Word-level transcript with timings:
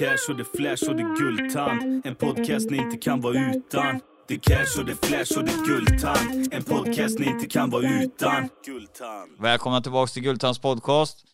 cash 0.00 0.30
och 0.30 0.36
det 0.36 0.44
flash 0.44 0.90
och 0.90 0.96
det 0.96 1.02
guldtand. 1.02 2.06
En 2.06 2.14
podcast 2.14 2.70
ni 2.70 2.76
inte 2.76 2.96
kan 2.96 3.20
vara 3.20 3.50
utan. 3.50 4.00
Det 4.28 4.38
cash 4.38 4.80
och 4.80 4.84
det 4.84 5.06
flash 5.06 5.38
och 5.38 5.44
det 5.44 5.66
guldtand. 5.66 6.54
En 6.54 6.62
podcast 6.62 7.18
ni 7.18 7.26
inte 7.26 7.46
kan 7.46 7.70
vara 7.70 8.02
utan. 8.02 8.48
Guldtand. 8.66 9.32
Välkomna 9.38 9.80
tillbaks 9.80 10.12
till 10.12 10.22
Guldtands 10.22 10.58
podcast. 10.58 11.24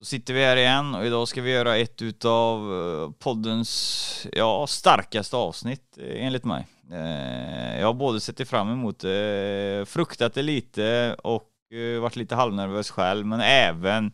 Då 0.00 0.04
sitter 0.04 0.34
vi 0.34 0.44
här 0.44 0.56
igen 0.56 0.94
och 0.94 1.06
idag 1.06 1.28
ska 1.28 1.42
vi 1.42 1.50
göra 1.50 1.76
ett 1.76 2.02
utav 2.02 2.74
eh, 2.74 3.10
poddens, 3.18 4.26
ja, 4.32 4.66
starkaste 4.66 5.36
avsnitt 5.36 5.98
eh, 5.98 6.26
enligt 6.26 6.44
mig. 6.44 6.66
Eh, 6.92 7.80
jag 7.80 7.86
har 7.86 7.94
både 7.94 8.20
sett 8.20 8.48
fram 8.48 8.70
emot 8.70 8.98
det, 8.98 9.88
fruktat 9.88 10.34
det 10.34 10.42
lite 10.42 11.16
och 11.18 11.50
varit 12.00 12.16
lite 12.16 12.34
halvnervös 12.34 12.90
själv, 12.90 13.26
men 13.26 13.40
även 13.40 14.12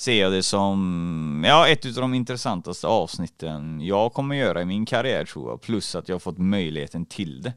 ser 0.00 0.20
jag 0.20 0.32
det 0.32 0.42
som, 0.42 1.44
ja, 1.46 1.68
ett 1.68 1.86
utav 1.86 2.00
de 2.00 2.14
intressantaste 2.14 2.86
avsnitten 2.86 3.80
jag 3.80 4.12
kommer 4.12 4.34
göra 4.36 4.62
i 4.62 4.64
min 4.64 4.86
karriär 4.86 5.24
tror 5.24 5.50
jag, 5.50 5.60
plus 5.62 5.94
att 5.94 6.08
jag 6.08 6.14
har 6.14 6.20
fått 6.20 6.38
möjligheten 6.38 7.06
till 7.06 7.42
det. 7.42 7.52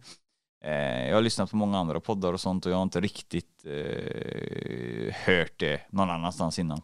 Eh, 0.63 1.07
Jag 1.07 1.15
har 1.15 1.21
lyssnat 1.21 1.49
på 1.51 1.55
många 1.57 1.79
andra 1.79 1.99
poddar 1.99 2.33
och 2.33 2.41
sånt 2.41 2.65
och 2.65 2.71
jag 2.71 2.77
har 2.77 2.83
inte 2.83 3.01
riktigt 3.01 3.65
eh, 3.65 5.13
hört 5.13 5.59
det 5.59 5.81
någon 5.89 6.09
annanstans 6.09 6.59
innan. 6.59 6.81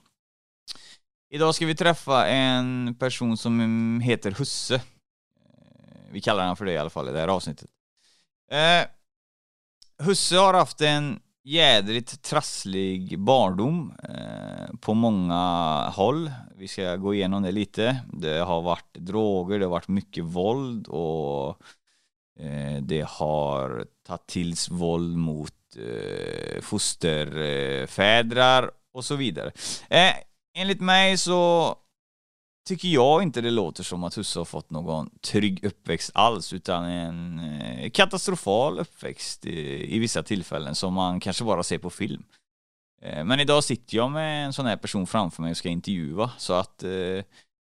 Idag 1.34 1.56
ska 1.56 1.66
vi 1.66 1.76
träffa 1.76 2.28
en 2.28 2.96
person 3.00 3.38
som 3.38 4.00
heter 4.04 4.32
Husse. 4.32 4.76
Eh, 4.76 4.82
vi 6.12 6.22
kallar 6.22 6.42
honom 6.44 6.56
för 6.58 6.66
det 6.66 6.72
i 6.74 6.78
alla 6.78 6.90
fall 6.90 7.10
i 7.10 7.12
det 7.12 7.20
här 7.20 7.28
avsnittet. 7.28 7.70
Eh, 8.52 8.88
Husse 10.06 10.38
har 10.38 10.54
haft 10.54 10.82
en 10.82 11.20
jädrigt 11.44 12.22
trasslig 12.22 13.20
barndom 13.20 13.94
eh, 14.04 14.76
på 14.82 14.94
många 14.94 15.44
håll. 15.96 16.32
Vi 16.56 16.68
ska 16.68 16.96
gå 16.96 17.14
igenom 17.14 17.44
det 17.44 17.52
lite. 17.52 17.98
Det 18.14 18.40
har 18.40 18.62
varit 18.62 18.94
droger, 18.94 19.60
det 19.60 19.66
har 19.66 19.72
varit 19.72 19.88
mycket 19.88 20.24
våld 20.24 20.88
och 20.88 21.50
eh, 22.40 22.82
det 22.82 23.08
har 23.10 23.86
tagit 24.08 24.28
tills 24.28 24.70
våld 24.70 25.18
mot 25.18 25.54
eh, 25.78 26.62
fosterfädrar 26.62 28.72
och 28.94 29.06
så 29.06 29.16
vidare. 29.16 29.52
Eh, 29.90 30.14
enligt 30.56 30.82
mig 30.82 31.18
så 31.18 31.76
tycker 32.66 32.88
jag 32.88 33.24
inte 33.24 33.42
det 33.42 33.52
låter 33.52 33.84
som 33.84 34.04
att 34.04 34.16
Husse 34.16 34.40
har 34.40 34.46
fått 34.46 34.70
någon 34.70 35.10
trygg 35.22 35.64
uppväxt 35.64 36.12
alls 36.14 36.54
utan 36.54 36.84
en 36.84 37.40
eh, 37.40 37.90
katastrofal 37.90 38.80
uppväxt 38.80 39.46
i, 39.46 39.96
i 39.96 40.00
vissa 40.00 40.24
tillfällen 40.24 40.76
som 40.76 40.94
man 40.94 41.20
kanske 41.20 41.44
bara 41.44 41.64
ser 41.64 41.78
på 41.78 41.90
film. 41.90 42.24
Eh, 43.02 43.26
men 43.26 43.40
idag 43.40 43.64
sitter 43.64 43.98
jag 43.98 44.12
med 44.12 44.46
en 44.46 44.54
sån 44.54 44.66
här 44.66 44.78
person 44.78 45.08
framför 45.08 45.42
mig 45.42 45.52
och 45.52 45.58
ska 45.58 45.70
intervjua 45.70 46.32
så 46.38 46.54
att 46.54 46.84
eh, 46.84 46.90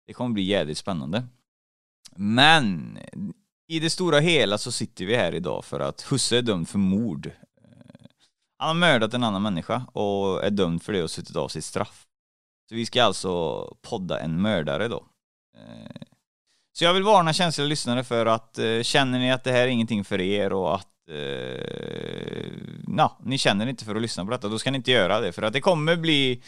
det 0.06 0.12
kommer 0.14 0.34
bli 0.34 0.42
jävligt 0.42 0.78
spännande. 0.78 1.24
Men 2.16 2.98
i 3.68 3.80
det 3.80 3.90
stora 3.90 4.20
hela 4.20 4.58
så 4.58 4.72
sitter 4.72 5.04
vi 5.04 5.16
här 5.16 5.34
idag 5.34 5.64
för 5.64 5.80
att 5.80 6.02
Husse 6.02 6.38
är 6.38 6.42
dömd 6.42 6.68
för 6.68 6.78
mord. 6.78 7.30
Han 8.58 8.68
har 8.68 8.74
mördat 8.74 9.14
en 9.14 9.24
annan 9.24 9.42
människa 9.42 9.86
och 9.92 10.44
är 10.44 10.50
dömd 10.50 10.82
för 10.82 10.92
det 10.92 11.02
och 11.02 11.10
suttit 11.10 11.36
av 11.36 11.48
sitt 11.48 11.64
straff. 11.64 12.07
Så 12.68 12.74
vi 12.74 12.86
ska 12.86 13.04
alltså 13.04 13.64
podda 13.82 14.20
en 14.20 14.42
mördare 14.42 14.88
då. 14.88 15.06
Eh, 15.56 16.02
så 16.78 16.84
jag 16.84 16.94
vill 16.94 17.02
varna 17.02 17.32
känsliga 17.32 17.68
lyssnare 17.68 18.04
för 18.04 18.26
att 18.26 18.58
eh, 18.58 18.82
känner 18.82 19.18
ni 19.18 19.32
att 19.32 19.44
det 19.44 19.52
här 19.52 19.62
är 19.62 19.66
ingenting 19.66 20.04
för 20.04 20.20
er 20.20 20.52
och 20.52 20.74
att 20.74 21.08
eh, 21.10 22.52
na, 22.82 23.12
ni 23.22 23.38
känner 23.38 23.66
inte 23.66 23.84
för 23.84 23.94
att 23.94 24.02
lyssna 24.02 24.24
på 24.24 24.30
detta, 24.30 24.48
då 24.48 24.58
ska 24.58 24.70
ni 24.70 24.76
inte 24.76 24.90
göra 24.90 25.20
det 25.20 25.32
för 25.32 25.42
att 25.42 25.52
det 25.52 25.60
kommer 25.60 25.96
bli 25.96 26.42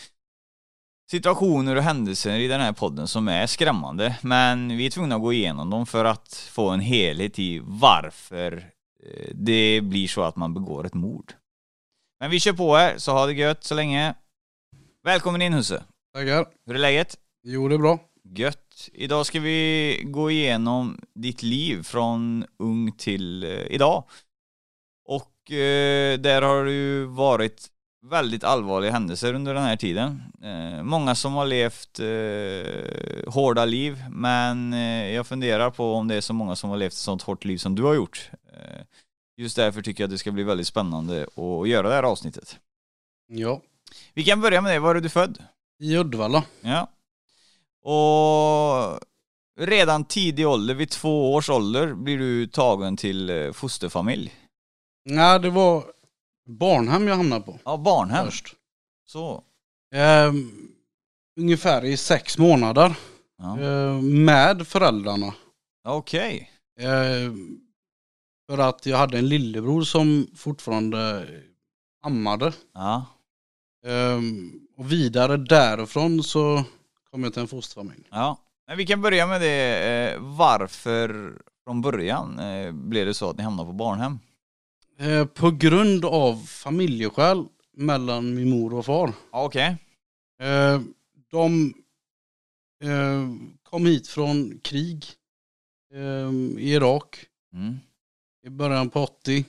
situationer 1.10 1.76
och 1.76 1.82
händelser 1.82 2.38
i 2.38 2.48
den 2.48 2.60
här 2.60 2.72
podden 2.72 3.09
som 3.09 3.28
är 3.28 3.47
skrämmande 3.47 4.19
men 4.22 4.76
vi 4.76 4.86
är 4.86 4.91
tvungna 4.91 5.14
att 5.14 5.20
gå 5.20 5.32
igenom 5.32 5.70
dem 5.70 5.86
för 5.86 6.04
att 6.04 6.34
få 6.34 6.69
en 6.69 6.80
helhet 6.80 7.38
i 7.38 7.60
varför 7.64 8.72
eh, 9.03 9.30
det 9.34 9.80
blir 9.80 10.09
så 10.09 10.22
att 10.22 10.36
man 10.36 10.54
begår 10.54 10.86
ett 10.86 10.94
mord. 10.94 11.32
Men 12.20 12.30
vi 12.30 12.41
kör 12.41 12.53
på 12.53 12.76
här, 12.76 12.98
så 12.98 13.12
ha 13.12 13.26
det 13.26 13.32
gött 13.32 13.64
så 13.64 13.75
länge. 13.75 14.14
Välkommen 15.04 15.42
in 15.42 15.53
Husse. 15.53 15.82
Tackar. 16.15 16.47
Hur 16.66 16.75
är 16.75 16.78
läget? 16.78 17.16
Jo, 17.43 17.69
det 17.69 17.75
är 17.75 17.78
bra. 17.78 17.98
Gött. 18.25 18.88
Idag 18.93 19.26
ska 19.26 19.41
vi 19.41 20.03
gå 20.06 20.31
igenom 20.31 21.00
ditt 21.15 21.43
liv 21.43 21.82
från 21.82 22.44
ung 22.59 22.93
till 22.93 23.44
eh, 23.44 23.50
idag. 23.50 24.04
Och 25.04 25.53
eh, 25.53 26.19
där 26.19 26.43
har 26.43 26.65
det 26.65 26.72
ju 26.72 27.04
varit 27.04 27.69
väldigt 28.06 28.44
allvarliga 28.44 28.91
händelser 28.91 29.34
under 29.34 29.54
den 29.54 29.62
här 29.62 29.76
tiden. 29.76 30.22
Eh, 30.43 30.82
många 30.82 31.15
som 31.15 31.34
har 31.34 31.47
levt 31.47 32.00
eh, 32.00 33.32
hårda 33.32 33.65
liv, 33.65 34.04
men 34.10 34.72
eh, 34.72 35.10
jag 35.10 35.27
funderar 35.27 35.71
på 35.71 35.94
om 35.94 36.09
det 36.09 36.15
är 36.15 36.21
så 36.21 36.32
många 36.32 36.56
som 36.56 36.71
har 36.71 36.77
levt 36.77 36.92
ett 36.92 36.98
sånt 36.98 37.22
hårt 37.22 37.44
liv 37.44 37.59
som 37.59 37.75
du 37.75 37.82
har 37.82 37.94
gjort. 37.94 38.31
Eh, 38.53 38.81
just 39.37 39.56
därför 39.56 39.82
tycker 39.82 40.03
jag 40.03 40.09
att 40.09 40.12
det 40.15 40.19
ska 40.19 40.32
bli 40.32 40.42
väldigt 40.42 40.66
spännande 40.66 41.22
att 41.22 41.69
göra 41.69 41.88
det 41.88 41.94
här 41.94 42.03
avsnittet. 42.03 42.59
Ja. 43.28 43.62
Vi 44.15 44.25
kan 44.25 44.41
börja 44.41 44.60
med 44.60 44.75
det. 44.75 44.78
Var 44.78 44.94
är 44.94 45.00
du 45.00 45.09
född? 45.09 45.38
I 45.80 45.96
Uddevalla. 45.96 46.44
Ja. 46.60 46.91
Och 47.82 49.00
redan 49.60 50.04
tidig 50.04 50.48
ålder, 50.48 50.74
vid 50.74 50.91
två 50.91 51.34
års 51.34 51.50
ålder, 51.50 51.94
blir 51.94 52.18
du 52.18 52.46
tagen 52.46 52.96
till 52.96 53.30
eh, 53.30 53.52
fosterfamilj. 53.52 54.34
Nej, 55.04 55.41
det 55.41 55.50
var 55.50 55.84
barnhem 56.46 57.08
jag 57.08 57.16
hamnade 57.16 57.42
på 57.44 57.58
Ja, 57.64 57.76
barnhem. 57.76 58.24
först. 58.26 58.54
Så. 59.06 59.44
Ehm, 59.94 60.68
ungefär 61.41 61.84
i 61.84 61.97
sex 61.97 62.38
månader. 62.38 62.94
Ja. 63.38 63.58
Ehm, 63.60 64.24
med 64.24 64.66
föräldrarna. 64.68 65.34
Okej. 65.88 66.50
Ehm, 66.80 67.60
för 68.50 68.58
att 68.58 68.86
jag 68.86 68.97
hade 68.98 69.18
en 69.18 69.28
lillebror 69.28 69.82
som 69.82 70.26
fortfarande 70.36 71.28
ammade. 72.02 72.52
Ja. 72.74 73.06
Ehm, 73.86 74.60
och 74.80 74.92
vidare 74.92 75.36
därifrån 75.36 76.22
så 76.22 76.64
kom 77.10 77.24
jag 77.24 77.32
till 77.32 77.42
en 77.42 77.48
fosterfamilj. 77.48 78.08
ja. 78.10 78.38
Men 78.66 78.76
vi 78.76 78.86
kan 78.86 79.02
börja 79.02 79.26
med 79.26 79.41
det. 79.41 79.88
Eh, 79.88 80.20
varför 80.20 81.32
från 81.64 81.80
början 81.82 82.38
eh, 82.38 82.72
blev 82.72 83.06
det 83.06 83.14
så 83.14 83.30
att 83.30 83.36
ni 83.36 83.42
hamnade 83.42 83.66
på 83.66 83.72
barnhem? 83.72 84.18
Ehm, 84.98 85.28
på 85.28 85.50
grund 85.50 86.04
av 86.04 86.46
familjeskäl 86.46 87.44
mellan 87.76 88.34
min 88.34 88.50
mor 88.50 88.74
och 88.74 88.86
far. 88.86 89.12
Okej. 89.30 89.76
Eh, 90.42 90.80
de 91.30 91.74
eh, 92.84 93.28
kom 93.62 93.86
hit 93.86 94.08
från 94.08 94.58
krig 94.62 95.04
eh, 95.94 96.30
i 96.58 96.72
Irak 96.72 97.26
Mm. 97.52 97.76
i 98.47 98.50
början 98.50 98.91
på 98.91 99.00
80. 99.02 99.44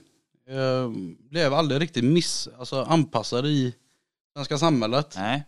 Eh, 0.50 0.90
blev 1.30 1.54
aldrig 1.54 1.82
riktigt 1.82 2.04
miss, 2.04 2.50
alltså 2.60 2.84
anpassade 2.84 3.50
i 3.50 3.76
svenska 4.36 4.58
samhället. 4.58 5.16
Nej. 5.18 5.44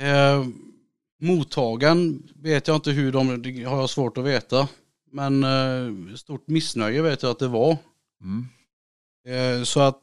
Eh, 0.00 0.46
mottagen 1.20 2.28
vet 2.34 2.68
jag 2.68 2.76
inte 2.76 2.90
hur 2.90 3.12
de, 3.12 3.42
det 3.42 3.64
har 3.64 3.80
jag 3.80 3.90
svårt 3.90 4.18
att 4.18 4.24
veta. 4.24 4.68
Men 5.10 5.44
eh, 5.44 6.14
stort 6.14 6.48
missnöje 6.48 7.02
vet 7.02 7.22
jag 7.22 7.30
att 7.30 7.38
det 7.38 7.48
var. 7.48 7.76
Mm. 8.20 8.48
Eh, 9.28 9.64
så 9.64 9.80
att 9.80 9.98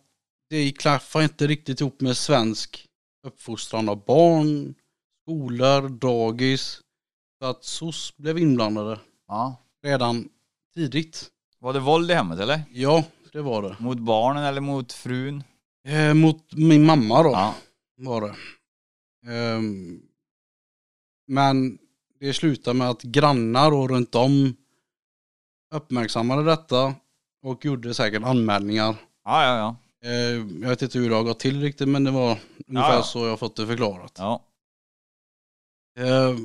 det 0.49 0.71
klaffar 0.71 1.21
inte 1.21 1.47
riktigt 1.47 1.81
ihop 1.81 2.01
med 2.01 2.17
svensk 2.17 2.85
uppfostran 3.27 3.89
av 3.89 4.05
barn, 4.05 4.75
skolor, 5.21 5.89
dagis. 5.89 6.81
Så 7.41 7.45
att 7.49 7.63
SOS 7.63 8.17
blev 8.17 8.37
inblandade 8.37 8.99
Ja. 9.27 9.55
redan 9.83 10.29
tidigt. 10.73 11.29
Var 11.59 11.73
det 11.73 11.79
våld 11.79 12.11
i 12.11 12.13
hemmet 12.13 12.39
eller? 12.39 12.61
Ja, 12.71 13.03
det 13.33 13.41
var 13.41 13.61
det. 13.61 13.75
Mot 13.79 13.99
barnen 13.99 14.43
eller 14.43 14.61
mot 14.61 14.93
frun? 14.93 15.43
Eh, 15.87 16.13
mot 16.13 16.53
min 16.53 16.85
mamma 16.85 17.23
då 17.23 17.29
Ja. 17.29 17.55
var 17.97 18.21
det. 18.21 18.35
Ehm, 19.33 20.01
men 21.27 21.77
det 22.19 22.33
slutade 22.33 22.77
med 22.77 22.89
att 22.89 23.01
grannar 23.01 23.71
och 23.71 23.89
runt 23.89 24.15
om 24.15 24.55
uppmärksammade 25.75 26.43
detta 26.43 26.95
och 27.41 27.65
gjorde 27.65 27.93
säkert 27.93 28.23
anmälningar. 28.23 28.95
Ja, 29.25 29.43
ja, 29.45 29.57
ja. 29.57 29.75
Eh, 30.09 30.61
jag 30.61 30.69
vet 30.69 30.81
inte 30.81 30.99
hur 30.99 31.09
det 31.09 31.15
har 31.15 31.23
gått 31.23 31.39
till 31.39 31.61
riktigt 31.61 31.87
men 31.87 32.03
det 32.03 32.11
var 32.11 32.39
ungefär 32.67 32.93
ja. 32.95 33.03
så 33.03 33.27
jag 33.27 33.39
fått 33.39 33.55
det 33.55 33.67
förklarat. 33.67 34.15
Ja. 34.17 34.43
Eh, 35.97 36.37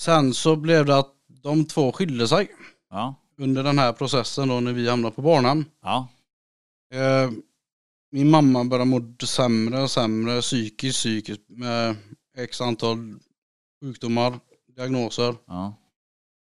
sen 0.00 0.34
så 0.34 0.56
blev 0.56 0.86
det 0.86 0.98
att 0.98 1.14
de 1.42 1.64
två 1.64 1.92
skilde 1.92 2.28
sig 2.28 2.50
Ja. 2.90 3.14
under 3.36 3.62
den 3.62 3.78
här 3.78 3.92
processen 3.92 4.48
då 4.48 4.60
när 4.60 4.72
vi 4.72 4.88
hamnade 4.88 5.14
på 5.14 5.22
barnhem. 5.22 5.64
Ja. 5.82 6.08
Min 8.10 8.30
mamma 8.30 8.64
började 8.64 8.90
må 8.90 9.14
sämre 9.26 9.82
och 9.82 9.90
sämre 9.90 10.40
psykiskt, 10.40 10.98
psykiskt 10.98 11.42
med 11.48 11.96
x 12.36 12.60
antal 12.60 12.98
sjukdomar, 13.84 14.40
diagnoser. 14.76 15.34
Ja. 15.46 15.74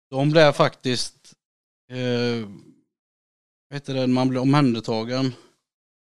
De 0.10 0.30
blev 0.32 0.52
faktiskt, 0.52 1.16
eh, 1.92 2.48
vad 3.70 3.74
heter 3.74 3.94
det, 3.94 4.08
man 4.08 4.30
blir 4.30 4.42
omhändertagen 4.42 5.34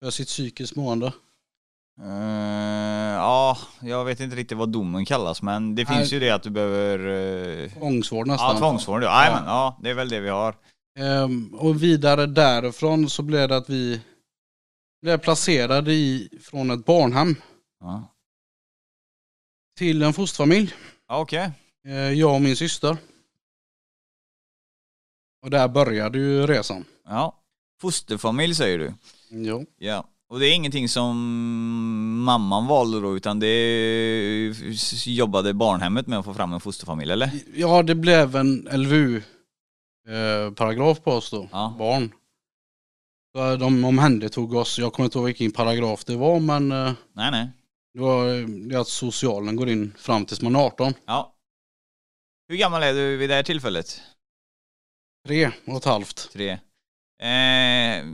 för 0.02 0.10
sitt 0.10 0.28
psykiskt 0.28 0.76
mående. 0.76 1.12
Eh, 2.00 3.14
ja, 3.14 3.58
jag 3.82 4.04
vet 4.04 4.20
inte 4.20 4.36
riktigt 4.36 4.58
vad 4.58 4.68
domen 4.68 5.04
kallas 5.04 5.42
men 5.42 5.74
det 5.74 5.88
Nej. 5.88 5.96
finns 5.98 6.12
ju 6.12 6.20
det 6.20 6.30
att 6.30 6.42
du 6.42 6.50
behöver... 6.50 6.98
eh, 7.64 7.70
Tvångsvård 7.70 8.26
nästan. 8.26 8.54
Ja, 8.54 8.58
tvångsvård. 8.58 9.02
Ja, 9.02 9.26
ja. 9.26 9.42
ja, 9.46 9.78
det 9.82 9.90
är 9.90 9.94
väl 9.94 10.08
det 10.08 10.20
vi 10.20 10.28
har. 10.28 10.56
Ehm, 10.98 11.54
och 11.54 11.82
vidare 11.82 12.26
därifrån 12.26 13.10
så 13.10 13.22
blev 13.22 13.48
det 13.48 13.56
att 13.56 13.70
vi 13.70 14.00
blev 15.04 15.18
placerade 15.18 15.92
i, 15.92 16.28
från 16.42 16.70
ett 16.70 16.84
barnhem 16.84 17.36
Ja, 17.80 18.08
till 19.78 20.02
en 20.02 20.12
fosterfamilj. 20.12 20.74
ja 21.08 21.18
okej. 21.20 21.50
Eh, 21.86 21.94
jag 22.12 22.34
och 22.34 22.42
min 22.42 22.56
syster. 22.56 22.96
Och 25.42 25.50
där 25.50 25.68
började 25.68 26.18
ju 26.18 26.46
resan. 26.46 26.84
Ja. 27.06 27.38
Fosterfamilj 27.80 28.54
säger 28.54 28.78
du. 28.78 28.94
Jo. 29.30 29.66
Ja. 29.78 30.08
Och 30.28 30.40
det 30.40 30.46
är 30.48 30.54
ingenting 30.54 30.88
som 30.88 31.16
mamman 32.24 32.66
valde 32.66 33.00
då 33.00 33.16
utan 33.16 33.40
det 33.40 34.54
jobbade 35.06 35.54
barnhemmet 35.54 36.06
med 36.06 36.18
att 36.18 36.24
få 36.24 36.34
fram 36.34 36.52
en 36.52 36.60
fosterfamilj 36.60 37.12
eller? 37.12 37.30
Ja, 37.54 37.82
det 37.82 37.94
blev 37.94 38.36
en 38.36 38.68
LVU-paragraf 38.72 41.00
på 41.02 41.12
oss 41.12 41.30
då. 41.30 41.48
Ja. 41.52 41.74
Barn. 41.78 42.12
Så 43.36 43.56
de 43.56 43.84
omhändertog 43.84 44.54
oss. 44.54 44.78
Jag 44.78 44.92
kommer 44.92 45.04
inte 45.04 45.18
ihåg 45.18 45.26
vilken 45.26 45.52
paragraf 45.52 46.04
det 46.04 46.16
var 46.16 46.40
men 46.40 46.72
eh, 46.72 46.92
Nej 47.12 47.30
nej. 47.30 47.50
det 47.94 48.00
var 48.00 48.34
eh, 48.34 48.46
det 48.46 48.76
att 48.76 48.88
socialen 48.88 49.56
går 49.56 49.68
in 49.68 49.94
fram 49.98 50.26
tills 50.26 50.42
man 50.42 50.56
är 50.56 50.60
18. 50.60 50.94
Ja. 51.06 51.34
Hur 52.48 52.56
gammal 52.56 52.82
är 52.82 52.92
du 52.92 53.16
vid 53.16 53.30
det 53.30 53.34
här 53.34 53.42
tillfället? 53.42 54.00
Tre 55.26 55.50
och 55.66 55.76
ett 55.76 55.84
halvt. 55.84 56.32
Tre. 56.32 56.50
Eh, 57.22 58.04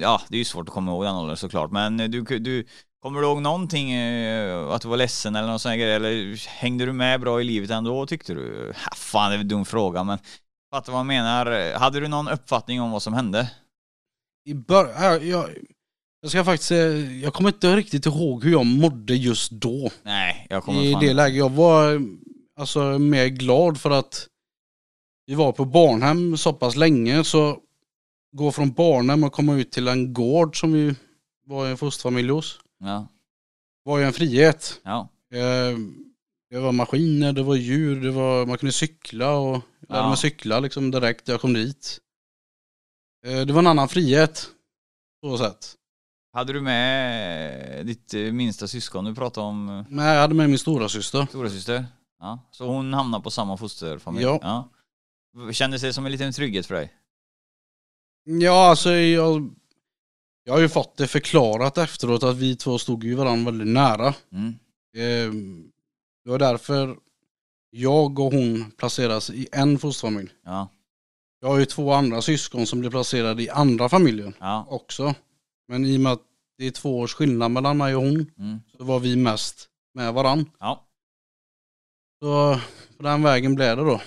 ja, 0.00 0.20
det 0.28 0.36
är 0.36 0.38
ju 0.38 0.44
svårt 0.44 0.68
att 0.68 0.74
komma 0.74 0.90
ihåg 0.90 1.04
den 1.04 1.14
åldern 1.14 1.36
såklart, 1.36 1.70
men 1.70 1.96
du, 1.96 2.22
du 2.38 2.66
kommer 3.02 3.20
du 3.20 3.26
ihåg 3.26 3.42
någonting, 3.42 3.92
eh, 3.92 4.68
att 4.68 4.82
du 4.82 4.88
var 4.88 4.96
ledsen 4.96 5.36
eller 5.36 5.48
någon 5.48 5.58
sån 5.58 5.78
grej, 5.78 5.92
eller 5.94 6.48
hängde 6.48 6.86
du 6.86 6.92
med 6.92 7.20
bra 7.20 7.40
i 7.40 7.44
livet 7.44 7.70
ändå 7.70 8.06
tyckte 8.06 8.34
du? 8.34 8.72
Ha, 8.84 8.94
fan, 8.96 9.30
det 9.30 9.36
är 9.36 9.40
en 9.40 9.48
dum 9.48 9.64
fråga, 9.64 10.04
men 10.04 10.18
fattar 10.74 10.92
vad 10.92 10.98
jag 10.98 11.06
menar. 11.06 11.78
Hade 11.78 12.00
du 12.00 12.08
någon 12.08 12.28
uppfattning 12.28 12.80
om 12.80 12.90
vad 12.90 13.02
som 13.02 13.14
hände? 13.14 13.50
I 14.46 14.54
bör- 14.54 15.16
äh, 15.18 15.28
jag, 15.28 15.50
jag 16.20 16.30
ska 16.30 16.44
faktiskt 16.44 16.68
säga, 16.68 17.10
jag 17.10 17.34
kommer 17.34 17.50
inte 17.50 17.76
riktigt 17.76 18.06
ihåg 18.06 18.44
hur 18.44 18.52
jag 18.52 18.66
mådde 18.66 19.14
just 19.14 19.50
då. 19.52 19.90
Nej, 20.02 20.46
jag 20.50 20.62
kommer 20.64 20.82
I 20.82 20.92
fan 20.92 21.02
det 21.04 21.12
läget. 21.14 21.36
Jag 21.38 21.50
var 21.52 22.02
alltså 22.58 22.98
mer 22.98 23.26
glad 23.26 23.80
för 23.80 23.90
att 23.90 24.26
vi 25.26 25.34
var 25.34 25.52
på 25.52 25.64
barnhem 25.64 26.36
så 26.36 26.52
pass 26.52 26.76
länge 26.76 27.24
så 27.24 27.58
gå 28.36 28.52
från 28.52 28.72
barnhem 28.72 29.24
och 29.24 29.32
komma 29.32 29.54
ut 29.54 29.72
till 29.72 29.88
en 29.88 30.12
gård 30.12 30.60
som 30.60 30.72
vi 30.72 30.94
var 31.46 31.66
i 31.66 31.70
en 31.70 31.76
fosterfamilj 31.76 32.28
hos 32.30 32.58
Ja, 32.80 33.06
var 33.84 33.98
ju 33.98 34.04
en 34.04 34.12
frihet. 34.12 34.80
ja, 34.84 35.08
Eh, 35.32 35.78
Det 36.50 36.58
var 36.58 36.72
maskiner, 36.72 37.32
det 37.32 37.42
var 37.42 37.56
djur, 37.56 38.00
det 38.00 38.10
var, 38.10 38.46
man 38.46 38.58
kunde 38.58 38.72
cykla 38.72 39.34
och 39.36 39.54
jag 39.54 39.62
lärde 39.88 40.02
Ja. 40.02 40.08
mig 40.08 40.16
cykla 40.16 40.60
liksom 40.60 40.90
direkt 40.90 41.28
jag 41.28 41.40
kom 41.40 41.52
dit. 41.52 41.98
Eh, 43.26 43.46
Det 43.46 43.52
var 43.52 43.58
en 43.58 43.66
annan 43.66 43.88
frihet. 43.88 44.48
Så 45.24 45.38
sätt. 45.38 45.74
Hade 46.32 46.52
du 46.52 46.60
med 46.60 47.86
ditt 47.86 48.14
eh, 48.14 48.20
minsta 48.32 48.68
syskon? 48.68 49.04
Du 49.04 49.14
pratade 49.14 49.46
om 49.46 49.68
eh, 49.68 49.84
Men 49.88 50.04
jag 50.06 50.20
hade 50.20 50.34
med 50.34 50.48
min 50.50 50.58
stora 50.58 50.88
syster. 50.88 51.26
stora 51.26 51.50
syster. 51.50 51.86
Ja, 52.20 52.38
så 52.50 52.66
hon 52.66 52.94
hamnade 52.94 53.22
på 53.24 53.30
samma 53.30 53.56
fosterfamilj? 53.56 54.24
Ja. 54.24 54.38
ja. 54.42 55.52
Kändes 55.52 55.82
det 55.82 55.92
som 55.92 56.06
en 56.06 56.12
liten 56.12 56.32
trygghet 56.32 56.66
för 56.66 56.74
dig? 56.74 56.92
Ja, 58.24 58.70
alltså 58.70 58.90
jag, 58.92 59.50
jag 60.44 60.52
har 60.52 60.60
ju 60.60 60.68
fått 60.68 60.96
det 60.96 61.06
förklarat 61.06 61.78
efteråt 61.78 62.22
att 62.22 62.36
vi 62.36 62.56
två 62.56 62.78
stod 62.78 63.04
ju 63.04 63.14
varandra 63.14 63.50
väldigt 63.50 63.68
nära. 63.74 64.14
Mm. 64.32 64.48
Eh, 64.96 65.32
Det 66.24 66.30
var 66.30 66.38
därför 66.38 66.96
jag 67.70 68.18
och 68.18 68.32
hon 68.32 68.70
placeras 68.70 69.30
i 69.30 69.48
en 69.52 69.78
fosterfamilj. 69.78 70.30
Ja, 70.44 70.68
Jag 71.46 71.50
har 71.52 71.58
ju 71.58 71.64
två 71.64 71.92
andra 71.92 72.22
syskon 72.22 72.66
som 72.66 72.80
blir 72.80 72.90
placerade 72.90 73.42
i 73.42 73.50
andra 73.50 73.88
familjer 73.88 74.32
ja. 74.40 74.66
också. 74.70 75.14
Men 75.68 75.84
i 75.84 75.96
och 75.96 76.00
med 76.00 76.12
att 76.12 76.22
det 76.58 76.66
är 76.66 76.70
två 76.70 76.98
års 76.98 77.14
skillnad 77.14 77.50
mellan 77.50 77.76
mig 77.76 77.96
och 77.96 78.02
hon 78.02 78.30
Mm. 78.38 78.60
så 78.78 78.84
var 78.84 78.98
vi 79.00 79.16
mest 79.16 79.68
med 79.94 80.14
varann. 80.14 80.50
ja. 80.60 80.84
Så 82.20 82.60
på 82.96 83.02
den 83.02 83.22
vägen 83.22 83.54
blev 83.54 83.76
det 83.76 83.82
då. 83.82 84.00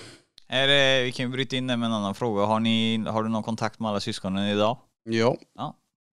Är 0.48 0.68
det, 0.68 1.02
vi 1.04 1.12
kan 1.12 1.26
ju 1.26 1.32
bryta 1.32 1.56
in 1.56 1.66
det 1.66 1.76
med 1.76 1.86
en 1.86 1.92
annan 1.92 2.14
fråga. 2.14 2.44
Har, 2.44 2.60
ni, 2.60 3.04
har 3.06 3.22
du 3.22 3.28
någon 3.28 3.42
kontakt 3.42 3.80
med 3.80 3.90
alla 3.90 4.00
syskonen 4.00 4.48
idag? 4.48 4.78
Ja. 5.04 5.36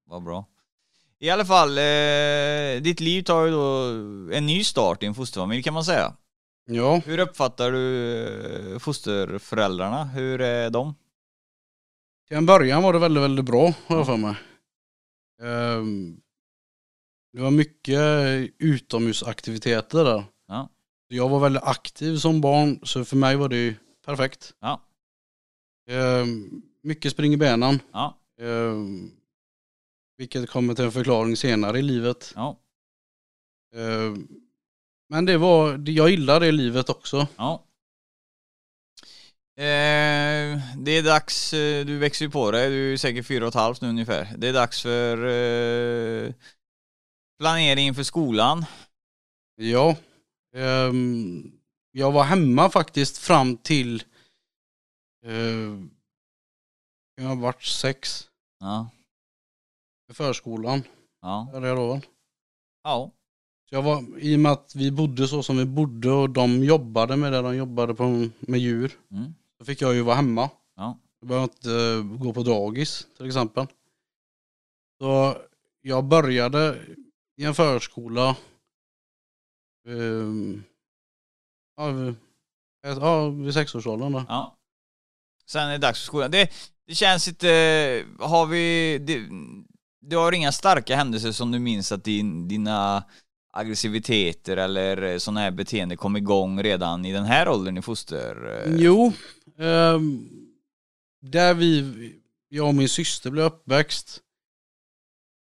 Vad 0.06 0.22
bra. 0.22 0.44
I 1.18 1.30
alla 1.30 1.44
fall, 1.44 1.78
eh, 1.78 2.82
ditt 2.82 3.00
liv 3.00 3.22
tar 3.22 3.44
ju 3.44 3.50
då 3.50 3.82
en 4.36 4.46
ny 4.46 4.64
start 4.64 5.02
i 5.02 5.06
en 5.06 5.14
fosterfamilj 5.14 5.62
kan 5.62 5.74
man 5.74 5.84
säga. 5.84 6.12
Ja. 6.66 7.00
Hur 7.04 7.18
uppfattar 7.18 7.70
du 7.72 8.16
eh, 8.72 8.78
fosterföräldrarna? 8.78 10.04
Hur 10.04 10.40
är 10.40 10.70
de? 10.70 10.94
Till 12.28 12.36
en 12.36 12.46
början 12.46 12.82
var 12.82 12.92
det 12.92 12.98
väldigt, 12.98 13.22
väldigt 13.22 13.44
bra 13.44 13.72
har 13.86 13.96
jag 13.96 14.06
för 14.06 14.16
mig. 14.16 14.34
Ehm, 15.42 16.20
Det 17.32 17.40
var 17.42 17.50
mycket 17.50 18.00
utomhusaktiviteter 18.58 20.04
där. 20.04 20.24
Ja. 20.48 20.68
Jag 21.08 21.28
var 21.28 21.40
väldigt 21.40 21.62
aktiv 21.62 22.16
som 22.16 22.40
barn 22.40 22.80
så 22.82 23.04
för 23.04 23.16
mig 23.16 23.36
var 23.36 23.48
det 23.48 23.74
perfekt. 24.04 24.54
Ja. 24.60 24.80
Ehm, 25.90 26.62
Mycket 26.82 27.12
spring 27.12 27.32
i 27.32 27.36
benen. 27.36 27.78
Ja, 27.92 28.18
Ehm, 28.40 29.10
Vilket 30.18 30.50
kommer 30.50 30.74
till 30.74 30.84
en 30.84 30.92
förklaring 30.92 31.36
senare 31.36 31.78
i 31.78 31.82
livet. 31.82 32.32
ja, 32.34 32.58
Men 35.08 35.24
det 35.26 35.38
var, 35.38 35.82
jag 35.90 36.10
gillar 36.10 36.40
det 36.40 36.52
livet 36.52 36.88
också. 36.90 37.26
ja. 37.36 37.62
Eh, 39.58 40.60
det 40.76 40.90
är 40.90 41.02
dags, 41.02 41.52
eh, 41.52 41.86
du 41.86 41.98
växer 41.98 42.24
ju 42.24 42.30
på 42.30 42.50
dig, 42.50 42.70
du 42.70 42.92
är 42.92 42.96
säkert 42.96 43.26
fyra 43.26 43.44
och 43.44 43.48
ett 43.48 43.54
halvt 43.54 43.80
nu 43.80 43.88
ungefär. 43.88 44.34
Det 44.38 44.48
är 44.48 44.52
dags 44.52 44.82
för 44.82 45.16
eh, 45.26 46.32
planering 47.38 47.86
inför 47.86 48.02
skolan. 48.02 48.64
Ja. 49.56 49.96
Ehm, 50.56 51.52
Jag 51.92 52.12
var 52.12 52.24
hemma 52.24 52.70
faktiskt 52.70 53.18
fram 53.18 53.56
till 53.56 54.02
eh, 55.26 55.80
jag 57.16 57.24
har 57.28 57.36
varit 57.36 57.62
sex 57.62 58.28
Ja, 58.60 58.90
i 60.10 60.14
förskolan. 60.14 60.82
ja, 61.22 61.50
Är 61.54 61.60
det 61.60 61.70
då? 61.70 62.00
ja, 62.82 63.10
Så 63.68 63.74
jag 63.74 63.82
var, 63.82 64.04
I 64.18 64.36
och 64.36 64.40
med 64.40 64.52
att 64.52 64.74
vi 64.74 64.90
bodde 64.90 65.28
så 65.28 65.42
som 65.42 65.56
vi 65.58 65.64
bodde 65.64 66.10
och 66.10 66.30
de 66.30 66.64
jobbade 66.64 67.16
med 67.16 67.32
det, 67.32 67.42
de 67.42 67.56
jobbade 67.56 67.94
på, 67.94 68.28
med 68.40 68.60
djur. 68.60 68.98
mm, 69.10 69.34
Så 69.58 69.64
fick 69.64 69.80
jag 69.82 69.94
ju 69.94 70.02
vara 70.02 70.16
hemma. 70.16 70.50
ja, 70.76 70.98
Jag 71.20 71.28
behövde 71.28 71.52
inte 71.54 71.70
eh, 71.72 72.18
gå 72.18 72.32
på 72.32 72.42
dagis 72.42 73.06
till 73.16 73.26
exempel. 73.26 73.66
Så 75.00 75.36
jag 75.80 76.04
började 76.04 76.84
i 77.36 77.44
en 77.44 77.54
förskola. 77.54 78.36
ehm, 79.88 80.62
ja, 81.76 81.86
vid- 81.90 82.14
ja, 82.82 83.28
vid 83.28 83.54
sexårsåldern 83.54 84.12
då. 84.12 84.24
ja. 84.28 84.56
Sen 85.46 85.68
är 85.68 85.72
det 85.72 85.78
dags 85.78 86.00
för 86.00 86.06
skolan. 86.06 86.30
Det, 86.30 86.50
det 86.86 86.94
känns 86.94 87.28
inte, 87.28 87.48
har 88.20 88.46
vi, 88.46 88.98
det, 88.98 89.28
du 90.00 90.16
har 90.16 90.32
inga 90.32 90.52
starka 90.52 90.96
händelser 90.96 91.32
som 91.32 91.50
du 91.52 91.58
minns 91.58 91.92
att 91.92 92.04
din, 92.04 92.48
dina 92.48 93.04
aggressiviteter 93.56 94.56
eller 94.56 95.18
sådana 95.18 95.40
här 95.40 95.50
beteende 95.50 95.96
kom 95.96 96.16
igång 96.16 96.62
redan 96.62 97.04
i 97.04 97.12
den 97.12 97.24
här 97.24 97.48
åldern 97.48 97.78
i 97.78 97.82
foster? 97.82 98.62
eh, 98.66 98.74
Jo, 98.76 99.12
ehm, 99.58 100.28
där 101.22 101.54
vi, 101.54 102.12
jag 102.48 102.68
och 102.68 102.74
min 102.74 102.88
syster 102.88 103.30
blev 103.30 103.44
uppväxt 103.44 104.20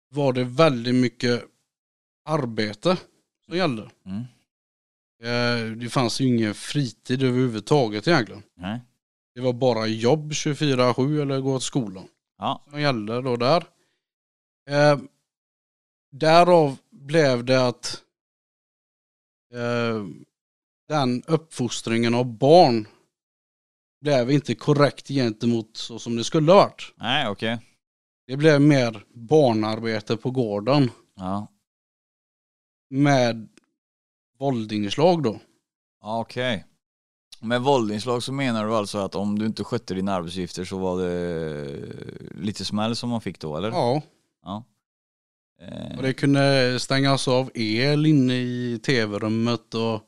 var 0.10 0.34
det 0.34 0.44
väldigt 0.44 0.96
mycket 0.96 1.44
arbete 2.26 2.98
som 3.46 3.58
gällde. 3.58 3.90
Mm. 4.06 4.22
Eh, 5.24 5.78
Det 5.78 5.90
fanns 5.90 6.22
ju 6.22 6.26
ingen 6.28 6.54
fritid 6.54 7.24
överhuvudtaget 7.24 8.08
egentligen. 8.08 8.44
Nej. 8.56 8.82
Det 9.36 9.42
var 9.42 9.54
bara 9.54 9.88
jobb 9.88 10.32
24-7 10.32 11.22
eller 11.22 11.40
gå 11.40 11.60
till 11.60 11.66
skolan. 11.66 12.08
Ja, 12.38 12.62
Som 12.70 12.82
gällde 12.82 13.22
då 13.22 13.36
där. 13.36 13.64
Eh, 14.70 15.00
därav 16.12 16.78
blev 17.06 17.46
det 17.46 17.68
att 17.68 18.02
eh, 19.54 20.06
den 20.88 21.24
uppfostringen 21.28 22.14
av 22.14 22.26
barn 22.38 22.88
blev 24.02 24.32
inte 24.32 24.56
korrekt 24.56 25.08
gentemot 25.08 25.78
så 25.78 26.00
som 26.00 26.16
det 26.16 26.24
skulle 26.24 26.52
ha 26.52 26.60
varit. 26.60 26.94
nej 26.96 27.28
okej. 27.30 27.60
Det 28.28 28.38
blev 28.38 28.62
mer 28.62 29.06
barnarbete 29.14 30.18
på 30.18 30.32
gården 30.32 30.92
Ja, 31.16 31.48
med 32.90 33.50
våldinslag 34.40 35.24
då. 35.24 35.40
Ja, 36.02 36.20
okej. 36.20 36.66
Med 37.42 37.62
våldinslag 37.62 38.24
så 38.24 38.34
menar 38.34 38.66
du 38.66 38.76
alltså 38.76 38.98
att 38.98 39.16
om 39.16 39.40
du 39.40 39.46
inte 39.46 39.64
skötte 39.64 39.94
dina 39.94 40.14
arbetsuppgifter 40.14 40.66
så 40.66 40.78
var 40.78 41.02
det 41.02 42.36
lite 42.36 42.66
smäll 42.66 42.96
som 42.96 43.10
man 43.10 43.22
fick 43.22 43.40
då 43.40 43.58
eller? 43.58 43.70
Ja. 43.70 44.02
Ja. 44.44 44.64
Eh, 45.62 45.98
Och 45.98 46.04
det 46.04 46.14
kunde 46.14 46.80
stängas 46.80 47.28
av 47.28 47.52
el 47.54 48.06
inne 48.06 48.34
i 48.34 48.80
tv-rummet 48.84 49.74
och 49.74 50.02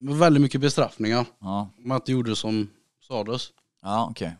väldigt 0.00 0.42
mycket 0.42 0.60
bestraffningar. 0.60 1.26
ja, 1.40 1.70
man 1.78 1.96
inte 1.96 2.12
gjorde 2.12 2.36
som 2.36 2.70
sades. 3.00 3.50
ja 3.82 4.08
okej. 4.10 4.36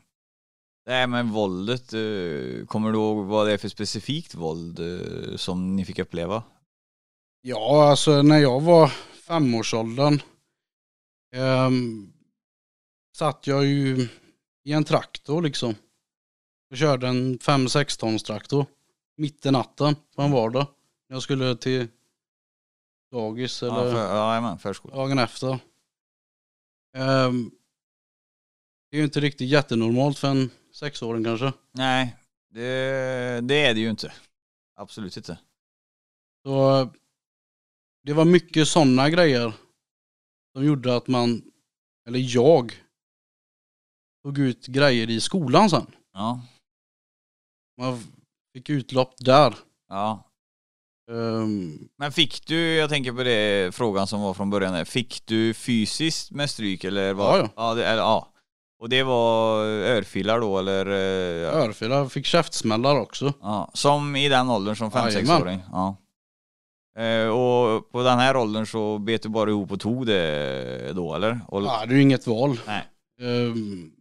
Det 0.85 0.93
här 0.93 1.07
med 1.07 1.27
våldet, 1.29 1.93
eh, 1.93 2.67
kommer 2.67 2.93
du 2.93 2.99
ihåg 2.99 3.27
vad 3.27 3.47
det 3.47 3.53
är 3.53 3.59
för 3.59 3.69
specifikt 3.69 4.35
våld 4.35 4.79
eh, 4.79 5.37
som 5.37 5.77
ni 5.77 5.85
fick 5.85 5.99
uppleva? 5.99 6.43
Ja, 7.41 7.91
alltså 7.91 8.23
när 8.23 8.39
jag 8.39 8.61
var 8.61 8.89
femårsåldern 9.27 10.21
ehm, 11.35 12.13
satt 13.17 13.47
jag 13.47 13.65
ju 13.67 14.09
i 14.65 14.73
en 14.73 14.85
traktor 14.85 15.43
liksom. 15.43 15.75
Jag 16.69 16.79
körde 16.79 17.09
en 17.09 17.39
5-6 17.39 18.01
tons 18.01 18.23
traktor 18.23 18.67
mitt 19.17 19.47
i 19.47 19.51
natten 19.51 19.97
på 20.17 20.23
en 20.23 20.31
vardag. 20.33 20.67
Jag 21.09 21.23
skulle 21.23 21.57
till 21.57 21.89
dagis 23.11 23.63
eller 23.63 23.85
Ja, 23.87 23.91
för, 23.93 23.99
ja, 23.99 24.29
jajamän, 24.31 24.59
förskola. 24.59 24.95
dagen 24.97 25.19
efter. 25.19 25.59
Ehm, 26.97 27.51
det 28.91 28.97
är 28.97 28.99
ju 28.99 29.05
inte 29.05 29.21
riktigt 29.21 29.49
jättenormalt 29.49 30.19
för 30.19 30.29
en 30.29 30.51
sexåring 30.73 31.25
kanske. 31.25 31.53
Nej, 31.73 32.17
det, 32.51 32.61
det 33.43 33.67
är 33.67 33.75
det 33.75 33.81
ju 33.81 33.91
inte. 33.91 34.13
Absolut 34.77 35.17
inte. 35.17 35.39
Så 36.45 36.89
det 38.03 38.13
var 38.13 38.25
mycket 38.25 38.69
sådana 38.69 39.11
grejer 39.11 39.53
som 40.53 40.65
gjorde 40.65 40.97
att 40.97 41.07
man, 41.09 41.43
eller 42.07 42.35
jag, 42.35 42.73
tog 44.23 44.39
ut 44.39 44.67
grejer 44.67 45.11
i 45.11 45.21
skolan 45.21 45.71
sen. 45.71 45.87
Ja, 46.13 46.41
Man 47.77 47.99
fick 48.53 48.71
utlopp 48.71 49.15
där. 49.19 49.55
ja. 49.89 50.29
Ehm, 51.11 51.79
Men 51.99 52.13
fick 52.13 52.47
du, 52.47 52.75
jag 52.75 52.91
tänker 52.91 53.13
på 53.13 53.23
det 53.23 53.75
frågan 53.75 54.07
som 54.07 54.23
var 54.23 54.35
från 54.35 54.51
början 54.51 54.73
där, 54.73 54.85
fick 54.85 55.23
du 55.27 55.55
fysiskt 55.55 56.31
med 56.31 56.51
stryk 56.51 56.85
eller 56.85 57.13
vad? 57.15 57.39
Ja, 57.41 57.49
ja. 57.57 57.75
Det, 57.75 57.87
eller, 57.87 58.03
ja. 58.03 58.29
Och 58.81 58.89
det 58.89 59.03
var 59.03 59.65
örfilar 59.65 60.41
då 60.41 60.59
eller? 60.59 60.87
eh, 60.87 61.43
Ja. 61.43 61.49
örfilar, 61.51 62.09
fick 62.09 62.27
käftsmällar 62.27 63.01
också. 63.01 63.33
ja. 63.43 63.71
Som 63.75 64.17
i 64.17 64.29
den 64.29 64.51
åldern 64.51 64.77
som 64.77 64.91
5-6 64.91 65.11
Jajamän. 65.11 65.43
åring? 65.43 65.63
Ja. 65.73 65.97
Eh, 67.03 67.29
och 67.29 67.91
på 67.93 68.03
den 68.03 68.19
här 68.19 68.37
åldern 68.37 68.67
så 68.67 68.99
bet 68.99 69.23
du 69.23 69.29
bara 69.29 69.51
ihop 69.51 69.73
och 69.73 69.81
tog 69.81 70.07
det 70.07 70.93
då 70.93 71.15
eller? 71.15 71.41
Och, 71.49 71.63
Ja, 71.63 71.87
det 71.87 71.93
är 71.93 71.97
ju 71.97 72.03
inget 72.03 72.27
val. 72.27 72.61
Nej. 72.67 72.85
Ehm, 73.21 73.93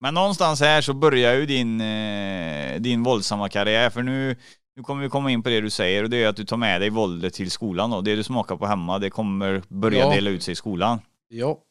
Men 0.00 0.14
någonstans 0.14 0.60
här 0.60 0.80
så 0.82 0.92
börjar 0.94 1.34
ju 1.34 1.46
din, 1.46 1.80
eh, 1.80 2.80
din 2.80 3.02
våldsamma 3.02 3.48
karriär 3.48 3.90
för 3.90 4.02
nu, 4.02 4.36
nu 4.76 4.82
kommer 4.82 5.02
vi 5.02 5.08
komma 5.08 5.30
in 5.30 5.42
på 5.42 5.48
det 5.48 5.60
du 5.60 5.70
säger 5.70 6.02
och 6.04 6.10
det 6.10 6.16
är 6.22 6.28
att 6.28 6.36
du 6.36 6.44
tar 6.44 6.56
med 6.56 6.80
dig 6.80 6.90
våldet 6.90 7.34
till 7.34 7.50
skolan 7.50 7.90
då. 7.90 8.00
Det 8.00 8.16
du 8.16 8.22
smakar 8.22 8.56
på 8.56 8.66
hemma, 8.66 8.98
det 8.98 9.10
kommer 9.10 9.62
börja 9.68 9.98
Ja. 9.98 10.14
dela 10.14 10.30
ut 10.30 10.42
sig 10.42 10.52
i 10.52 10.56
skolan. 10.56 11.00
ja. 11.28 11.62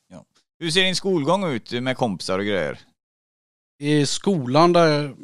Hur 0.61 0.71
ser 0.71 0.83
din 0.83 0.95
skolgång 0.95 1.43
ut 1.53 1.71
med 1.71 1.97
kompisar 1.97 2.39
och 2.39 2.45
grejer? 2.45 2.79
I 3.79 4.05
skolan 4.05 4.73
där, 4.73 5.15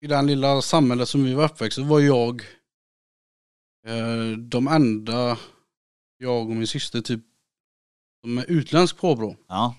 i 0.00 0.06
den 0.06 0.26
lilla 0.26 0.62
samhället 0.62 1.08
som 1.08 1.24
vi 1.24 1.34
var 1.34 1.44
uppväxta 1.44 1.82
var 1.82 2.00
jag 2.00 2.42
eh, 3.86 4.38
de 4.38 4.68
enda, 4.68 5.38
jag 6.18 6.40
och 6.40 6.56
min 6.56 6.66
syster 6.66 7.00
typ, 7.00 7.20
som 8.24 8.38
är 8.38 8.44
utländsk 8.50 8.96
påbrå. 8.98 9.36
Ja, 9.48 9.74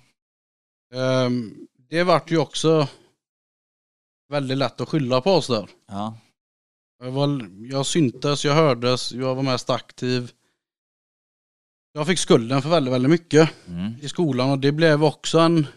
Ehm, 0.93 1.67
det 1.91 2.03
vart 2.03 2.31
ju 2.31 2.37
också 2.37 2.87
väldigt 4.29 4.57
lätt 4.57 4.81
att 4.81 4.89
skylla 4.89 5.21
på 5.21 5.31
oss 5.31 5.47
där. 5.47 5.69
ja, 5.87 6.17
Jag, 6.99 7.11
var, 7.11 7.49
jag 7.71 7.85
syntes, 7.85 8.45
jag 8.45 8.53
hördes, 8.53 9.11
jag 9.11 9.35
var 9.35 9.43
mest 9.43 9.69
aktiv. 9.69 10.31
Jag 11.93 12.07
fick 12.07 12.19
skulden 12.19 12.61
för 12.61 12.69
väldigt, 12.69 12.93
väldigt 12.93 13.09
mycket 13.11 13.67
mm. 13.67 13.93
i 14.01 14.09
skolan 14.09 14.49
och 14.49 14.59
det 14.59 14.71
blev 14.71 15.03
också 15.03 15.39
en 15.39 15.67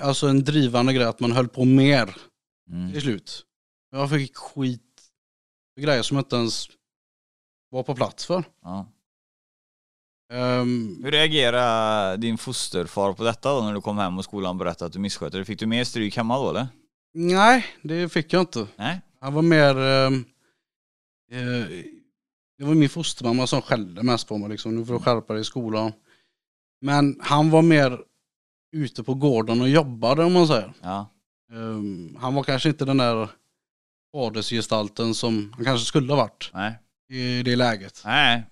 alltså 0.00 0.26
en 0.28 0.44
drivande 0.44 0.92
grej 0.92 1.04
att 1.06 1.20
man 1.20 1.32
höll 1.32 1.48
på 1.48 1.64
mer 1.64 2.16
Mm. 2.70 2.92
till 2.92 3.00
slut. 3.00 3.44
Jag 3.90 4.10
fick 4.10 4.36
skit 4.36 5.02
för 5.74 5.82
grejer 5.82 6.02
som 6.02 6.16
jag 6.16 6.24
inte 6.24 6.36
ens 6.36 6.68
var 7.70 7.82
på 7.82 7.94
plats 7.94 8.26
för. 8.26 8.44
ja. 8.62 8.86
Ehm, 10.32 11.00
Hur 11.04 11.10
reagerade 11.10 12.16
din 12.16 12.38
fosterfar 12.38 13.12
på 13.12 13.24
detta 13.24 13.54
då 13.54 13.60
när 13.66 13.74
du 13.74 13.80
kom 13.80 13.98
hem 13.98 14.18
och 14.18 14.24
skolan 14.24 14.58
berättade 14.58 14.86
att 14.86 14.92
du 14.92 14.98
misskötte 14.98 15.36
dig? 15.36 15.44
Fick 15.44 15.58
du 15.58 15.66
mer 15.66 15.84
stryk 15.84 16.16
hemma 16.16 16.38
då 16.38 16.50
eller? 16.50 16.66
nej, 17.14 17.66
det 17.82 18.08
fick 18.08 18.32
jag 18.32 18.42
inte. 18.42 18.66
Nej? 18.76 19.00
Han 19.20 19.34
var 19.34 19.42
mer... 19.42 19.76
ehm, 19.78 20.24
eh, 21.32 21.68
det 22.58 22.64
var 22.64 22.74
min 22.74 22.88
fostermamma 22.88 23.46
som 23.46 23.62
skällde 23.62 24.02
mest 24.02 24.28
på 24.28 24.38
mig 24.38 24.48
liksom. 24.48 24.76
Nu 24.76 24.84
får 24.86 24.94
du 24.94 25.00
skärpa 25.00 25.32
dig 25.32 25.40
i 25.40 25.44
skolan. 25.44 25.92
Men 26.80 27.20
han 27.22 27.50
var 27.50 27.62
mer 27.62 28.00
ute 28.72 29.02
på 29.04 29.14
gården 29.14 29.60
och 29.60 29.68
jobbade 29.68 30.24
om 30.24 30.32
man 30.32 30.46
säger. 30.46 30.72
Ja, 30.82 31.14
Ehm, 31.52 32.16
han 32.20 32.34
var 32.34 32.42
kanske 32.42 32.68
inte 32.68 32.84
den 32.84 32.96
där 32.96 33.28
fadersgestalten 34.12 35.14
som 35.14 35.52
han 35.56 35.64
kanske 35.64 35.86
skulle 35.86 36.12
ha 36.12 36.16
varit 36.16 36.50
nej, 36.54 36.74
i 37.10 37.42
det 37.42 37.56
läget. 37.56 38.02
nej, 38.04 38.42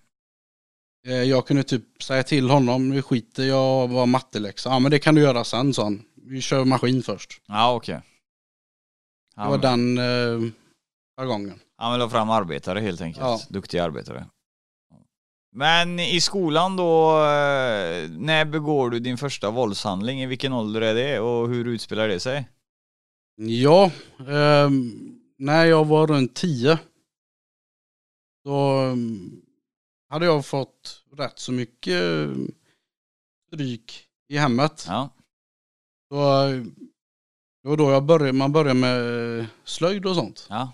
Jag 1.06 1.46
kunde 1.46 1.62
typ 1.62 2.02
säga 2.02 2.22
till 2.22 2.50
honom, 2.50 2.88
nu 2.88 3.02
skiter 3.02 3.44
jag 3.44 3.88
var 3.88 4.06
matteläxa. 4.06 4.68
Ja 4.70 4.78
men 4.78 4.90
det 4.90 4.98
kan 4.98 5.14
du 5.14 5.20
göra 5.20 5.44
sen 5.44 5.74
sa 5.74 5.82
han. 5.84 6.02
Vi 6.14 6.40
kör 6.40 6.64
maskin 6.64 7.02
först. 7.02 7.40
ja 7.46 7.74
okej. 7.74 7.94
Det 7.94 8.02
Ja, 9.42 9.50
var 9.50 9.58
men- 9.58 9.94
den 9.94 9.98
eh, 9.98 10.52
jargongen. 11.20 11.60
Han 11.76 11.92
vill 11.92 12.00
ha 12.00 12.08
fram 12.10 12.30
arbetare 12.30 12.80
helt 12.80 13.00
enkelt. 13.00 13.20
Ja. 13.26 13.40
Duktiga 13.48 13.84
arbetare. 13.84 14.26
Men 15.52 15.98
i 16.00 16.20
skolan 16.20 16.76
då, 16.76 17.10
eh, 17.16 18.10
när 18.10 18.44
begår 18.44 18.90
du 18.90 18.98
din 18.98 19.18
första 19.18 19.50
våldshandling? 19.50 20.22
I 20.22 20.26
vilken 20.26 20.52
ålder 20.52 20.80
är 20.80 20.94
det 20.94 21.20
och 21.20 21.48
hur 21.48 21.68
utspelar 21.68 22.08
det 22.08 22.20
sig? 22.20 22.48
Ja, 23.36 23.90
ehm, 24.28 24.92
när 25.38 25.64
jag 25.64 25.84
var 25.84 26.06
runt 26.06 26.34
10 26.34 26.78
så 28.46 28.78
ehm, 28.80 29.42
hade 30.08 30.26
jag 30.26 30.46
fått 30.46 31.04
rätt 31.12 31.38
så 31.38 31.52
mycket 31.52 32.02
eh, 32.02 32.34
stryk 33.46 34.08
i 34.28 34.38
hemmet. 34.38 34.84
Ja, 34.88 35.08
Så, 36.08 36.44
eh, 36.48 36.62
det 37.62 37.68
var 37.68 37.76
då 37.76 37.90
jag 37.90 38.04
började, 38.04 38.32
man 38.32 38.52
började 38.52 38.74
med 38.80 39.46
slöjd 39.64 40.06
och 40.06 40.14
sånt. 40.14 40.46
ja, 40.50 40.72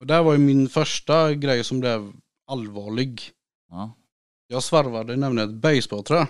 Och 0.00 0.06
det 0.06 0.14
här 0.14 0.22
var 0.22 0.32
ju 0.32 0.38
min 0.38 0.68
första 0.68 1.34
grej 1.34 1.64
som 1.64 1.80
blev 1.80 2.12
allvarlig. 2.46 3.22
ja, 3.70 3.92
Jag 4.46 4.62
svarvade 4.62 5.16
nämligen 5.16 5.48
ett 5.50 5.56
basebollträ. 5.56 6.26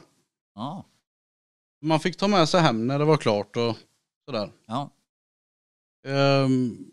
ja, 0.55 0.85
Man 1.83 2.01
fick 2.01 2.17
ta 2.17 2.29
med 2.29 2.49
sig 2.49 2.61
hem 2.61 2.87
när 2.87 2.99
det 2.99 3.05
var 3.05 3.17
klart 3.17 3.57
och 3.57 3.77
sådär. 4.27 4.53
ja, 4.67 4.91
Ehm, 6.07 6.93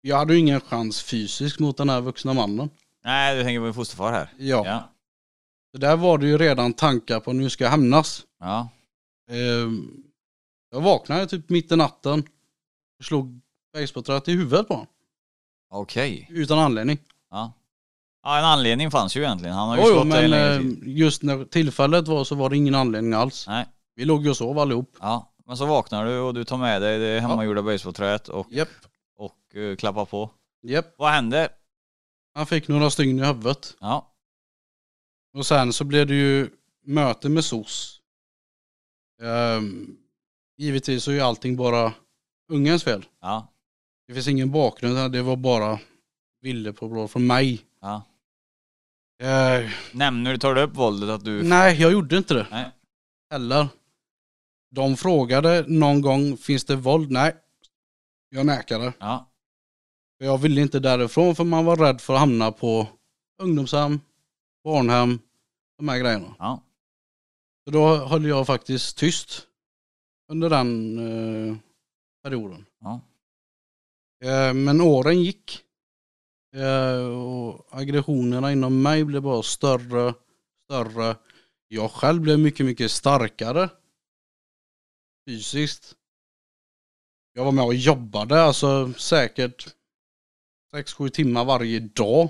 jag 0.00 0.16
hade 0.16 0.32
ju 0.34 0.38
ingen 0.40 0.60
chans 0.60 1.02
fysiskt 1.02 1.58
mot 1.60 1.76
den 1.76 1.88
här 1.88 2.00
vuxna 2.00 2.32
mannen. 2.34 2.70
Nej, 3.04 3.36
du 3.36 3.42
tänker 3.44 3.60
på 3.60 3.64
din 3.64 3.74
fosterfar 3.74 4.12
här? 4.12 4.28
Ja. 4.38 4.62
Ja, 4.66 4.88
Så 5.72 5.78
där 5.78 5.96
var 5.96 6.18
det 6.18 6.26
ju 6.26 6.38
redan 6.38 6.72
tankar 6.72 7.20
på 7.20 7.32
nu 7.32 7.50
ska 7.50 7.64
jag 7.64 7.70
hämnas. 7.70 8.22
ja, 8.40 8.68
Ehm, 9.30 10.02
jag 10.70 10.80
vaknade 10.80 11.26
typ 11.26 11.48
mitt 11.48 11.72
i 11.72 11.76
natten 11.76 12.20
och 12.98 13.04
slog 13.04 13.40
basebollträet 13.74 14.28
i 14.28 14.32
huvudet 14.32 14.68
på 14.68 14.74
honom. 14.74 14.86
okej. 15.70 16.26
Utan 16.30 16.58
anledning. 16.58 16.98
Ja. 17.30 17.52
ja, 18.22 18.38
en 18.38 18.44
anledning 18.44 18.90
fanns 18.90 19.16
ju 19.16 19.20
egentligen. 19.22 19.54
Han 19.56 19.68
har 19.68 19.76
ju 19.76 19.82
Jo, 19.82 19.88
jo, 19.88 19.94
slått 19.94 20.10
dig 20.12 20.24
en 20.24 20.30
men 20.30 20.40
längre 20.40 20.54
eh, 20.54 20.60
tid. 20.60 20.82
just 20.98 21.22
när 21.22 21.44
tillfället 21.44 22.08
var 22.08 22.24
så 22.24 22.34
var 22.34 22.50
det 22.50 22.56
ingen 22.56 22.74
anledning 22.74 23.12
alls. 23.12 23.46
Nej, 23.48 23.66
Vi 23.94 24.04
låg 24.04 24.24
ju 24.24 24.30
och 24.30 24.36
sov 24.36 24.58
allihop. 24.58 24.96
ja. 25.00 25.28
Men 25.46 25.56
så 25.56 25.66
vaknar 25.66 26.04
du 26.06 26.18
och 26.18 26.34
du 26.34 26.44
tar 26.44 26.56
med 26.56 26.82
dig 26.82 26.98
det 26.98 27.20
hemmagjorda 27.20 27.62
basebollträet 27.62 28.28
och, 28.28 28.46
Japp, 28.50 28.68
och 29.16 29.56
eh, 29.56 29.76
klappar 29.76 30.04
på. 30.04 30.30
japp. 30.62 30.94
Vad 30.98 31.10
händer? 31.10 31.48
Han 32.34 32.46
fick 32.46 32.68
några 32.68 32.90
stygn 32.90 33.18
i 33.18 33.24
huvudet. 33.26 33.76
Ja, 33.80 34.14
Och 35.34 35.46
sen 35.46 35.72
så 35.72 35.84
blev 35.84 36.06
det 36.06 36.14
ju 36.14 36.50
möte 36.84 37.28
med 37.28 37.44
SOS. 37.44 38.00
Ehm, 39.22 39.96
givetvis 40.56 41.04
så 41.04 41.10
är 41.10 41.14
ju 41.14 41.20
allting 41.20 41.56
bara 41.56 41.92
ungens 42.48 42.84
fel. 42.84 43.04
ja, 43.20 43.52
Det 44.06 44.14
finns 44.14 44.28
ingen 44.28 44.50
bakgrund, 44.50 44.94
utan 44.94 45.12
det 45.12 45.22
var 45.22 45.36
bara 45.36 45.78
bilder 46.42 46.72
på 46.72 46.88
blå 46.88 47.08
från 47.08 47.26
mig. 47.26 47.64
ja. 47.80 48.02
Eh, 49.22 49.70
Nämner 49.92 50.32
du, 50.32 50.38
tar 50.38 50.54
du 50.54 50.60
upp 50.62 50.76
våldet 50.76 51.10
att 51.10 51.24
du... 51.24 51.42
nej, 51.42 51.80
jag 51.80 51.92
gjorde 51.92 52.16
inte 52.18 52.34
det 52.34 52.46
Nej. 52.50 52.70
heller. 53.30 53.68
De 54.70 54.96
frågade 54.96 55.64
någon 55.68 56.00
gång, 56.02 56.36
finns 56.36 56.64
det 56.64 56.76
våld? 56.76 57.10
Nej. 57.10 57.36
Jag 58.28 58.46
nekade. 58.46 58.92
Ja, 58.98 59.31
Jag 60.22 60.38
ville 60.38 60.60
inte 60.60 60.80
därifrån 60.80 61.36
för 61.36 61.44
man 61.44 61.64
var 61.64 61.76
rädd 61.76 62.00
för 62.00 62.14
att 62.14 62.20
hamna 62.20 62.52
på 62.52 62.88
ungdomshem, 63.42 64.00
barnhem, 64.64 65.18
de 65.78 65.88
här 65.88 65.98
grejerna. 65.98 66.34
ja, 66.38 66.62
Så 67.64 67.70
då 67.70 67.96
höll 67.96 68.24
jag 68.26 68.46
faktiskt 68.46 68.98
tyst 68.98 69.46
under 70.28 70.50
den 70.50 70.98
eh, 70.98 71.56
perioden. 72.22 72.66
ja. 72.80 73.00
Eh, 74.24 74.54
Men 74.54 74.80
åren 74.80 75.22
gick. 75.22 75.60
Eh, 76.54 77.06
Och 77.06 77.66
aggressionerna 77.70 78.52
inom 78.52 78.82
mig 78.82 79.04
blev 79.04 79.22
bara 79.22 79.42
större, 79.42 80.14
större. 80.64 81.16
Jag 81.68 81.90
själv 81.90 82.20
blev 82.22 82.38
mycket, 82.38 82.66
mycket 82.66 82.90
starkare. 82.90 83.70
Fysiskt. 85.28 85.96
Jag 87.32 87.44
var 87.44 87.52
med 87.52 87.64
och 87.64 87.74
jobbade 87.74 88.42
alltså 88.42 88.92
säkert 88.92 89.74
6-7 90.74 91.08
timmar 91.08 91.44
varje 91.44 91.80
dag. 91.80 92.28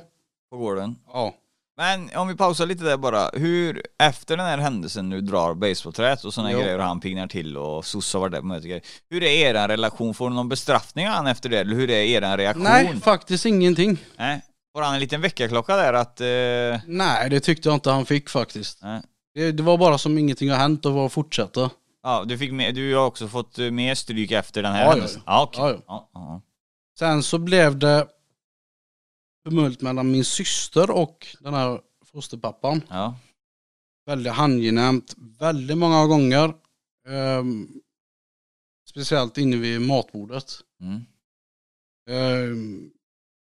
På 0.50 0.56
gården. 0.58 0.96
Ja. 1.12 1.34
Men 1.76 2.11
om 2.16 2.28
vi 2.28 2.34
pausar 2.37 2.66
lite 2.66 2.84
där 2.84 2.96
bara. 2.96 3.28
Hur, 3.32 3.82
efter 3.99 4.37
den 4.37 4.46
här 4.46 4.58
händelsen 4.58 5.08
nu 5.08 5.20
drar 5.20 5.54
basebollträet 5.54 6.25
och 6.25 6.34
sådana 6.34 6.52
grejer 6.52 6.78
och 6.78 6.84
han 6.84 7.00
pignar 7.00 7.26
till 7.26 7.56
och 7.56 7.84
sossar 7.84 8.18
var 8.18 8.28
där 8.28 8.40
på 8.40 8.46
mötet 8.46 8.64
grejer. 8.64 8.82
Hur 9.11 9.22
är 9.22 9.30
er 9.30 9.68
relation? 9.68 10.14
Får 10.14 10.28
du 10.30 10.37
någon 10.37 10.49
bestraffning 10.49 11.08
av 11.08 11.14
han 11.14 11.26
efter 11.26 11.49
det? 11.49 11.58
Eller 11.58 11.75
hur 11.76 11.90
är 11.90 12.02
er 12.02 12.37
reaktion? 12.37 12.64
Nej, 12.64 12.96
faktiskt 13.00 13.46
ingenting. 13.46 13.99
Nej. 14.16 14.42
Får 14.75 14.82
han 14.82 14.94
en 14.94 15.00
liten 15.00 15.20
väckarklocka 15.20 15.76
där 15.76 15.92
att... 15.92 16.20
Eh, 16.20 16.80
Nej, 16.87 17.30
det 17.30 17.40
tyckte 17.40 17.68
jag 17.68 17.76
inte 17.76 17.90
han 17.90 18.06
fick 18.06 18.30
faktiskt. 18.30 18.82
nej. 18.82 19.02
Det, 19.34 19.52
det 19.52 19.62
var 19.62 19.78
bara 19.78 19.99
som 19.99 20.18
ingenting 20.18 20.50
har 20.50 20.56
hänt 20.58 20.87
och 20.87 20.92
bara 20.94 21.08
fortsätta. 21.08 21.70
Ja, 22.02 22.25
du 22.26 22.38
fick 22.38 22.52
med, 22.52 22.75
du 22.75 22.94
har 22.94 23.06
också 23.06 23.28
fått 23.28 23.58
mer 23.58 23.94
stryk 23.94 24.30
efter 24.30 24.62
den 24.62 24.72
här 24.72 24.80
Ja, 24.80 24.87
ja, 24.87 24.90
händelsen? 24.92 25.22
Ja. 25.26 25.50
Ja, 25.56 25.70
ja. 25.70 25.78
Ja, 25.87 26.11
ja. 26.14 26.40
Sen 26.99 27.22
så 27.22 27.38
blev 27.38 27.78
det 27.78 28.06
tumult 29.44 29.80
mellan 29.80 30.11
min 30.11 30.25
syster 30.25 30.90
och 30.90 31.37
den 31.40 31.54
här 31.54 31.80
fosterpappan. 32.04 32.82
ja. 32.90 33.18
Väldigt 34.06 34.32
angenämt, 34.32 35.14
väldigt 35.38 35.78
många 35.78 36.06
gånger. 36.06 36.54
Ehm, 37.08 37.68
speciellt 38.88 39.38
inne 39.38 39.56
vid 39.56 39.80
matbordet. 39.80 40.61
Mm. 40.80 41.00
Ehm, 42.11 42.90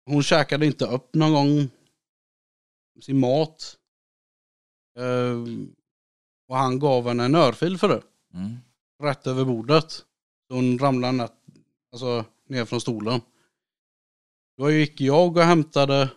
hon 0.04 0.22
käkade 0.22 0.66
inte 0.66 0.84
upp 0.84 1.14
någon 1.14 1.32
gång 1.32 1.68
sin 3.00 3.20
mat. 3.20 3.76
Ehm, 4.98 5.74
och 6.48 6.56
han 6.56 6.78
gav 6.78 7.08
henne 7.08 7.24
en 7.24 7.34
örfil 7.34 7.78
för 7.78 7.88
det. 7.88 8.02
Mm. 8.34 8.56
Rätt 9.02 9.26
över 9.26 9.44
bordet. 9.44 9.90
Så 10.48 10.54
hon 10.54 10.78
ramlade 10.78 11.12
ner, 11.12 11.28
alltså, 11.92 12.24
ner 12.48 12.64
från 12.64 12.80
stolen. 12.80 13.20
Då 14.58 14.70
gick 14.70 15.00
jag 15.00 15.36
och 15.36 15.42
hämtade 15.42 16.10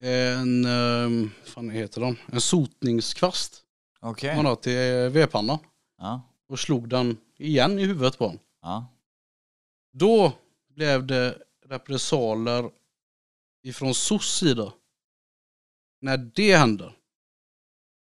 en, 0.00 0.66
um, 0.66 1.30
fan 1.44 1.70
heter 1.70 2.00
de? 2.00 2.16
En 2.26 2.40
sotningskvast. 2.40 3.64
Okej. 4.00 4.36
Man 4.36 4.46
har 4.46 4.56
till 4.56 5.12
vedpannan. 5.12 5.58
Ja. 5.98 6.22
Och 6.48 6.58
slog 6.58 6.88
den 6.88 7.16
igen 7.38 7.78
i 7.78 7.84
huvudet 7.86 8.18
på 8.18 8.24
honom. 8.24 8.40
Ja. 8.62 8.86
Då 9.92 10.32
blev 10.68 11.06
det 11.06 11.42
repressaler 11.66 12.70
ifrån 13.62 13.94
SOS 13.94 14.38
sida. 14.38 14.72
När 16.00 16.16
det 16.16 16.56
hände. 16.56 16.94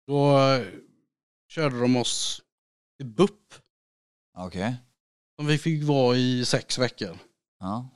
Då 0.07 0.39
eh, 0.39 0.67
körde 1.49 1.81
de 1.81 1.97
oss 1.97 2.43
till 2.97 3.07
BUP. 3.07 3.55
Okej. 4.39 4.77
Som 5.37 5.47
vi 5.47 5.59
fick 5.59 5.85
vara 5.85 6.17
i 6.17 6.45
sex 6.45 6.79
veckor. 6.79 7.19
Ja. 7.59 7.89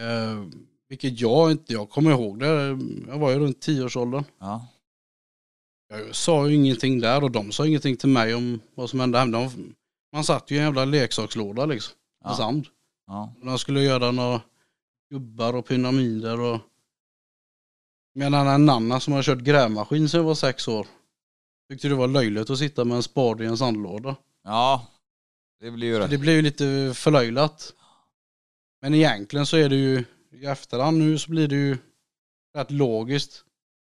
Eh, 0.00 0.44
vilket 0.88 1.20
jag 1.20 1.50
inte, 1.50 1.72
jag 1.72 1.90
kommer 1.90 2.10
ihåg 2.10 2.40
det. 2.40 2.78
Jag 3.08 3.18
var 3.18 3.30
ju 3.30 3.38
runt 3.38 3.60
tioårsåldern. 3.60 4.24
Ja. 4.38 4.66
Jag 5.88 6.14
sa 6.14 6.48
ju 6.48 6.54
ingenting 6.54 7.00
där 7.00 7.24
och 7.24 7.30
de 7.30 7.52
sa 7.52 7.66
ingenting 7.66 7.96
till 7.96 8.08
mig 8.08 8.34
om 8.34 8.60
vad 8.74 8.90
som 8.90 9.00
hände 9.00 9.18
hemma. 9.18 9.50
Man 10.12 10.24
satt 10.24 10.50
ju 10.50 10.54
i 10.56 10.58
en 10.58 10.64
jävla 10.64 10.84
leksakslåda 10.84 11.66
liksom. 11.66 11.94
Med 12.24 12.30
Ja. 12.32 12.36
sand. 12.36 12.66
Ja. 13.06 13.34
De 13.42 13.58
skulle 13.58 13.80
göra 13.82 14.10
några 14.10 14.40
gubbar 15.10 15.54
och 15.56 15.66
pyramider 15.66 16.40
och 16.40 16.60
Medan 18.16 18.46
en 18.46 18.68
annan 18.68 19.00
som 19.00 19.12
har 19.12 19.22
kört 19.22 19.38
grävmaskin 19.38 20.08
sedan 20.08 20.18
jag 20.20 20.24
var 20.26 20.34
sex 20.34 20.68
år 20.68 20.86
tyckte 21.70 21.88
det 21.88 21.94
var 21.94 22.08
löjligt 22.08 22.50
att 22.50 22.58
sitta 22.58 22.84
med 22.84 22.96
en 22.96 23.02
spade 23.02 23.44
i 23.44 23.46
en 23.46 23.58
sandlåda. 23.58 24.16
Ja. 24.44 24.86
Det 25.60 25.70
blir 25.70 25.88
ju 25.88 25.94
Så 25.94 26.00
rätt. 26.00 26.10
det 26.10 26.18
blev 26.18 26.34
ju 26.36 26.42
lite 26.42 26.92
förlöjlat. 26.94 27.72
Men 28.84 28.94
egentligen 28.94 29.46
så 29.46 29.56
är 29.56 29.68
det 29.68 29.76
ju 29.76 30.04
i 30.32 30.46
efterhand 30.46 30.98
nu 30.98 31.18
så 31.18 31.30
blir 31.30 31.48
det 31.48 31.54
ju 31.54 31.78
rätt 32.56 32.70
logiskt 32.70 33.44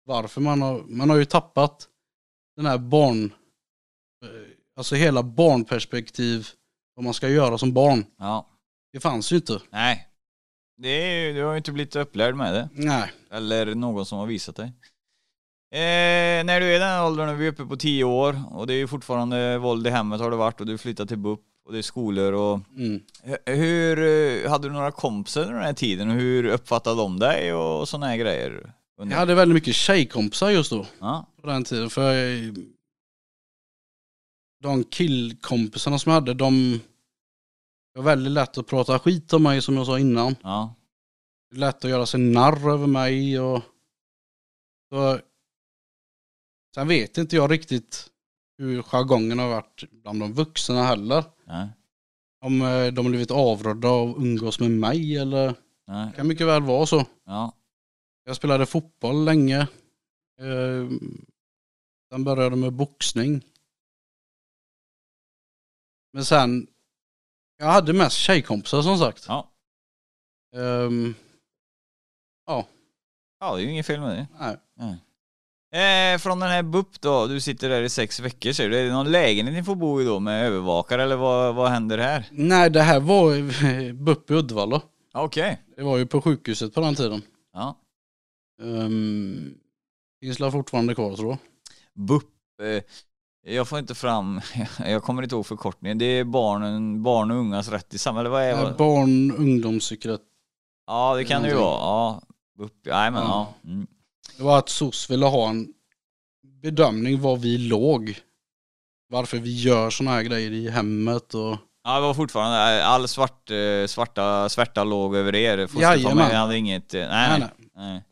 varför 0.04 0.40
man 0.40 0.62
har, 0.62 0.82
man 0.82 1.10
har 1.10 1.16
ju 1.16 1.24
tappat 1.24 1.88
den 2.56 2.66
här 2.66 2.78
barn, 2.78 3.24
eh, 4.24 4.30
alltså 4.76 4.94
hela 4.94 5.22
barnperspektiv 5.22 6.48
vad 6.94 7.04
man 7.04 7.14
ska 7.14 7.28
göra 7.28 7.58
som 7.58 7.72
barn. 7.72 8.04
Ja. 8.18 8.50
Det 8.92 9.00
fanns 9.00 9.32
ju 9.32 9.36
inte. 9.36 9.60
Nej. 9.70 10.08
Det 10.76 10.88
är, 10.88 11.34
du 11.34 11.42
har 11.42 11.52
ju 11.52 11.58
inte 11.58 11.72
blivit 11.72 11.96
upplärd 11.96 12.34
med 12.34 12.54
det. 12.54 12.68
Nej. 12.72 13.12
Eller 13.30 13.74
någon 13.74 14.06
som 14.06 14.18
har 14.18 14.26
visat 14.26 14.56
dig. 14.56 14.66
Eh, 15.72 16.44
när 16.44 16.60
du 16.60 16.66
är 16.66 16.76
i 16.76 16.78
den 16.78 17.00
åldern, 17.00 17.38
vi 17.38 17.46
är 17.46 17.52
uppe 17.52 17.66
på 17.66 17.76
10 17.76 18.04
år 18.04 18.42
och 18.50 18.66
det 18.66 18.74
är 18.74 18.78
ju 18.78 18.88
fortfarande 18.88 19.58
våld 19.58 19.86
i 19.86 19.90
hemmet 19.90 20.20
har 20.20 20.30
det 20.30 20.36
varit 20.36 20.60
och 20.60 20.66
du 20.66 20.78
flyttar 20.78 21.06
till 21.06 21.18
BUP 21.18 21.49
och 21.64 21.72
det 21.72 21.78
är 21.78 21.82
skolor 21.82 22.32
och 22.32 22.60
Mm. 22.76 23.00
Hur, 23.46 23.98
eh, 23.98 24.50
hade 24.50 24.68
du 24.68 24.72
några 24.72 24.92
kompisar 24.92 25.40
under 25.40 25.54
den 25.54 25.64
här 25.64 25.72
tiden 25.72 26.08
och 26.10 26.14
hur 26.16 26.44
uppfattade 26.44 26.96
de 26.96 27.18
dig 27.18 27.54
och 27.54 27.88
sådana 27.88 28.06
här 28.06 28.16
grejer? 28.16 28.72
Jag 28.96 29.06
hade 29.06 29.34
väldigt 29.34 29.54
mycket 29.54 29.74
tjejkompisar 29.74 30.50
just 30.50 30.70
då. 30.70 30.86
Ja, 30.98 31.26
På 31.40 31.46
den 31.46 31.64
tiden. 31.64 31.90
För 31.90 32.12
jag, 32.12 32.56
de 34.62 34.84
killkompisarna 34.84 35.98
som 35.98 36.10
jag 36.10 36.14
hade, 36.20 36.34
de 36.34 36.80
var 37.94 38.02
väldigt 38.02 38.32
lätt 38.32 38.58
att 38.58 38.66
prata 38.66 38.98
skit 38.98 39.32
om 39.32 39.42
mig 39.42 39.62
som 39.62 39.76
jag 39.76 39.86
sa 39.86 39.98
innan. 39.98 40.36
ja, 40.42 40.74
lätt 41.54 41.84
att 41.84 41.90
göra 41.90 42.06
sig 42.06 42.20
narr 42.20 42.70
över 42.72 42.86
mig 42.86 43.40
och 43.40 43.62
så, 44.92 45.18
Sen 46.74 46.88
vet 46.88 47.18
inte 47.18 47.36
jag 47.36 47.50
riktigt 47.50 48.06
hur 48.58 48.82
jargongen 48.82 49.38
har 49.38 49.48
varit 49.48 49.84
bland 49.92 50.20
de 50.20 50.32
vuxna 50.32 50.82
heller. 50.84 51.24
Nej, 51.50 51.68
Om 52.44 52.62
eh, 52.62 52.92
de 52.92 53.06
blivit 53.10 53.30
avrådda 53.30 53.88
av 53.88 54.10
att 54.10 54.16
umgås 54.16 54.60
med 54.60 54.70
mig 54.70 55.16
eller 55.16 55.54
nej, 55.86 56.10
det 56.10 56.16
kan 56.16 56.26
mycket 56.28 56.46
väl 56.46 56.62
vara 56.62 56.86
så. 56.86 57.06
ja, 57.24 57.52
Jag 58.24 58.36
spelade 58.36 58.66
fotboll 58.66 59.24
länge. 59.24 59.58
Eh, 60.40 60.88
Sen 62.12 62.24
började 62.24 62.56
med 62.56 62.72
boxning. 62.72 63.44
Men 66.12 66.24
sen, 66.24 66.66
jag 67.56 67.66
hade 67.66 67.92
mest 67.92 68.16
tjejkompisar 68.16 68.82
som 68.82 68.98
sagt. 68.98 69.24
ja. 69.28 69.50
Ehm, 70.56 71.14
Ja, 72.46 72.66
det 73.40 73.44
är 73.46 73.58
ju 73.58 73.70
inget 73.70 73.86
fel 73.86 74.00
med 74.00 74.16
det. 74.16 74.56
nej. 74.74 74.98
Eh, 75.72 76.18
från 76.18 76.40
den 76.40 76.48
här 76.48 76.62
BUP 76.62 77.00
då, 77.00 77.26
du 77.26 77.40
sitter 77.40 77.68
där 77.68 77.82
i 77.82 77.88
sex 77.88 78.20
veckor 78.20 78.52
säger 78.52 78.70
du. 78.70 78.78
Är 78.78 78.84
det 78.84 78.92
någon 78.92 79.10
lägenhet 79.12 79.54
ni 79.54 79.62
får 79.62 79.74
bo 79.74 80.00
i 80.00 80.04
då 80.04 80.20
med 80.20 80.46
övervakare 80.46 81.02
eller 81.02 81.16
vad, 81.16 81.54
vad 81.54 81.70
händer 81.70 81.98
här? 81.98 82.28
nej, 82.30 82.70
det 82.70 82.82
här 82.82 83.00
var 83.00 83.92
BUP 84.04 84.30
i 84.30 84.34
Uddevalla. 84.34 84.82
Okej. 85.14 85.62
Det 85.76 85.82
var 85.82 85.98
ju 85.98 86.06
på 86.06 86.22
sjukhuset 86.22 86.74
på 86.74 86.80
den 86.80 86.94
tiden. 86.94 87.22
Ja. 87.52 87.76
Um, 88.62 89.54
finns 90.20 90.40
väl 90.40 90.50
fortfarande 90.50 90.94
kvar 90.94 91.16
tror 91.16 91.30
jag. 91.30 91.38
BUP. 92.06 92.24
Eh, 92.62 92.82
jag 93.54 93.68
får 93.68 93.78
inte 93.78 93.94
fram, 93.94 94.40
jag 94.86 95.02
kommer 95.02 95.22
inte 95.22 95.34
ihåg 95.34 95.46
förkortningen. 95.46 95.98
Det 95.98 96.04
är 96.04 96.24
barnen, 96.24 97.02
barn 97.02 97.30
och 97.30 97.36
ungas 97.36 97.68
rätt 97.68 97.94
i 97.94 97.98
samhället. 97.98 98.32
Vad 98.32 98.42
är 98.42 98.62
vad? 98.62 98.76
Barn 98.76 99.32
ungdomspsykiatri. 99.32 100.24
Ja, 100.86 101.14
det 101.16 101.24
kan 101.24 101.42
det 101.42 101.48
ju 101.48 101.54
vara. 101.54 101.80
Ja, 101.80 102.22
BUP. 102.58 102.72
Nej 102.84 103.10
men 103.10 103.22
ja. 103.22 103.54
Ja. 103.62 103.70
Mm. 103.70 103.86
Det 104.40 104.44
var 104.44 104.58
att 104.58 104.68
SOS 104.68 105.10
ville 105.10 105.26
ha 105.26 105.48
en 105.50 105.68
bedömning 106.62 107.20
var 107.20 107.36
vi 107.36 107.58
låg. 107.58 108.18
Varför 109.08 109.38
vi 109.38 109.60
gör 109.60 109.90
såna 109.90 110.10
här 110.10 110.22
grejer 110.22 110.50
i 110.50 110.70
hemmet 110.70 111.34
och 111.34 111.56
Ja, 111.84 111.94
det 111.94 112.00
var 112.00 112.14
fortfarande, 112.14 112.84
all 112.84 113.08
svart, 113.08 113.50
eh, 113.50 113.86
svarta 113.86 114.48
svärta 114.48 114.84
låg 114.84 115.16
över 115.16 115.34
er. 115.34 115.66
Fosterfamiljen 115.66 116.36
hade 116.36 116.56
inget, 116.56 116.94
eh, 116.94 117.00
nej, 117.08 117.30
Nej, 117.30 117.40
nej, 117.40 117.68
nej. 117.76 118.04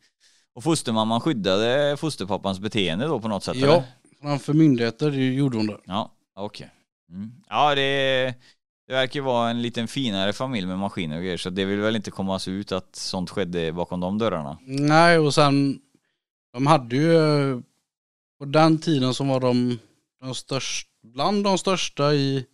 Och 0.55 0.65
fostermamman 0.65 1.21
skyddade 1.21 1.97
fosterpappans 1.97 2.59
beteende 2.59 3.07
då 3.07 3.21
på 3.21 3.29
något 3.29 3.45
sätt 3.45 3.57
Ja. 3.57 3.67
eller? 3.67 3.83
framför 4.21 4.53
myndigheter 4.53 5.11
gjorde 5.11 5.57
hon 5.57 5.67
det. 5.67 5.79
Ja, 5.85 6.13
okej. 6.37 6.71
Mm. 7.11 7.33
Ja, 7.49 7.75
det, 7.75 8.35
det 8.89 8.93
verkar 8.93 9.21
vara 9.21 9.51
en 9.51 9.63
liten 9.63 9.89
finare 9.89 10.33
familj 10.33 10.67
med 10.67 10.79
maskiner 10.79 11.17
och 11.17 11.23
grejer 11.23 11.37
så 11.37 11.51
det 11.51 11.65
vill 11.65 11.79
väl 11.81 11.97
inte 11.97 12.11
komma 12.11 12.41
ut 12.47 12.73
att 12.73 12.97
sånt 12.97 13.31
skedde 13.31 13.73
bakom 13.73 14.01
de 14.01 14.19
dörrarna. 14.19 14.59
Nej 14.67 15.19
och 15.19 15.35
sen 15.35 15.81
de 16.53 16.67
hade 16.67 16.97
ju 16.97 17.13
på 18.39 18.45
den 18.45 18.79
tiden 18.79 19.15
som 19.15 19.29
var 19.29 19.41
de, 19.41 19.79
de 20.21 20.35
störst, 20.35 20.89
bland 21.03 21.45
de 21.45 21.59
största 21.59 22.15
i 22.15 22.47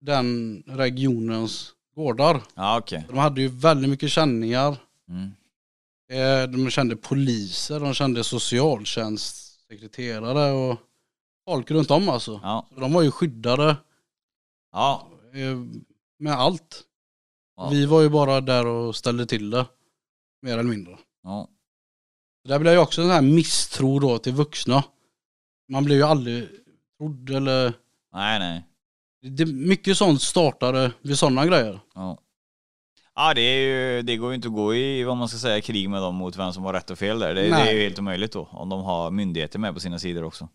den 0.00 0.62
regionens 0.66 1.72
gårdar. 1.94 2.42
Ja, 2.54 2.78
okej. 2.78 3.04
De 3.08 3.18
hade 3.18 3.40
ju 3.40 3.48
väldigt 3.48 3.90
mycket 3.90 4.10
känningar. 4.10 4.76
Mm. 5.08 5.30
Eh, 6.10 6.42
De 6.50 6.70
kände 6.70 6.96
poliser, 6.96 7.80
de 7.80 7.94
kände 7.94 8.24
socialtjänstsekreterare 8.24 10.52
och 10.52 10.76
folk 11.44 11.70
runt 11.70 11.90
om 11.90 12.08
alltså. 12.08 12.40
Ja, 12.42 12.66
de 12.76 12.92
var 12.92 13.02
ju 13.02 13.10
skyddade 13.10 13.76
ja, 14.72 15.08
eh, 15.34 15.56
med 16.18 16.32
allt. 16.32 16.84
Vi 17.70 17.86
var 17.86 18.00
ju 18.02 18.08
bara 18.08 18.40
där 18.40 18.66
och 18.66 18.96
ställde 18.96 19.26
till 19.26 19.50
det. 19.50 19.66
Mer 20.42 20.52
eller 20.52 20.62
mindre. 20.62 20.98
Ja. 21.22 21.48
Där 22.48 22.58
blir 22.58 22.72
ju 22.72 22.78
också 22.78 23.00
en 23.00 23.06
sån 23.06 23.14
här 23.14 23.22
misstro 23.22 23.98
då 23.98 24.18
till 24.18 24.32
vuxna. 24.32 24.84
Man 25.68 25.84
blir 25.84 25.96
ju 25.96 26.02
aldrig 26.02 26.48
trodd 26.98 27.30
eller... 27.30 27.72
Nej, 28.14 28.38
nej. 28.38 28.64
Det, 29.22 29.46
mycket 29.46 29.96
sånt 29.96 30.22
startade 30.22 30.92
vid 31.02 31.18
sådana 31.18 31.46
grejer. 31.46 31.80
Ja. 31.94 32.18
Ja, 33.14 33.34
det, 33.34 33.40
är 33.40 33.60
ju, 33.60 34.02
det 34.02 34.16
går 34.16 34.30
ju 34.30 34.34
inte 34.34 34.48
att 34.48 34.54
gå 34.54 34.74
i, 34.74 35.04
vad 35.04 35.16
man 35.16 35.28
ska 35.28 35.38
säga, 35.38 35.60
krig 35.60 35.90
med 35.90 36.02
dem 36.02 36.14
mot 36.14 36.36
vem 36.36 36.52
som 36.52 36.64
har 36.64 36.72
rätt 36.72 36.90
och 36.90 36.98
fel 36.98 37.18
där. 37.18 37.34
Det, 37.34 37.40
det 37.40 37.54
är 37.54 37.72
ju 37.72 37.82
helt 37.82 37.98
omöjligt 37.98 38.32
då, 38.32 38.48
om 38.52 38.68
de 38.68 38.82
har 38.82 39.10
myndigheter 39.10 39.58
med 39.58 39.74
på 39.74 39.80
sina 39.80 39.98
sidor 39.98 40.24
också. 40.24 40.48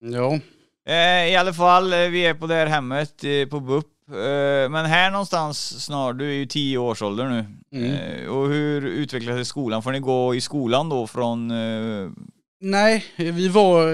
Ja. 0.00 0.40
Eh, 0.86 1.32
I 1.32 1.36
alla 1.36 1.52
fall, 1.52 1.92
eh, 1.92 1.98
vi 1.98 2.26
är 2.26 2.34
på 2.34 2.46
det 2.46 2.54
här 2.54 2.66
hemmet 2.66 3.24
eh, 3.24 3.48
på 3.48 3.60
BUP. 3.60 3.86
Eh, 4.08 4.70
men 4.70 4.86
här 4.86 5.10
någonstans 5.10 5.84
snart, 5.84 6.18
du 6.18 6.30
är 6.30 6.34
ju 6.34 6.46
10 6.46 6.78
års 6.78 7.02
ålder 7.02 7.28
nu. 7.28 7.44
Mm. 7.78 7.92
Eh, 7.92 8.28
och 8.28 8.48
hur 8.48 8.86
utvecklar 8.86 9.34
sig 9.34 9.44
skolan? 9.44 9.82
Får 9.82 9.92
ni 9.92 10.00
gå 10.00 10.34
i 10.34 10.40
skolan 10.40 10.88
då 10.88 11.06
från... 11.06 11.50
Eh, 11.50 12.10
Nej, 12.60 13.04
vi 13.16 13.48
var 13.48 13.92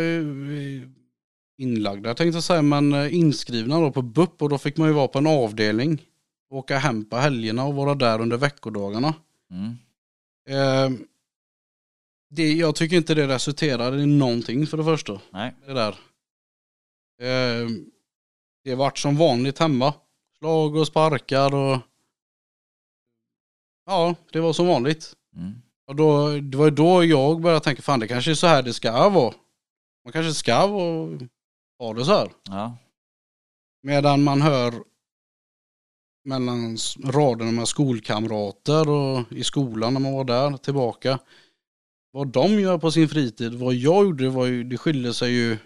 inlagda 1.58 2.14
tänkte 2.14 2.36
jag 2.36 2.44
säga, 2.44 2.62
men 2.62 3.10
inskrivna 3.10 3.80
då 3.80 3.90
på 3.90 4.02
BUP 4.02 4.42
och 4.42 4.48
då 4.48 4.58
fick 4.58 4.76
man 4.76 4.88
ju 4.88 4.94
vara 4.94 5.08
på 5.08 5.18
en 5.18 5.26
avdelning. 5.26 6.02
Åka 6.50 6.78
hem 6.78 7.04
på 7.04 7.16
helgerna 7.16 7.64
och 7.64 7.74
vara 7.74 7.94
där 7.94 8.20
under 8.20 8.36
veckodagarna. 8.36 9.14
mm, 9.50 11.06
det, 12.30 12.52
jag 12.52 12.74
tycker 12.74 12.96
inte 12.96 13.14
det 13.14 13.28
resulterade 13.28 14.02
i 14.02 14.06
någonting 14.06 14.66
för 14.66 14.76
det 14.76 14.84
första. 14.84 15.20
nej. 15.30 15.54
Det 15.66 15.72
där. 15.72 15.94
Det 18.68 18.74
vart 18.74 18.98
som 18.98 19.16
vanligt 19.16 19.58
hemma. 19.58 19.94
Slag 20.38 20.76
och 20.76 20.86
sparkar 20.86 21.54
och 21.54 21.78
ja, 23.86 24.14
det 24.32 24.40
var 24.40 24.52
som 24.52 24.66
vanligt. 24.66 25.16
Mm. 25.36 25.62
Och 25.86 25.96
då, 25.96 26.28
det 26.40 26.56
var 26.56 26.70
då 26.70 27.04
jag 27.04 27.40
började 27.40 27.64
tänka, 27.64 27.82
fan 27.82 28.00
det 28.00 28.08
kanske 28.08 28.30
är 28.30 28.34
så 28.34 28.46
här 28.46 28.62
det 28.62 28.72
ska 28.72 29.08
vara. 29.08 29.34
Man 30.04 30.12
kanske 30.12 30.34
ska 30.34 30.66
vara, 30.66 31.18
ha 31.78 31.94
det 31.94 32.04
så 32.04 32.12
här. 32.12 32.30
Ja. 32.44 32.76
Medan 33.82 34.22
man 34.22 34.42
hör 34.42 34.74
mellan 36.24 36.76
raderna 37.04 37.52
med 37.52 37.68
skolkamrater 37.68 38.88
och 38.88 39.32
i 39.32 39.44
skolan 39.44 39.94
när 39.94 40.00
man 40.00 40.12
var 40.12 40.24
där 40.24 40.56
tillbaka. 40.56 41.18
Vad 42.10 42.28
de 42.28 42.60
gör 42.60 42.78
på 42.78 42.90
sin 42.90 43.08
fritid, 43.08 43.54
vad 43.54 43.74
jag 43.74 44.04
gjorde, 44.04 44.28
var 44.28 44.46
ju, 44.46 44.64
det 44.64 44.78
skiljer 44.78 45.12
sig 45.12 45.32
ju 45.32 45.58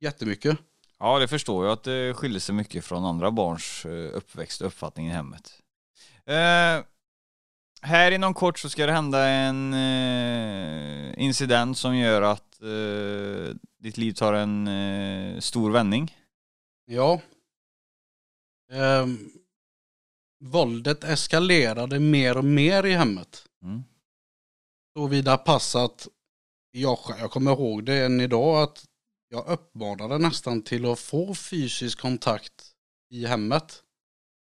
jättemycket. 0.00 0.58
Ja, 0.98 1.18
det 1.18 1.28
förstår 1.28 1.64
jag 1.64 1.72
att 1.72 1.82
det 1.82 2.14
skiljer 2.14 2.40
sig 2.40 2.54
mycket 2.54 2.84
från 2.84 3.04
andra 3.04 3.30
barns 3.30 3.84
eh, 3.84 4.16
uppväxt 4.16 4.60
och 4.60 4.66
uppfattning 4.66 5.06
i 5.06 5.10
hemmet. 5.10 5.60
Eh, 6.26 6.84
här 7.82 8.10
inom 8.10 8.34
kort 8.34 8.58
så 8.58 8.68
ska 8.68 8.86
det 8.86 8.92
hända 8.92 9.26
en 9.28 9.74
eh, 9.74 11.24
incident 11.24 11.78
som 11.78 11.96
gör 11.96 12.22
att 12.22 12.62
eh, 12.62 13.56
ditt 13.78 13.96
liv 13.96 14.12
tar 14.12 14.32
en 14.32 14.68
eh, 14.68 15.40
stor 15.40 15.70
vändning. 15.70 16.16
Ja. 16.86 17.20
Ehm, 18.72 19.30
våldet 20.40 21.04
eskalerade 21.04 22.00
mer 22.00 22.36
och 22.36 22.44
mer 22.44 22.86
i 22.86 22.92
hemmet. 22.92 23.44
Mm. 23.62 23.82
Så 24.96 25.06
vida 25.06 25.36
pass 25.36 25.76
att 25.76 26.08
jag, 26.70 26.98
jag 27.18 27.30
kommer 27.30 27.52
ihåg 27.52 27.84
det 27.84 28.04
än 28.04 28.20
idag 28.20 28.62
att 28.62 28.84
jag 29.34 29.46
uppmanade 29.46 30.18
nästan 30.18 30.62
till 30.62 30.86
att 30.86 30.98
få 30.98 31.34
fysisk 31.34 31.98
kontakt 31.98 32.52
i 33.10 33.26
hemmet. 33.26 33.82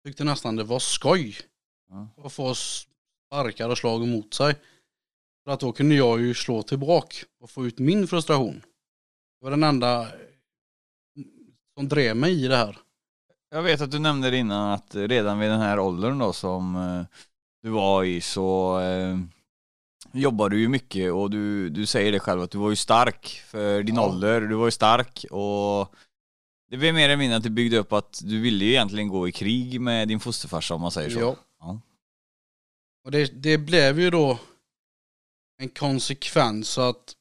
Tyckte 0.05 0.23
nästan 0.23 0.55
det 0.55 0.63
var 0.63 0.79
skoj 0.79 1.37
Ja. 1.89 2.07
att 2.25 2.33
få 2.33 2.55
sparkar 2.55 3.69
och 3.69 3.77
slag 3.77 4.03
emot 4.03 4.33
sig. 4.33 4.55
För 5.43 5.51
att 5.51 5.59
då 5.59 5.71
kunde 5.71 5.95
jag 5.95 6.21
ju 6.21 6.33
slå 6.33 6.63
tillbaka 6.63 7.15
och 7.39 7.49
få 7.49 7.65
ut 7.67 7.79
min 7.79 8.07
frustration. 8.07 8.61
Det 9.39 9.45
var 9.45 9.51
den 9.51 9.63
enda 9.63 10.07
som 11.77 11.87
drev 11.87 12.15
mig 12.15 12.43
i 12.43 12.47
det 12.47 12.57
här. 12.57 12.77
Jag 13.49 13.63
vet 13.63 13.81
att 13.81 13.91
du 13.91 13.99
nämnde 13.99 14.37
innan 14.37 14.71
att 14.71 14.95
redan 14.95 15.39
vid 15.39 15.49
den 15.49 15.61
här 15.61 15.79
åldern 15.79 16.19
då 16.19 16.33
som 16.33 16.75
eh, 16.75 17.05
du 17.61 17.69
var 17.69 18.03
i 18.03 18.21
så 18.21 18.79
eh, 18.79 19.17
jobbar 20.11 20.49
du 20.49 20.59
ju 20.59 20.67
mycket 20.67 21.11
och 21.13 21.29
du, 21.29 21.69
du 21.69 21.85
säger 21.85 22.11
det 22.11 22.19
själv 22.19 22.41
att 22.41 22.51
du 22.51 22.57
var 22.57 22.69
ju 22.69 22.75
stark 22.75 23.41
för 23.45 23.83
din 23.83 23.95
Ja. 23.95 24.09
ålder. 24.09 24.41
Du 24.41 24.55
var 24.55 24.65
ju 24.65 24.71
stark 24.71 25.25
och 25.31 25.95
det 26.69 26.77
blev 26.77 26.93
mer 26.93 27.05
eller 27.05 27.17
mindre 27.17 27.37
att 27.37 27.43
det 27.43 27.49
byggde 27.49 27.77
upp 27.77 27.93
att 27.93 28.21
du 28.23 28.41
ville 28.41 28.65
ju 28.65 28.71
egentligen 28.71 29.07
gå 29.07 29.27
i 29.27 29.31
krig 29.31 29.81
med 29.81 30.07
din 30.07 30.19
fosterfarsa 30.19 30.75
om 30.75 30.81
man 30.81 30.91
säger 30.91 31.09
så. 31.09 31.19
Ja. 31.19 31.35
Ja. 31.59 31.81
Och 33.03 33.11
det, 33.11 33.43
det 33.43 33.57
blev 33.57 33.99
ju 33.99 34.09
då 34.09 34.39
en 35.57 35.69
konsekvens 35.69 36.77
att 36.77 37.15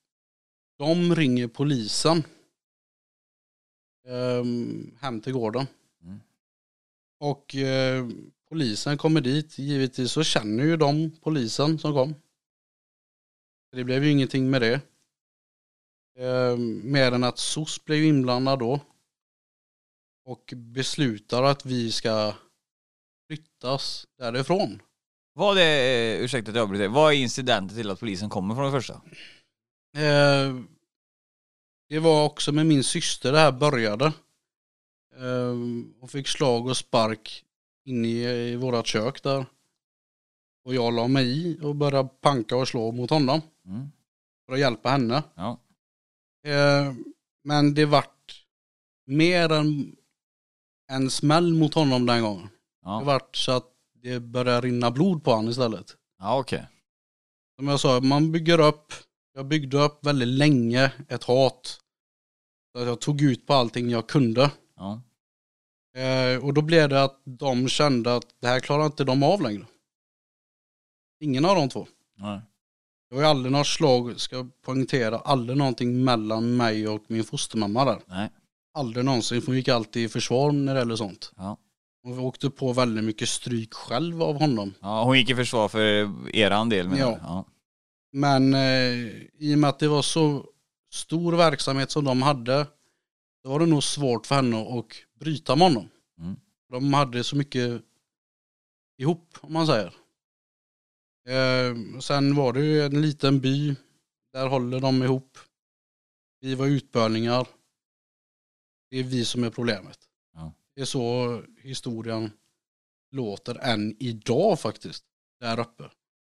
de 0.79 1.15
ringer 1.15 1.49
polisen 1.49 2.25
ehm, 4.09 4.97
hem 5.01 5.21
till 5.21 5.33
gården. 5.33 5.67
Mm. 6.03 6.21
Och 7.21 7.55
eh, 7.55 8.09
polisen 8.49 8.99
kommer 8.99 9.21
dit. 9.21 9.59
Givetvis 9.59 10.12
så 10.12 10.23
känner 10.23 10.65
ju 10.65 10.77
de 10.77 11.11
polisen 11.23 11.79
som 11.79 11.93
kom. 11.93 12.15
Det 13.77 13.85
blev 13.85 14.05
ju 14.05 14.11
ingenting 14.11 14.51
med 14.51 14.62
det. 14.62 14.81
Ehm, 16.19 16.93
mer 16.93 17.12
än 17.12 17.25
att 17.25 17.39
SOS 17.39 17.85
blev 17.85 18.05
inblandad 18.05 18.59
då. 18.59 18.81
Och 20.25 20.53
beslutar 20.57 21.43
att 21.43 21.67
vi 21.67 21.93
ska 21.93 22.35
flyttas 23.27 24.07
därifrån. 24.19 24.83
Vad 25.35 25.59
är, 25.59 26.17
eh, 26.17 26.25
ursäkta 26.25 26.51
att 26.51 26.57
jag 26.57 26.62
avbryter, 26.62 26.89
vad 26.89 27.12
är 27.12 27.17
incidenten 27.17 27.77
till 27.77 27.91
att 27.91 28.01
polisen 28.01 28.29
kommer 28.29 28.55
från 28.55 28.65
det 28.65 28.71
första? 28.71 28.95
Eh, 29.97 30.55
det 31.89 31.99
var 31.99 32.25
också 32.25 32.53
med 32.53 32.67
min 32.67 32.85
syster 32.85 33.33
det 33.33 33.39
här 33.39 33.53
började. 33.53 34.07
Eh, 35.17 35.55
hon 36.01 36.09
fick 36.09 36.29
slag 36.29 36.67
och 36.67 36.77
spark 36.77 37.45
inne 37.85 38.09
i, 38.09 38.53
i 38.53 38.57
vårat 38.57 38.87
kök 38.87 39.23
där. 39.23 39.47
Och 40.66 40.74
jag 40.74 40.94
la 40.94 41.09
mig 41.09 41.26
i 41.46 41.59
och 41.62 41.76
började 41.76 42.09
panka 42.20 42.57
och 42.57 42.68
slå 42.68 42.92
mot 42.92 43.11
honom 43.11 43.40
Mm. 43.66 43.88
för 44.46 44.52
att 44.52 44.61
hjälpa 44.61 44.88
henne. 44.88 45.22
Ja. 45.35 45.61
Eh, 46.46 46.94
men 47.44 47.74
det 47.74 47.85
vart 47.87 48.44
mer 49.07 49.52
än 49.52 49.96
en 50.92 51.11
smäll 51.11 51.55
mot 51.55 51.74
honom 51.74 52.07
den 52.07 52.22
gången. 52.22 52.42
Det 52.46 52.50
Ja, 52.83 53.00
vart 53.05 53.37
så 53.37 53.52
att 53.52 53.66
det 54.02 54.20
började 54.20 54.61
rinna 54.66 54.90
blod 54.90 55.24
på 55.24 55.31
honom 55.31 55.50
istället. 55.50 55.96
ja 56.18 56.38
okej. 56.38 56.66
Som 57.59 57.68
jag 57.68 57.81
sa, 57.81 58.00
man 58.00 58.33
bygger 58.33 58.61
upp, 58.61 58.92
jag 59.35 59.46
byggde 59.46 59.76
upp 59.79 60.07
väldigt 60.07 60.29
länge 60.29 60.92
ett 61.09 61.24
hat. 61.24 61.81
Så 62.72 62.81
att 62.83 62.87
jag 62.87 63.00
tog 63.00 63.20
ut 63.22 63.46
på 63.46 63.55
allting 63.55 63.90
jag 63.90 64.09
kunde. 64.09 64.50
Ja. 64.76 65.02
Eh, 66.00 66.44
och 66.44 66.55
då 66.55 66.62
blev 66.62 66.88
det 66.88 67.05
att 67.05 67.20
de 67.24 67.68
kände 67.68 68.16
att 68.16 68.26
det 68.40 68.48
här 68.48 68.61
klarar 68.61 68.87
inte 68.87 69.05
de 69.05 69.22
av 69.22 69.42
längre. 69.42 69.66
Ingen 71.20 71.44
av 71.44 71.57
de 71.57 71.68
två. 71.68 71.87
Nej. 72.18 72.40
Det 73.09 73.14
var 73.14 73.22
ju 73.22 73.29
aldrig 73.29 73.52
något 73.52 73.66
slag, 73.66 74.20
ska 74.20 74.46
poängtera, 74.64 75.18
aldrig 75.18 75.59
någonting 75.59 76.05
mellan 76.05 76.57
mig 76.57 76.88
och 76.88 77.05
min 77.09 77.24
fostermamma 77.24 77.85
där. 77.85 77.98
Nej. 78.07 78.31
Aldrig 78.74 79.05
någonsin, 79.05 79.40
för 79.42 79.46
hon 79.46 79.57
gick 79.57 79.68
alltid 79.68 80.05
i 80.05 80.09
försvar 80.09 80.52
när 80.52 80.74
det 80.74 80.81
gäller 80.81 80.96
sånt. 80.96 81.33
Ja. 81.37 81.57
Vi 82.05 82.12
åkte 82.12 82.50
på 82.50 82.72
väldigt 82.72 83.05
mycket 83.05 83.29
stryk 83.29 83.74
själv 83.74 84.22
av 84.22 84.38
honom. 84.40 84.74
ja, 84.81 85.05
hon 85.05 85.18
gick 85.18 85.31
i 85.31 85.35
försvar 85.35 85.68
för 85.68 85.81
eran 86.37 86.68
del 86.68 86.88
menar 86.88 87.00
Ja. 87.11 87.18
ja. 87.22 87.44
Men 88.12 88.55
eh, 88.55 88.61
i 89.38 89.55
och 89.55 89.59
med 89.59 89.70
att 89.70 89.79
det 89.79 89.88
var 89.88 90.02
så 90.02 90.44
stor 90.92 91.33
verksamhet 91.33 91.90
som 91.90 92.05
de 92.05 92.22
hade, 92.22 92.66
då 93.44 93.50
var 93.50 93.61
det 93.61 93.66
nog 93.66 93.83
svårt 93.83 94.26
för 94.26 94.35
henne 94.35 94.79
att 94.79 94.87
bryta 95.20 95.57
med 95.57 95.66
honom. 95.68 95.88
Mm. 96.18 96.37
De 96.70 96.94
hade 96.94 97.24
så 97.24 97.37
mycket 97.37 97.83
ihop, 98.98 99.38
om 99.40 99.52
man 99.52 99.66
säger. 99.66 99.92
Eh, 101.27 101.99
sen 102.01 102.35
var 102.35 102.53
det 102.53 102.61
ju 102.65 102.83
en 102.83 103.03
liten 103.03 103.41
by, 103.41 103.75
där 104.33 104.47
håller 104.49 104.81
de 104.81 105.03
ihop. 105.03 105.39
Vi 106.41 106.55
var 106.55 106.67
utbörlingar. 106.67 107.47
Det 108.91 108.99
är 108.99 109.03
vi 109.05 109.25
som 109.25 109.45
är 109.45 109.51
problemet. 109.51 109.99
Ja. 110.35 110.53
Det 110.75 110.81
är 110.81 110.85
så 110.85 111.43
historien 111.62 112.31
låter 113.12 113.59
än 113.59 113.97
idag 113.99 114.61
faktiskt, 114.61 115.05
där 115.41 115.61
uppe. 115.61 115.85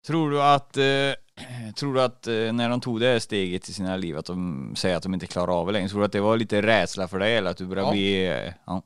Tror 0.08 0.32
du 0.32 0.42
att, 0.44 0.78
eh, 0.78 1.74
tror 1.76 1.94
du 1.94 2.02
att 2.02 2.28
eh, 2.28 2.54
när 2.54 2.70
de 2.70 2.82
tog 2.82 3.00
det 3.00 3.08
här 3.08 3.20
steget 3.20 3.70
i 3.70 3.74
sina 3.74 3.98
liv, 3.98 4.18
att 4.18 4.26
de 4.26 4.74
säger 4.78 4.96
att 4.98 5.04
de 5.04 5.14
inte 5.14 5.28
klarar 5.28 5.60
av 5.60 5.68
det 5.68 5.74
längre, 5.74 5.90
tror 5.90 6.00
du 6.00 6.06
att 6.06 6.12
det 6.12 6.22
var 6.22 6.38
lite 6.38 6.62
rädsla 6.62 7.08
för 7.08 7.20
dig 7.20 7.36
eller 7.38 7.52
att 7.52 7.58
du 7.58 7.66
började 7.68 7.88
Ja. 7.88 7.92
bli, 7.92 8.26
eh, 8.28 8.54
ja, 8.66 8.82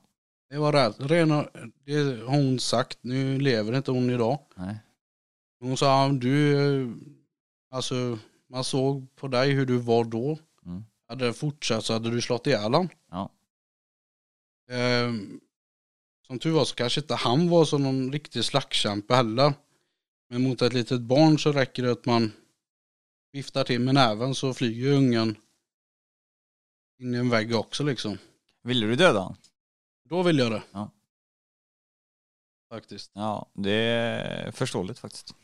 Det 0.49 0.57
var 0.57 0.73
rätt. 0.73 0.95
Rena, 0.99 1.47
det 1.85 1.93
har 1.93 2.25
hon 2.27 2.59
sagt. 2.59 2.97
Nu 3.01 3.39
lever 3.39 3.77
inte 3.77 3.91
hon 3.91 4.09
idag. 4.09 4.39
nej, 4.55 4.75
Hon 5.61 5.77
sa, 5.77 6.09
du, 6.09 6.57
eh, 6.57 6.89
alltså 7.69 8.19
man 8.49 8.63
såg 8.63 9.15
på 9.15 9.27
dig 9.27 9.51
hur 9.51 9.65
du 9.65 9.77
var 9.77 10.03
då. 10.03 10.39
Mm. 10.65 10.83
Hade 11.07 11.25
det 11.25 11.33
fortsatt 11.33 11.85
så 11.85 11.93
hade 11.93 12.11
du 12.11 12.21
slått 12.21 12.47
ihjäl 12.47 12.63
honom. 12.63 12.89
Ja. 13.09 13.29
Ehm, 14.69 15.39
som 16.27 16.39
tur 16.39 16.51
var 16.51 16.65
så 16.65 16.75
kanske 16.75 17.01
inte 17.01 17.15
han 17.15 17.49
var 17.49 17.65
som 17.65 17.83
någon 17.83 18.11
riktig 18.11 18.45
slagskämpe 18.45 19.15
heller. 19.15 19.53
Men 20.29 20.41
mot 20.41 20.61
ett 20.61 20.73
litet 20.73 21.01
barn 21.01 21.39
så 21.39 21.51
räcker 21.51 21.83
det 21.83 21.91
att 21.91 22.05
man 22.05 22.31
viftar 23.31 23.63
till 23.63 23.81
med 23.81 23.93
näven 23.93 24.35
så 24.35 24.53
flyger 24.53 24.91
ungen 24.91 25.35
in 26.99 27.15
i 27.15 27.17
en 27.17 27.29
vägg 27.29 27.55
också 27.55 27.83
liksom. 27.83 28.17
Ville 28.63 28.87
du 28.87 28.95
döda 28.95 29.21
han? 29.21 29.35
Då 30.09 30.23
vill 30.23 30.39
jag 30.39 30.51
det. 30.51 30.63
Ja. 30.71 30.91
Faktiskt. 32.69 33.11
Ja, 33.13 33.49
det 33.53 33.71
är 33.71 34.51
förståeligt 34.51 34.99
faktiskt. 34.99 35.35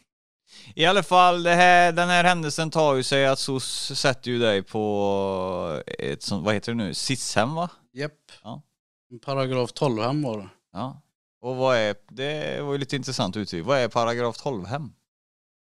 I 0.75 0.86
alla 0.86 1.03
fall, 1.03 1.45
här, 1.47 1.91
den 1.91 2.10
här 2.10 2.23
händelsen 2.23 2.71
tar 2.71 2.95
ju 2.95 3.03
sig 3.03 3.25
att 3.27 3.39
SOS 3.39 3.91
sätter 3.99 4.31
ju 4.31 4.39
dig 4.39 4.63
på 4.63 5.81
ett 5.99 6.21
sånt, 6.23 6.45
vad 6.45 6.53
heter 6.53 6.71
det 6.71 6.77
nu, 6.77 6.93
SIS-hem 6.93 7.55
va? 7.55 7.69
Japp. 7.93 8.31
Ja. 8.43 8.62
Paragraf 9.25 9.71
12 9.73 10.01
hem 10.01 10.23
var 10.23 10.38
det. 10.38 10.49
Ja. 10.73 11.01
Och 11.41 11.55
vad 11.55 11.77
är, 11.77 11.95
det 12.10 12.62
var 12.62 12.71
ju 12.73 12.77
lite 12.79 12.95
intressant 12.95 13.38
uttryck, 13.38 13.65
vad 13.65 13.77
är 13.79 13.88
paragraf 13.88 14.38
12-hem? 14.38 14.93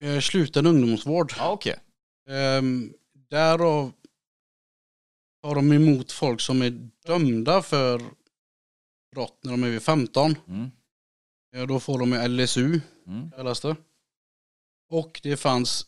Eh, 0.02 0.20
Sluten 0.20 0.66
ungdomsvård. 0.66 1.32
Ja 1.38 1.50
okej. 1.50 1.76
Ehm, 2.30 2.92
därav 3.30 3.92
tar 5.42 5.54
de 5.54 5.72
emot 5.72 6.12
folk 6.12 6.40
som 6.40 6.62
är 6.62 6.88
dömda 7.06 7.62
för 7.62 8.02
brott 9.14 9.38
när 9.42 9.50
de 9.50 9.64
är 9.64 9.68
vid 9.70 9.82
15. 9.82 10.34
Mm. 10.48 10.70
Eh, 11.56 11.66
Då 11.66 11.80
får 11.80 11.98
de 11.98 12.12
LSU, 12.28 12.80
Mm. 13.06 13.30
kallas 13.30 13.60
det. 13.60 13.76
Och 14.94 15.20
det 15.22 15.36
fanns 15.36 15.86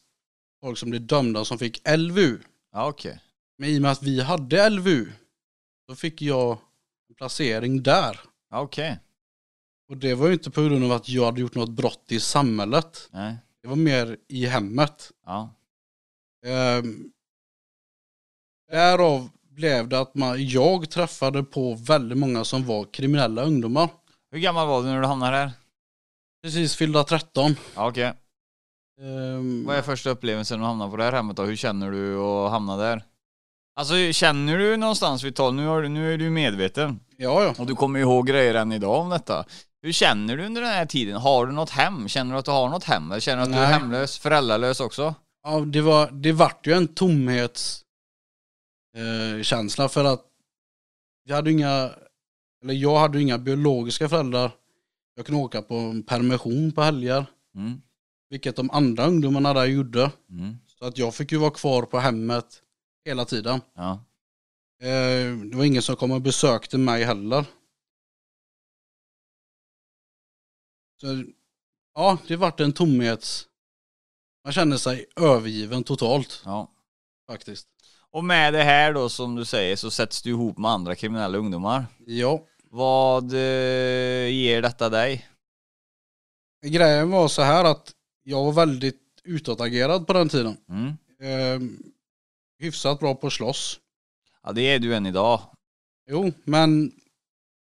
folk 0.60 0.78
som 0.78 0.90
blev 0.90 1.06
dömda 1.06 1.44
som 1.44 1.58
fick 1.58 1.82
LVU. 1.96 2.38
Ja 2.72 2.88
okej. 2.88 3.20
Men 3.58 3.68
i 3.68 3.78
och 3.78 3.82
med 3.82 3.90
att 3.90 4.02
vi 4.02 4.20
hade 4.20 4.70
LVU 4.70 5.12
så 5.88 5.96
fick 5.96 6.22
jag 6.22 6.58
en 7.08 7.14
placering 7.14 7.82
där. 7.82 8.20
Ja 8.50 8.60
okej. 8.60 8.98
Och 9.88 9.96
det 9.96 10.14
var 10.14 10.26
ju 10.26 10.32
inte 10.32 10.50
på 10.50 10.62
grund 10.62 10.84
av 10.84 10.92
att 10.92 11.08
jag 11.08 11.24
hade 11.24 11.40
gjort 11.40 11.54
något 11.54 11.70
brott 11.70 12.04
i 12.08 12.20
samhället. 12.20 13.08
Nej. 13.12 13.36
Det 13.62 13.68
var 13.68 13.76
mer 13.76 14.16
i 14.28 14.46
hemmet. 14.46 15.12
Ja. 15.26 15.54
Ehm, 16.46 17.12
därav 18.70 19.30
blev 19.50 19.88
det 19.88 20.00
att 20.00 20.14
man, 20.14 20.46
jag 20.48 20.90
träffade 20.90 21.42
på 21.42 21.74
väldigt 21.74 22.18
många 22.18 22.44
som 22.44 22.66
var 22.66 22.84
kriminella 22.84 23.42
ungdomar. 23.42 23.88
Hur 24.30 24.38
gammal 24.38 24.68
var 24.68 24.82
du 24.82 24.88
när 24.88 25.00
du 25.00 25.06
hamnade 25.06 25.36
här? 25.36 25.52
Precis 26.42 26.76
fyllda 26.76 27.04
13. 27.04 27.56
Ja 27.74 27.88
okej. 27.88 28.12
Ehm, 29.00 29.64
Vad 29.66 29.76
är 29.76 29.82
första 29.82 30.10
upplevelsen 30.10 30.60
att 30.60 30.66
hamna 30.66 30.90
på 30.90 30.96
det 30.96 31.04
här 31.04 31.12
hemmet 31.12 31.36
då? 31.36 31.42
Hur 31.42 31.56
känner 31.56 31.90
du 31.90 32.18
att 32.18 32.50
hamna 32.50 32.76
där? 32.76 33.02
Alltså 33.76 33.94
känner 34.12 34.58
du 34.58 34.76
någonstans 34.76 35.22
vid 35.22 35.34
12, 35.36 35.54
nu, 35.56 35.66
har 35.66 35.82
du, 35.82 35.88
nu 35.88 36.14
är 36.14 36.18
du 36.18 36.30
medveten 36.30 37.00
ja, 37.16 37.42
ja. 37.42 37.54
och 37.58 37.66
du 37.66 37.74
kommer 37.74 37.98
ihåg 38.00 38.26
grejer 38.26 38.54
än 38.54 38.72
idag 38.72 39.00
om 39.00 39.08
detta. 39.08 39.44
Hur 39.82 39.92
känner 39.92 40.36
du 40.36 40.46
under 40.46 40.60
den 40.60 40.70
här 40.70 40.86
tiden? 40.86 41.16
Har 41.16 41.46
du 41.46 41.52
något 41.52 41.70
hem? 41.70 42.08
Känner 42.08 42.32
du 42.32 42.38
att 42.38 42.44
du 42.44 42.50
har 42.50 42.68
något 42.68 42.84
hem? 42.84 43.10
Eller 43.10 43.20
känner 43.20 43.36
du 43.36 43.42
att 43.42 43.52
du 43.52 43.58
är 43.58 43.70
Nej. 43.70 43.72
hemlös, 43.80 44.18
föräldralös 44.18 44.80
också? 44.80 45.14
ja 45.42 45.60
det, 45.60 45.80
var, 45.80 46.10
det 46.10 46.32
vart 46.32 46.66
ju 46.66 46.72
en 46.72 46.88
tomhets 46.94 47.82
eh, 48.96 49.42
känsla 49.42 49.88
för 49.88 50.04
att 50.04 50.22
vi 51.24 51.32
hade 51.32 51.50
inga, 51.50 51.90
eller 52.62 52.74
jag 52.74 52.98
hade 52.98 53.18
ju 53.18 53.22
inga 53.24 53.38
biologiska 53.38 54.08
föräldrar. 54.08 54.50
Jag 55.16 55.26
kunde 55.26 55.42
åka 55.42 55.62
på 55.62 55.74
en 55.74 56.02
permission 56.02 56.72
på 56.72 56.82
helger, 56.82 57.26
Mm. 57.56 57.80
Vilket 58.28 58.56
de 58.56 58.70
andra 58.70 59.06
ungdomarna 59.06 59.54
där 59.54 59.64
gjorde. 59.64 60.12
Mm. 60.30 60.56
Så 60.66 60.84
att 60.84 60.98
jag 60.98 61.14
fick 61.14 61.32
ju 61.32 61.38
vara 61.38 61.50
kvar 61.50 61.82
på 61.82 61.98
hemmet 61.98 62.62
hela 63.04 63.24
tiden. 63.24 63.60
Ja. 63.74 64.04
Eh, 64.82 65.36
det 65.36 65.56
var 65.56 65.64
ingen 65.64 65.82
som 65.82 65.96
kom 65.96 66.10
och 66.10 66.22
besökte 66.22 66.78
mig 66.78 67.04
heller. 67.04 67.44
Så, 71.00 71.24
ja, 71.94 72.18
det 72.28 72.36
vart 72.36 72.60
en 72.60 72.72
tomhets... 72.72 73.48
Man 74.44 74.52
kände 74.52 74.78
sig 74.78 75.06
övergiven 75.16 75.84
totalt 75.84 76.42
ja. 76.44 76.70
faktiskt. 77.26 77.68
Och 78.10 78.24
med 78.24 78.52
det 78.52 78.62
här 78.62 78.92
då 78.92 79.08
som 79.08 79.34
du 79.34 79.44
säger 79.44 79.76
så 79.76 79.90
sätts 79.90 80.22
du 80.22 80.30
ihop 80.30 80.58
med 80.58 80.70
andra 80.70 80.94
kriminella 80.94 81.38
ungdomar. 81.38 81.86
Ja. 82.06 82.44
Vad 82.70 83.32
eh, 83.32 84.28
ger 84.28 84.62
detta 84.62 84.88
dig? 84.88 85.28
Grejen 86.66 87.10
var 87.10 87.28
så 87.28 87.42
här 87.42 87.64
att 87.64 87.95
jag 88.28 88.44
var 88.44 88.52
väldigt 88.52 89.02
utåtagerad 89.24 90.06
på 90.06 90.12
den 90.12 90.28
tiden. 90.28 90.56
Mm. 90.68 90.88
Eh, 91.20 91.68
hyfsat 92.58 93.00
bra 93.00 93.14
på 93.14 93.26
att 93.26 93.32
slåss. 93.32 93.80
Ja 94.42 94.52
det 94.52 94.62
är 94.62 94.78
du 94.78 94.94
än 94.94 95.06
idag. 95.06 95.40
Jo, 96.10 96.32
men 96.44 96.92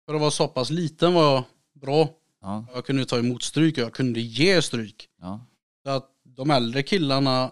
för 0.05 0.13
att 0.15 0.21
vara 0.21 0.31
så 0.31 0.47
pass 0.47 0.69
liten 0.69 1.13
var 1.13 1.33
jag 1.33 1.43
bra. 1.81 2.09
Ja. 2.41 2.65
Jag 2.73 2.85
kunde 2.85 3.05
ta 3.05 3.17
emot 3.19 3.43
stryk 3.43 3.77
och 3.77 3.83
jag 3.83 3.93
kunde 3.93 4.19
ge 4.21 4.61
stryk. 4.61 5.09
Ja. 5.21 5.39
Så 5.83 5.89
att 5.91 6.11
de 6.23 6.51
äldre 6.51 6.83
killarna 6.83 7.51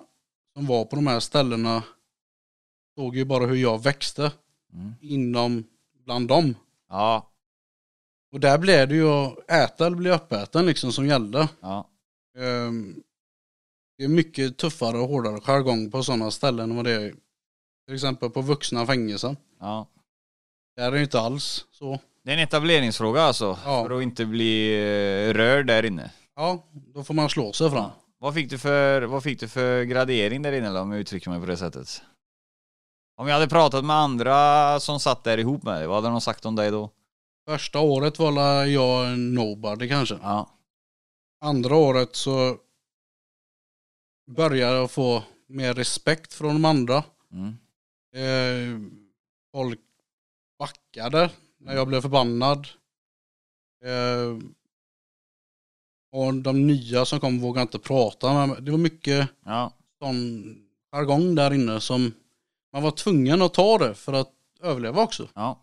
som 0.56 0.66
var 0.66 0.86
på 0.86 0.96
de 0.96 1.08
här 1.08 1.20
ställena 1.20 1.84
såg 2.98 3.16
ju 3.16 3.26
bara 3.26 3.46
hur 3.46 3.56
jag 3.56 3.84
växte 3.84 4.32
Mm. 4.74 4.94
inom 5.02 5.64
bland 6.06 6.28
dem. 6.28 6.56
Ja. 6.90 7.32
Och 8.32 8.40
där 8.40 8.58
blev 8.58 8.88
det 8.88 8.96
ju 8.96 9.08
att 9.10 9.52
äta 9.52 9.88
eller 9.88 9.98
bli 9.98 10.10
uppäten 10.10 10.66
liksom 10.66 10.92
som 10.92 11.08
gällde. 11.08 11.50
Ja. 11.62 11.90
Ehm, 12.38 13.04
Det 13.98 14.04
är 14.04 14.08
mycket 14.08 14.58
tuffare 14.58 14.98
och 14.98 15.08
hårdare 15.08 15.40
jargong 15.42 15.92
på 15.92 16.04
sådana 16.04 16.32
ställen 16.32 16.70
än 16.70 16.76
vad 16.76 16.86
det 16.86 16.92
är 16.92 17.14
till 17.86 17.96
exempel 17.96 18.30
på 18.30 18.42
vuxna 18.42 18.86
fängelser. 18.86 19.36
Ja. 19.60 19.88
Där 20.76 20.88
är 20.88 20.92
det 20.92 21.02
inte 21.02 21.20
alls 21.20 21.66
så. 21.72 22.00
Det 22.24 22.30
är 22.32 22.34
en 22.38 22.44
etableringsfråga 22.44 23.22
alltså. 23.22 23.58
Ja. 23.66 23.84
För 23.84 23.98
att 23.98 24.04
inte 24.04 24.26
bli 24.26 24.74
eh, 24.74 25.34
rörd 25.34 25.68
där 25.68 25.86
inne. 25.86 26.12
Ja, 26.36 26.64
då 26.94 27.04
får 27.04 27.14
man 27.14 27.30
slå 27.30 27.54
sig 27.54 27.70
fram. 27.70 27.92
Vad 28.18 28.34
fick 28.34 28.50
du 28.50 28.58
för, 28.58 29.02
vad 29.02 29.24
fick 29.24 29.40
du 29.40 29.48
för 29.48 29.84
gradering 29.84 30.42
där 30.42 30.52
inne 30.52 30.70
då, 30.70 30.80
om 30.80 30.92
jag 30.92 31.00
uttrycker 31.02 31.30
mig 31.30 31.40
på 31.40 31.46
det 31.46 31.58
sättet? 31.58 32.02
Om 33.18 33.28
jag 33.28 33.34
hade 33.34 33.48
pratat 33.48 33.86
med 33.86 33.96
andra 33.96 34.80
som 34.80 35.00
satt 35.00 35.24
där 35.24 35.38
ihop 35.38 35.64
med 35.64 35.74
dig, 35.74 35.88
vad 35.88 35.96
hade 35.96 36.08
de 36.08 36.22
sagt 36.22 36.46
om 36.46 36.56
dig 36.56 36.72
då? 36.72 36.90
Första 37.50 37.80
året 37.80 38.20
var 38.20 38.66
jag 38.66 39.08
en 39.08 39.34
nobody 39.34 39.90
kanske. 39.90 40.20
Ja. 40.22 40.50
Andra 41.44 41.76
året 41.76 42.16
så 42.16 42.58
började 44.32 44.76
jag 44.78 44.92
få 44.92 45.24
mer 45.48 45.74
respekt 45.74 46.34
från 46.34 46.54
de 46.54 46.66
andra. 46.66 47.04
Mm. 47.32 47.56
Eh, 48.16 48.80
folk 49.52 49.80
backade 50.60 51.32
när 51.58 51.76
jag 51.76 51.88
blev 51.88 52.02
förbannad. 52.02 52.68
Eh, 53.86 54.38
och 56.12 56.34
de 56.34 56.68
nya 56.68 57.06
som 57.06 57.20
kom 57.20 57.40
vågade 57.40 57.62
inte 57.62 57.80
prata 57.80 58.34
med 58.34 58.50
mig. 58.50 58.58
Det 58.62 58.72
var 58.72 58.78
mycket 58.78 59.30
Ja. 59.46 59.72
sån 60.00 60.44
jargong 60.92 61.36
där 61.36 61.54
inne 61.54 61.82
som 61.82 62.14
man 62.74 62.84
var 62.84 62.92
tvungen 62.92 63.42
att 63.42 63.54
ta 63.54 63.78
det 63.78 63.96
för 63.96 64.14
att 64.14 64.34
överleva 64.62 65.04
också. 65.04 65.30
Ja. 65.34 65.60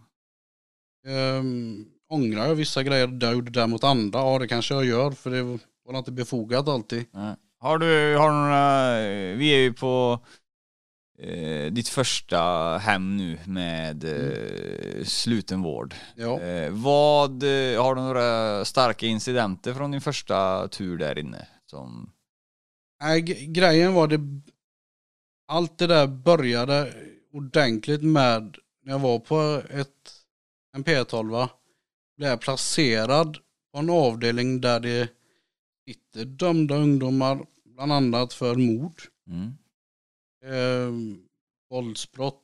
Um, 1.07 1.91
ångrar 2.09 2.47
jag 2.47 2.55
vissa 2.55 2.83
grejer 2.83 3.07
där 3.07 3.27
jag 3.27 3.35
gjorde 3.35 3.51
där 3.51 3.67
mot 3.67 3.85
andra? 3.85 4.19
Ja 4.19 4.39
det 4.39 4.49
kanske 4.49 4.75
jag 4.75 4.85
gör 4.85 5.11
för 5.11 5.31
det 5.31 5.59
var 5.93 5.99
inte 5.99 6.13
befogat 6.13 6.69
alltid. 6.69 7.05
Nej. 7.13 7.35
Har 7.59 7.79
du, 7.79 8.17
har 8.17 8.31
du 8.31 8.37
några, 8.37 8.93
vi 9.37 9.55
är 9.55 9.59
ju 9.59 9.73
på 9.73 10.21
eh, 11.19 11.73
ditt 11.73 11.89
första 11.89 12.39
hem 12.79 13.17
nu 13.17 13.39
med 13.47 14.05
eh, 14.05 15.05
sluten 15.05 15.63
vård. 15.63 15.95
Ja. 16.17 16.41
Eh, 16.41 16.71
vad, 16.71 17.43
eh, 17.43 17.83
har 17.83 17.95
du 17.95 18.01
några 18.01 18.65
starka 18.65 19.07
incidenter 19.07 19.75
från 19.75 19.91
din 19.91 20.01
första 20.01 20.69
tur 20.69 20.99
där 20.99 21.19
inne? 21.19 21.47
Som, 21.67 22.13
Nej, 23.03 23.21
grejen 23.47 23.95
var 23.95 24.07
det, 24.07 24.21
allt 25.49 25.79
det 25.79 25.87
där 25.87 26.07
började 26.07 26.95
ordentligt 27.33 28.03
med 28.03 28.57
när 28.85 28.93
jag 28.93 28.99
var 28.99 29.19
på 29.19 29.63
ett, 29.71 30.13
en 30.77 30.85
P12 30.85 31.49
blev 32.17 32.31
jag 32.31 32.41
placerad 32.41 33.39
på 33.73 33.79
en 33.79 33.91
avdelning 33.91 34.61
där 34.61 34.81
det 34.81 35.09
sitter 35.91 36.25
dömda 36.25 36.77
ungdomar 36.77 37.47
bland 37.65 37.93
annat 37.93 38.33
för 38.33 38.55
mord, 38.55 39.03
mm. 39.27 39.57
eh, 40.45 41.19
våldsbrott, 41.71 42.43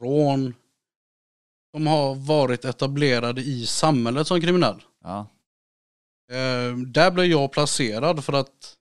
rån. 0.00 0.54
De 1.72 1.86
har 1.86 2.14
varit 2.14 2.64
etablerade 2.64 3.40
i 3.40 3.66
samhället 3.66 4.26
som 4.26 4.40
kriminell. 4.40 4.82
Ja. 5.02 5.26
Eh, 6.30 6.76
där 6.76 7.10
blev 7.10 7.26
jag 7.26 7.52
placerad 7.52 8.24
för 8.24 8.32
att 8.32 8.76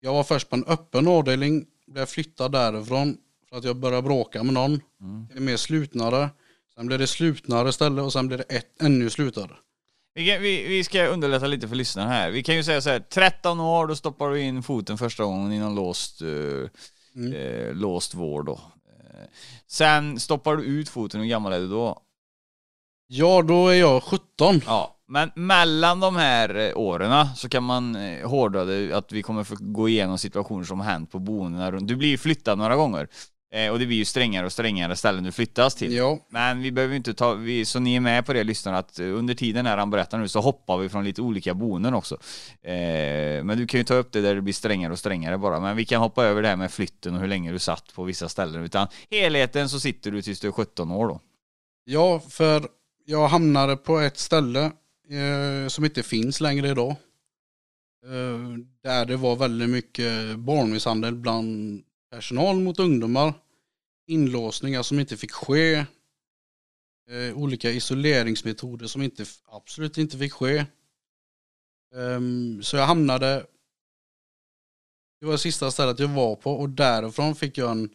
jag 0.00 0.12
var 0.12 0.24
först 0.24 0.48
på 0.48 0.56
en 0.56 0.64
öppen 0.64 1.08
avdelning, 1.08 1.66
blev 1.86 2.06
flyttad 2.06 2.52
därifrån 2.52 3.16
för 3.48 3.56
att 3.56 3.64
jag 3.64 3.76
började 3.76 4.02
bråka 4.02 4.42
med 4.42 4.54
någon. 4.54 4.80
Mm. 5.00 5.26
Det 5.28 5.36
är 5.36 5.40
mer 5.40 5.56
slutnare. 5.56 6.30
Sen 6.74 6.86
blev 6.86 6.98
det 6.98 7.06
slutnare 7.06 7.68
istället 7.68 8.04
och 8.04 8.12
sen 8.12 8.28
blev 8.28 8.38
det 8.38 8.54
ett 8.56 8.82
ännu 8.82 9.10
slutare. 9.10 9.56
Vi, 10.14 10.26
kan, 10.26 10.42
vi, 10.42 10.68
vi 10.68 10.84
ska 10.84 11.06
underlätta 11.06 11.46
lite 11.46 11.68
för 11.68 11.76
lyssnarna 11.76 12.10
här. 12.10 12.30
Vi 12.30 12.42
kan 12.42 12.54
ju 12.56 12.64
säga 12.64 12.80
så 12.80 12.90
här, 12.90 13.00
13 13.00 13.60
år, 13.60 13.86
då 13.86 13.96
stoppar 13.96 14.30
du 14.30 14.40
in 14.40 14.62
foten 14.62 14.98
första 14.98 15.24
gången 15.24 15.52
i 15.52 15.58
någon 15.58 15.74
låst, 15.74 16.22
eh, 16.22 16.68
Mm. 17.16 17.32
eh, 17.32 17.74
låst 17.74 18.14
vård 18.14 18.46
då. 18.46 18.52
Eh, 18.52 19.26
sen 19.66 20.20
stoppar 20.20 20.56
du 20.56 20.62
ut 20.64 20.88
foten, 20.88 21.20
hur 21.20 21.28
gammal 21.28 21.52
är 21.52 21.58
du 21.60 21.68
då? 21.68 21.98
Ja, 23.06 23.42
då 23.42 23.68
är 23.68 23.74
jag 23.74 24.02
17. 24.02 24.60
Ja, 24.66 24.96
Men 25.06 25.30
mellan 25.34 26.00
de 26.00 26.16
här 26.16 26.54
eh, 26.54 26.76
åren 26.78 27.26
så 27.36 27.48
kan 27.48 27.62
man 27.62 27.96
eh, 27.96 28.28
hårdra 28.28 28.64
det 28.64 28.92
att 28.92 29.12
vi 29.12 29.22
kommer 29.22 29.44
få 29.44 29.56
gå 29.60 29.88
igenom 29.88 30.18
situationer 30.18 30.64
som 30.64 30.80
hänt 30.80 31.10
på 31.12 31.18
boendena 31.18 31.72
runt. 31.72 31.88
Du 31.88 31.96
blir 31.96 32.18
flyttad 32.18 32.58
några 32.58 32.76
gånger. 32.76 33.08
Eh, 33.52 33.72
och 33.72 33.78
det 33.78 33.86
blir 33.86 33.96
ju 33.96 34.04
strängare 34.04 34.46
och 34.46 34.52
strängare 34.52 34.96
ställen 34.96 35.24
du 35.24 35.32
flyttas 35.32 35.74
till. 35.74 35.92
Ja, 35.92 36.18
Men 36.28 36.62
vi 36.62 36.72
behöver 36.72 36.92
ju 36.92 36.96
inte 36.96 37.14
ta, 37.14 37.34
vi, 37.34 37.64
så 37.64 37.80
ni 37.80 37.96
är 37.96 38.00
med 38.00 38.26
på 38.26 38.32
det 38.32 38.44
lyssnare 38.44 38.78
att 38.78 38.98
eh, 38.98 39.06
under 39.06 39.34
tiden 39.34 39.64
när 39.64 39.76
han 39.76 39.90
berättar 39.90 40.18
nu 40.18 40.28
så 40.28 40.40
hoppar 40.40 40.78
vi 40.78 40.88
från 40.88 41.04
lite 41.04 41.22
olika 41.22 41.54
boenden 41.54 41.94
också. 41.94 42.14
Eh, 42.62 43.44
men 43.44 43.58
du 43.58 43.66
kan 43.66 43.80
ju 43.80 43.84
ta 43.84 43.94
upp 43.94 44.12
det 44.12 44.20
där 44.20 44.34
det 44.34 44.40
blir 44.40 44.54
strängare 44.54 44.92
och 44.92 44.98
strängare 44.98 45.38
bara. 45.38 45.60
Men 45.60 45.76
vi 45.76 45.84
kan 45.84 46.00
hoppa 46.00 46.24
över 46.24 46.42
det 46.42 46.48
här 46.48 46.56
med 46.56 46.72
flytten 46.72 47.14
och 47.14 47.20
hur 47.20 47.28
länge 47.28 47.52
du 47.52 47.58
satt 47.58 47.94
på 47.94 48.04
vissa 48.04 48.28
ställen. 48.28 48.64
Utan 48.64 48.86
helheten 49.10 49.68
så 49.68 49.80
sitter 49.80 50.10
du 50.10 50.22
tills 50.22 50.40
du 50.40 50.48
är 50.48 50.52
17 50.52 50.90
år 50.90 51.08
då. 51.08 51.20
ja, 51.84 52.20
för 52.28 52.68
jag 53.04 53.28
hamnade 53.28 53.76
på 53.76 53.98
ett 53.98 54.18
ställe 54.18 54.64
eh, 54.64 55.68
som 55.68 55.84
inte 55.84 56.02
finns 56.02 56.40
längre 56.40 56.68
idag. 56.68 56.90
Eh, 58.04 58.58
där 58.82 59.04
det 59.06 59.16
var 59.16 59.36
väldigt 59.36 59.70
mycket 59.70 60.38
barnmisshandel 60.38 61.14
bland 61.14 61.82
personal 62.10 62.60
mot 62.60 62.78
ungdomar. 62.78 63.34
Inlåsningar 64.06 64.82
som 64.82 65.00
inte 65.00 65.16
fick 65.16 65.32
ske. 65.32 65.74
Eh, 67.10 67.36
olika 67.36 67.70
isoleringsmetoder 67.70 68.86
som 68.86 69.02
inte, 69.02 69.24
absolut 69.46 69.98
inte 69.98 70.18
fick 70.18 70.32
ske. 70.32 70.66
Ehm, 71.94 72.62
så 72.62 72.76
jag 72.76 72.86
hamnade, 72.86 73.46
det 75.20 75.26
var 75.26 75.32
det 75.32 75.38
sista 75.38 75.70
stället 75.70 75.98
jag 75.98 76.08
var 76.08 76.36
på 76.36 76.52
och 76.52 76.68
därifrån 76.68 77.34
fick 77.34 77.58
jag 77.58 77.70
en 77.70 77.90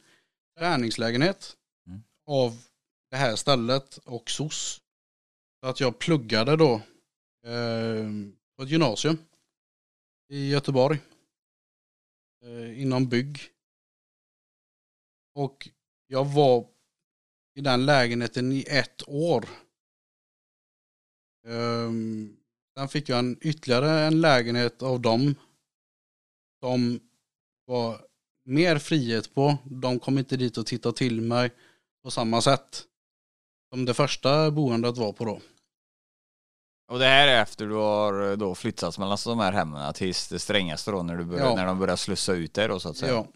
träningslägenhet 0.57 1.57
Mm. 1.87 2.03
av 2.25 2.61
det 3.11 3.17
här 3.17 3.35
stället 3.35 3.97
och 3.97 4.29
SOS. 4.29 4.81
Så 5.59 5.67
att 5.69 5.79
jag 5.79 5.99
pluggade 5.99 6.55
då 6.55 6.73
eh, 7.45 8.09
på 8.57 8.63
ett 8.63 8.69
gymnasium 8.69 9.17
i 10.29 10.49
Göteborg. 10.49 10.99
Eh, 12.43 12.81
inom 12.81 13.09
bygg. 13.09 13.39
Och 15.35 15.69
jag 16.07 16.25
var 16.25 16.65
i 17.55 17.61
den 17.61 17.85
lägenheten 17.85 18.51
i 18.51 18.65
ett 18.69 19.09
år. 19.09 19.45
Um, 21.47 22.37
sen 22.77 22.87
fick 22.87 23.09
jag 23.09 23.19
en, 23.19 23.37
ytterligare 23.41 23.99
en 24.01 24.21
lägenhet 24.21 24.81
av 24.83 25.01
dem. 25.01 25.35
Som 26.63 26.99
var 27.65 28.01
mer 28.45 28.77
frihet 28.79 29.35
på. 29.35 29.57
De 29.63 29.99
kom 29.99 30.17
inte 30.17 30.37
dit 30.37 30.57
och 30.57 30.65
tittade 30.65 30.97
till 30.97 31.21
mig 31.21 31.51
på 32.03 32.11
samma 32.11 32.41
sätt. 32.41 32.83
Som 33.73 33.85
det 33.85 33.93
första 33.93 34.51
boendet 34.51 34.97
var 34.97 35.13
på 35.13 35.25
då. 35.25 35.41
Och 36.91 36.99
det 36.99 37.05
här 37.05 37.27
är 37.27 37.41
efter 37.41 37.65
du 37.65 37.73
har 37.73 38.31
eh, 38.31 38.37
då 38.37 38.55
flyttats 38.55 38.99
mellan 38.99 39.17
de 39.25 39.39
här 39.39 39.51
hemmen 39.51 39.93
tills 39.93 40.27
det 40.27 40.39
strängaste 40.39 40.91
då 40.91 41.03
när, 41.03 41.17
du 41.17 41.23
börjar, 41.25 41.45
Ja. 41.45 41.55
när 41.55 41.65
de 41.65 41.79
börjar 41.79 41.95
slussa 41.95 42.33
ut 42.33 42.53
dig 42.53 42.67
då 42.67 42.79
så 42.79 42.89
att 42.89 42.97
säga. 42.97 43.11
Ja. 43.13 43.27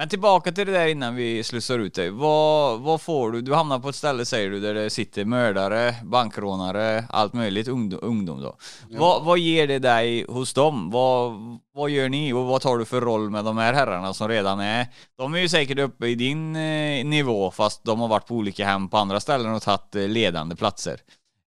Men 0.00 0.08
tillbaka 0.08 0.52
till 0.52 0.66
det 0.66 0.72
där 0.72 0.86
innan 0.86 1.14
vi 1.14 1.44
slussar 1.44 1.78
ut 1.78 1.94
dig. 1.94 2.10
Vad, 2.10 2.80
vad 2.80 3.00
får 3.00 3.32
du? 3.32 3.40
Du 3.40 3.54
hamnar 3.54 3.78
på 3.78 3.88
ett 3.88 3.94
ställe 3.94 4.24
säger 4.24 4.50
du 4.50 4.60
där 4.60 4.74
det 4.74 4.90
sitter 4.90 5.24
mördare, 5.24 5.94
bankrånare, 6.04 7.04
allt 7.10 7.32
möjligt, 7.32 7.68
ungdom, 7.68 8.00
ungdom 8.02 8.40
då. 8.40 8.56
Vad, 8.90 9.24
vad 9.24 9.38
ger 9.38 9.66
det 9.66 9.78
dig 9.78 10.24
hos 10.28 10.54
dem? 10.54 10.90
Vad, 10.90 11.32
vad 11.74 11.90
gör 11.90 12.08
ni 12.08 12.32
och 12.32 12.44
vad 12.44 12.60
tar 12.60 12.78
du 12.78 12.84
för 12.84 13.00
roll 13.00 13.30
med 13.30 13.44
de 13.44 13.58
här 13.58 13.72
herrarna 13.72 14.14
som 14.14 14.28
redan 14.28 14.60
är? 14.60 14.86
De 15.18 15.34
är 15.34 15.38
ju 15.38 15.48
säkert 15.48 15.78
uppe 15.78 16.06
i 16.06 16.14
din 16.14 16.56
eh, 16.56 17.04
nivå 17.04 17.50
fast 17.50 17.84
de 17.84 18.00
har 18.00 18.08
varit 18.08 18.26
på 18.26 18.34
olika 18.34 18.66
hem 18.66 18.88
på 18.88 18.96
andra 18.96 19.20
ställen 19.20 19.54
och 19.54 19.62
tagit 19.62 19.96
eh, 19.96 20.08
ledande 20.08 20.56
platser. 20.56 21.00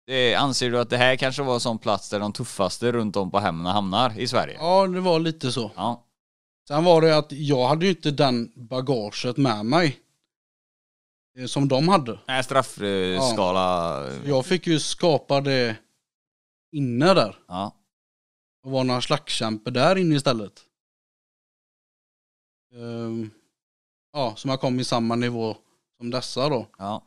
Eh, 0.10 0.44
anser 0.44 0.72
du 0.72 0.80
att 0.80 0.90
det 0.90 0.98
här 0.98 1.16
kanske 1.16 1.44
var 1.44 1.54
en 1.54 1.60
sån 1.60 1.78
plats 1.78 2.10
där 2.10 2.20
de 2.20 2.34
tuffaste 2.34 2.92
runt 2.92 3.16
om 3.16 3.32
på 3.32 3.40
hemmen 3.40 3.66
hamnar 3.66 4.20
i 4.20 4.28
Sverige? 4.28 4.58
ja, 4.60 4.88
det 4.88 5.00
var 5.00 5.20
lite 5.20 5.52
så. 5.52 5.72
Ja. 5.76 6.08
Sen 6.68 6.84
var 6.84 7.02
det 7.02 7.18
att 7.18 7.32
jag 7.32 7.68
hade 7.68 7.86
ju 7.86 7.92
inte 7.92 8.12
den 8.12 8.52
bagaget 8.56 9.38
med 9.38 9.66
mig. 9.66 10.00
eh, 11.38 11.46
Som 11.46 11.68
de 11.68 11.88
hade. 11.90 12.20
Nej, 12.28 12.44
straffskala. 12.44 14.08
Jag 14.26 14.46
fick 14.46 14.68
ju 14.68 14.80
skapa 14.80 15.42
det 15.42 15.78
inne 16.72 17.14
där. 17.14 17.40
Ja. 17.48 17.76
Och 18.64 18.72
vara 18.72 18.84
några 18.84 19.02
slagskämpe 19.02 19.72
där 19.72 19.96
inne 19.96 20.16
istället. 20.16 20.66
Ehm, 22.76 23.32
ja, 24.14 24.36
som 24.36 24.50
jag 24.50 24.60
kom 24.62 24.80
i 24.80 24.84
samma 24.84 25.16
nivå 25.16 25.58
som 25.98 26.10
dessa 26.10 26.50
då. 26.50 26.68
ja. 26.78 27.04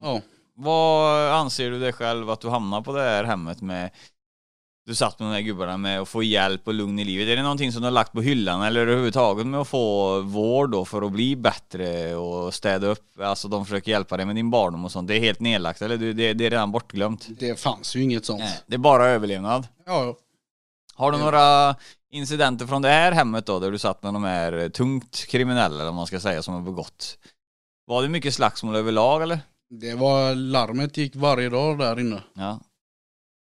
Ja, 0.00 0.20
Vad 0.54 1.32
anser 1.32 1.70
du 1.70 1.78
dig 1.80 1.92
själv 1.92 2.30
att 2.30 2.40
du 2.40 2.48
hamnar 2.48 2.80
på 2.82 2.92
det 2.92 3.02
här 3.02 3.24
hemmet 3.24 3.60
med? 3.60 3.90
Du 4.86 4.94
satt 4.94 5.18
med 5.18 5.28
de 5.28 5.32
här 5.32 5.40
gubbarna 5.40 5.76
med 5.76 6.00
att 6.00 6.08
få 6.08 6.22
hjälp 6.22 6.68
och 6.68 6.74
lugn 6.74 6.98
i 6.98 7.04
livet. 7.04 7.28
Är 7.28 7.36
det 7.36 7.42
någonting 7.42 7.72
som 7.72 7.82
du 7.82 7.86
har 7.86 7.92
lagt 7.92 8.12
på 8.12 8.20
hyllan 8.22 8.62
eller 8.62 8.80
överhuvudtaget 8.80 9.46
med 9.46 9.60
att 9.60 9.68
få 9.68 10.20
vård 10.20 10.70
då 10.70 10.84
för 10.84 11.02
att 11.02 11.12
bli 11.12 11.36
bättre 11.36 12.16
och 12.16 12.54
städa 12.54 12.86
upp? 12.86 13.20
Alltså 13.20 13.48
de 13.48 13.66
försöker 13.66 13.90
hjälpa 13.92 14.16
dig 14.16 14.26
med 14.26 14.36
din 14.36 14.50
barndom 14.50 14.84
och 14.84 14.92
sånt. 14.92 15.08
Det 15.08 15.16
är 15.16 15.20
helt 15.20 15.40
nedlagt 15.40 15.82
eller 15.82 15.96
det, 15.96 16.12
det 16.12 16.44
är 16.46 16.50
redan 16.50 16.72
bortglömt? 16.72 17.26
det 17.40 17.60
fanns 17.60 17.96
ju 17.96 18.02
inget 18.02 18.24
sånt. 18.24 18.40
Nej, 18.40 18.60
det 18.66 18.74
är 18.74 18.78
bara 18.78 19.06
överlevnad. 19.06 19.68
Ja, 19.86 20.16
Har 20.94 21.12
du 21.12 21.18
Ja. 21.18 21.24
några 21.24 21.74
incidenter 22.10 22.66
från 22.66 22.82
det 22.82 22.88
här 22.88 23.12
hemmet 23.12 23.46
då 23.46 23.58
där 23.60 23.70
du 23.70 23.78
satt 23.78 24.02
med 24.02 24.14
de 24.14 24.24
här 24.24 24.68
tungt 24.68 25.24
kriminella 25.28 25.74
eller 25.74 25.84
vad 25.84 25.94
man 25.94 26.06
ska 26.06 26.20
säga 26.20 26.42
som 26.42 26.54
har 26.54 26.60
begått? 26.60 27.18
Var 27.86 28.02
det 28.02 28.08
mycket 28.08 28.34
slagsmål 28.34 28.76
överlag 28.76 29.22
eller? 29.22 29.40
det 29.80 29.94
var 29.94 30.34
larmet 30.34 30.96
gick 30.96 31.16
varje 31.16 31.48
dag 31.48 31.78
där 31.78 32.00
inne. 32.00 32.22
Ja. 32.34 32.60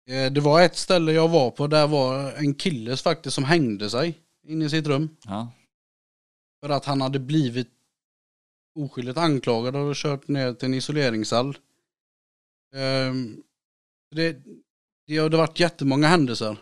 Eh, 0.07 0.31
Det 0.31 0.41
var 0.41 0.61
ett 0.61 0.77
ställe 0.77 1.11
jag 1.11 1.27
var 1.27 1.51
på, 1.51 1.67
där 1.67 1.87
var 1.87 2.31
en 2.31 2.53
kille 2.55 2.97
faktiskt 2.97 3.35
som 3.35 3.43
hängde 3.43 3.89
sig 3.89 4.19
inne 4.47 4.65
i 4.65 4.69
sitt 4.69 4.87
rum. 4.87 5.09
Ja. 5.23 5.51
För 6.61 6.69
att 6.69 6.85
han 6.85 7.01
hade 7.01 7.19
blivit 7.19 7.69
oskyldigt 8.75 9.17
anklagad 9.17 9.75
och 9.75 9.95
kört 9.95 10.27
ner 10.27 10.53
till 10.53 10.65
en 10.65 10.73
isoleringscell. 10.73 11.57
Ehm, 12.75 13.43
Det, 14.15 14.37
det 15.07 15.17
har 15.17 15.29
varit 15.29 15.59
jättemånga 15.59 16.07
händelser. 16.07 16.57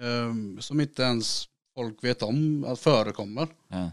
ehm, 0.00 0.60
Som 0.60 0.80
inte 0.80 1.02
ens 1.02 1.48
folk 1.74 2.04
vet 2.04 2.22
om 2.22 2.64
att 2.64 2.80
förekommer. 2.80 3.48
Ja. 3.68 3.90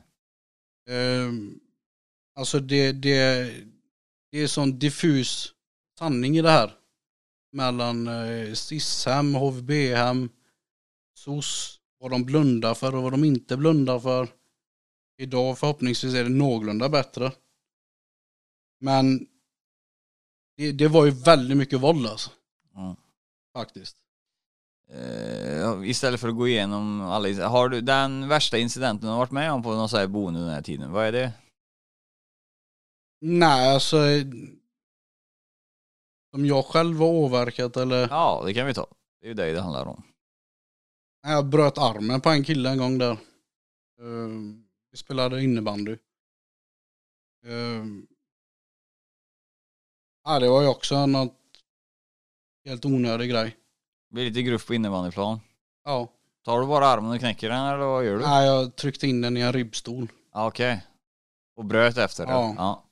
Ehm, 0.94 1.60
Alltså 2.38 2.60
det, 2.60 2.91
det, 2.91 3.54
det 4.32 4.38
är 4.39 4.48
sån 4.48 4.80
diffus 4.80 5.54
sanning 6.00 6.38
i 6.38 6.41
det 6.41 6.50
här. 6.50 6.72
Mellan 7.56 8.08
eh, 8.08 8.54
SIS-hem, 8.54 9.36
HVB-hem, 9.36 10.30
SOS, 11.13 11.80
vad 12.00 12.12
de 12.12 12.24
blundar 12.24 12.74
för 12.74 12.96
och 12.96 13.04
vad 13.04 13.13
de 13.13 13.24
inte 13.24 13.58
blundar 13.58 14.00
för. 14.00 14.30
Idag 15.18 15.58
förhoppningsvis 15.58 16.13
är 16.13 16.24
det 16.24 16.30
någorlunda 16.30 16.89
bättre. 16.89 17.32
Men 18.80 19.28
det, 20.58 20.72
det 20.72 20.88
var 20.88 21.06
ju 21.06 21.12
väldigt 21.12 21.58
mycket 21.58 21.80
våld 21.80 22.08
alltså. 22.08 22.32
Ja. 22.74 22.96
Faktiskt. 23.54 23.98
Eh, 24.91 25.89
istället 25.89 26.20
för 26.20 26.28
att 26.28 26.36
gå 26.36 26.48
igenom 26.48 27.02
alla, 27.02 27.48
har 27.48 27.70
du 27.70 27.82
den 27.82 28.28
värsta 28.28 28.58
incidenten 28.58 29.08
du 29.08 29.12
har 29.12 29.18
varit 29.18 29.32
med 29.32 29.52
om 29.52 29.63
på 29.63 29.76
någon 29.76 29.89
sån 29.89 30.00
här 30.00 30.08
boende 30.08 30.39
den 30.39 30.50
här 30.50 30.62
tiden? 30.62 30.91
Vad 30.91 31.06
är 31.06 31.12
det? 31.12 31.32
Nej 33.22 33.74
alltså. 33.74 33.98
Som 36.36 36.45
jag 36.45 36.65
själv 36.65 36.98
har 36.98 37.06
åverkat 37.08 37.78
eller. 37.78 38.08
Ja, 38.10 38.43
det 38.45 38.54
kan 38.54 38.67
vi 38.67 38.74
ta. 38.74 38.88
Det 39.21 39.26
är 39.26 39.28
ju 39.28 39.34
dig 39.34 39.54
det 39.54 39.62
handlar 39.62 39.86
om. 39.86 40.04
Jag 41.24 41.45
bröt 41.45 41.78
armen 41.78 42.21
på 42.21 42.30
en 42.30 42.43
kille 42.43 42.69
en 42.69 42.78
gång 42.78 42.98
där. 42.98 43.17
Ehm, 44.02 44.65
Vi 44.92 44.98
spelade 44.98 45.44
innebandy. 45.44 45.98
Ehm, 47.46 48.08
Ja, 50.23 50.40
det 50.40 50.50
var 50.50 50.62
ju 50.62 50.67
också 50.67 51.06
något 51.06 51.33
helt 52.65 52.86
onödig 52.86 53.29
grej. 53.29 53.58
Det 54.10 54.13
blir 54.13 54.25
lite 54.25 54.42
gruff 54.42 54.67
på 54.67 54.73
innebandyplan. 54.73 55.40
Ja. 55.83 56.08
Tar 56.46 56.60
du 56.62 56.67
bara 56.67 56.88
armen 56.88 57.12
och 57.12 57.19
knäcker 57.19 57.50
den 57.50 57.65
eller 57.65 57.86
vad 57.86 58.06
gör 58.06 58.15
du? 58.17 58.21
Nej, 58.21 58.46
jag 58.48 58.75
tryckte 58.75 59.08
in 59.08 59.21
den 59.21 59.38
i 59.38 59.42
en 59.42 59.54
ribbstol. 59.54 60.08
Ja, 60.33 60.48
Okej. 60.48 60.86
Och 61.56 61.65
bröt 61.65 61.98
efter 61.98 62.25
det? 62.25 62.31
Ja. 62.31 62.85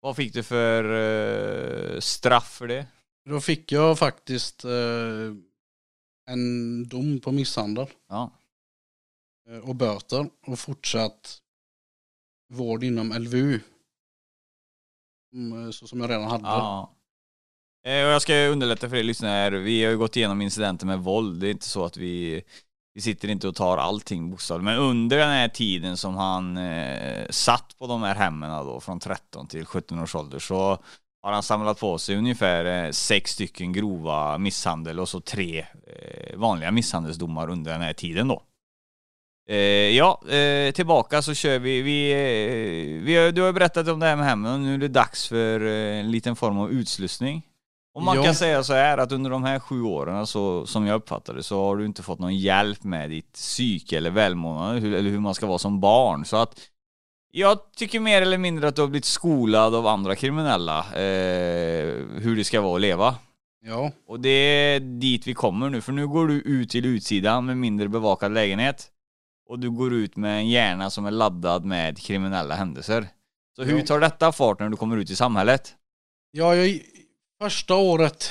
Vad 0.00 0.16
fick 0.16 0.32
du 0.34 0.42
för 0.42 0.84
eh, 1.94 2.00
straff 2.00 2.54
för 2.54 2.68
det? 2.68 2.86
Då 3.24 3.40
fick 3.40 3.72
jag 3.72 3.98
faktiskt 3.98 4.64
eh, 4.64 5.34
en 6.30 6.88
dom 6.88 7.20
på 7.20 7.32
misshandel 7.32 7.86
Ja. 8.08 8.32
eh, 9.48 9.58
och 9.68 9.74
böter 9.76 10.30
och 10.46 10.58
fortsatt 10.58 11.38
vård 12.52 12.84
inom 12.84 13.12
LVU. 13.12 13.60
Mm, 15.34 15.64
eh, 15.64 15.70
Så 15.70 15.86
som 15.86 16.00
jag 16.00 16.10
redan 16.10 16.30
hade. 16.30 16.44
ja. 16.48 16.96
Eh, 17.84 18.04
och 18.06 18.10
jag 18.12 18.22
ska 18.22 18.34
underlätta 18.46 18.88
för 18.88 18.96
er 18.96 19.02
lyssnare. 19.02 19.58
Vi 19.58 19.84
har 19.84 19.90
ju 19.90 19.98
gått 19.98 20.16
igenom 20.16 20.40
incidenter 20.42 20.86
med 20.86 20.98
våld. 20.98 21.40
Det 21.40 21.48
är 21.48 21.50
inte 21.50 21.68
så 21.68 21.84
att 21.84 21.96
vi, 21.96 22.42
vi 22.94 23.00
sitter 23.00 23.28
inte 23.28 23.48
och 23.48 23.54
tar 23.54 23.78
allting 23.78 24.30
bokstavligt. 24.30 24.64
Men 24.64 24.78
under 24.78 25.18
den 25.18 25.30
här 25.30 25.48
tiden 25.48 25.96
som 25.96 26.16
han 26.16 26.56
eh, 26.56 27.26
satt 27.30 27.78
på 27.78 27.86
de 27.86 28.02
här 28.02 28.14
hemmen 28.14 28.66
då, 28.66 28.80
från 28.80 29.00
13 29.00 29.46
till 29.46 29.64
17 29.64 29.98
års 29.98 30.14
ålder 30.14 30.38
så 30.38 30.78
har 31.22 31.32
han 31.32 31.42
samlat 31.42 31.80
på 31.80 31.98
sig 31.98 32.16
ungefär 32.16 32.84
eh, 32.84 32.90
sex 32.90 33.30
stycken 33.30 33.72
grova 33.72 34.38
misshandel 34.38 35.00
och 35.00 35.08
så 35.08 35.20
tre 35.20 35.58
eh, 35.58 36.38
vanliga 36.38 36.70
misshandelsdomar 36.70 37.50
under 37.50 37.72
den 37.72 37.80
här 37.80 37.92
tiden 37.92 38.28
då. 38.28 38.42
Eh, 39.48 39.96
ja, 39.96 40.22
eh, 40.28 40.72
tillbaka 40.72 41.22
så 41.22 41.34
kör 41.34 41.58
vi. 41.58 41.82
Vi, 41.82 42.10
eh, 42.12 43.04
vi 43.04 43.16
har, 43.16 43.32
du 43.32 43.40
har 43.40 43.48
ju 43.48 43.52
berättat 43.52 43.88
om 43.88 44.00
det 44.00 44.06
här 44.06 44.16
med 44.16 44.26
hemmen 44.26 44.52
och 44.52 44.60
nu 44.60 44.74
är 44.74 44.78
det 44.78 44.88
dags 44.88 45.28
för 45.28 45.66
eh, 45.66 46.00
en 46.00 46.10
liten 46.10 46.36
form 46.36 46.58
av 46.58 46.70
utslussning. 46.70 47.46
Och 48.00 48.04
man 48.06 48.16
Ja. 48.16 48.22
kan 48.24 48.34
säga 48.34 48.62
så 48.62 48.72
här 48.72 48.98
att 48.98 49.12
under 49.12 49.30
de 49.30 49.44
här 49.44 49.58
sju 49.60 49.82
åren, 49.82 50.26
så, 50.26 50.66
som 50.66 50.86
jag 50.86 50.94
uppfattade 50.96 51.42
så 51.42 51.64
har 51.64 51.76
du 51.76 51.86
inte 51.86 52.02
fått 52.02 52.18
någon 52.18 52.36
hjälp 52.36 52.84
med 52.84 53.10
ditt 53.10 53.32
psyke 53.32 53.96
eller 53.96 54.10
välmående, 54.10 54.80
hur, 54.80 54.94
eller 54.94 55.10
hur 55.10 55.20
man 55.20 55.34
ska 55.34 55.46
vara 55.46 55.58
som 55.58 55.80
barn. 55.80 56.24
Så 56.24 56.36
att 56.36 56.60
jag 57.32 57.58
tycker 57.76 58.00
mer 58.00 58.22
eller 58.22 58.38
mindre 58.38 58.68
att 58.68 58.76
du 58.76 58.80
har 58.82 58.88
blivit 58.88 59.04
skolad 59.04 59.74
av 59.74 59.86
andra 59.86 60.14
kriminella, 60.16 60.78
eh, 60.78 61.94
hur 62.20 62.36
det 62.36 62.44
ska 62.44 62.60
vara 62.60 62.74
att 62.74 62.80
leva. 62.80 63.14
Ja, 63.66 63.92
Och 64.08 64.20
det 64.20 64.28
är 64.30 64.80
dit 64.80 65.26
vi 65.26 65.34
kommer 65.34 65.68
nu, 65.70 65.80
för 65.80 65.92
nu 65.92 66.08
går 66.08 66.26
du 66.28 66.34
ut 66.34 66.70
till 66.70 66.86
utsidan 66.86 67.46
med 67.46 67.56
mindre 67.56 67.88
bevakad 67.88 68.32
lägenhet. 68.32 68.88
Och 69.48 69.58
du 69.58 69.70
går 69.70 69.92
ut 69.94 70.16
med 70.16 70.38
en 70.38 70.48
hjärna 70.48 70.90
som 70.90 71.06
är 71.06 71.10
laddad 71.10 71.64
med 71.64 71.98
kriminella 71.98 72.54
händelser. 72.54 73.06
Så 73.56 73.62
hur 73.64 73.78
Ja. 73.78 73.86
tar 73.86 74.00
detta 74.00 74.32
fart 74.32 74.60
när 74.60 74.68
du 74.68 74.76
kommer 74.76 74.96
ut 74.96 75.10
i 75.10 75.16
samhället? 75.16 75.74
ja 76.32 76.54
jag, 76.56 76.80
första 77.42 77.74
året 77.74 78.30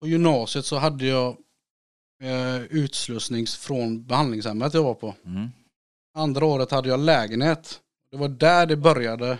på 0.00 0.08
gymnasiet 0.08 0.64
så 0.64 0.76
hade 0.76 1.06
jag 1.06 1.36
eh, 2.22 2.62
utslussnings 2.62 3.56
från 3.56 4.06
behandlingshemmet 4.06 4.74
jag 4.74 4.82
var 4.82 4.94
på. 4.94 5.14
Mm. 5.24 5.48
Andra 6.14 6.46
året 6.46 6.70
hade 6.70 6.88
jag 6.88 7.00
lägenhet. 7.00 7.80
Det 8.10 8.16
var 8.16 8.28
där 8.28 8.66
det 8.66 8.76
började 8.76 9.38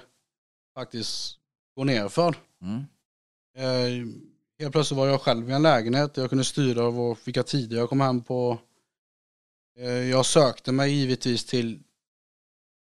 faktiskt 0.75 1.39
gå 1.77 1.85
ner 1.85 2.09
för. 2.09 2.37
Mm. 2.63 2.85
Eh, 3.57 4.07
helt 4.59 4.73
plötsligt 4.73 4.99
var 4.99 5.07
jag 5.07 5.21
själv 5.21 5.51
i 5.51 5.53
en 5.53 5.63
lägenhet. 5.63 6.17
Jag 6.17 6.29
kunde 6.29 6.45
styra 6.45 6.91
vad, 6.91 7.17
vilka 7.25 7.43
tider 7.43 7.77
jag 7.77 7.89
kom 7.89 8.01
hem 8.01 8.21
på. 8.21 8.59
Eh, 9.79 9.89
jag 9.89 10.27
sökte 10.27 10.73
mig 10.73 10.93
givetvis 10.93 11.45
till 11.45 11.83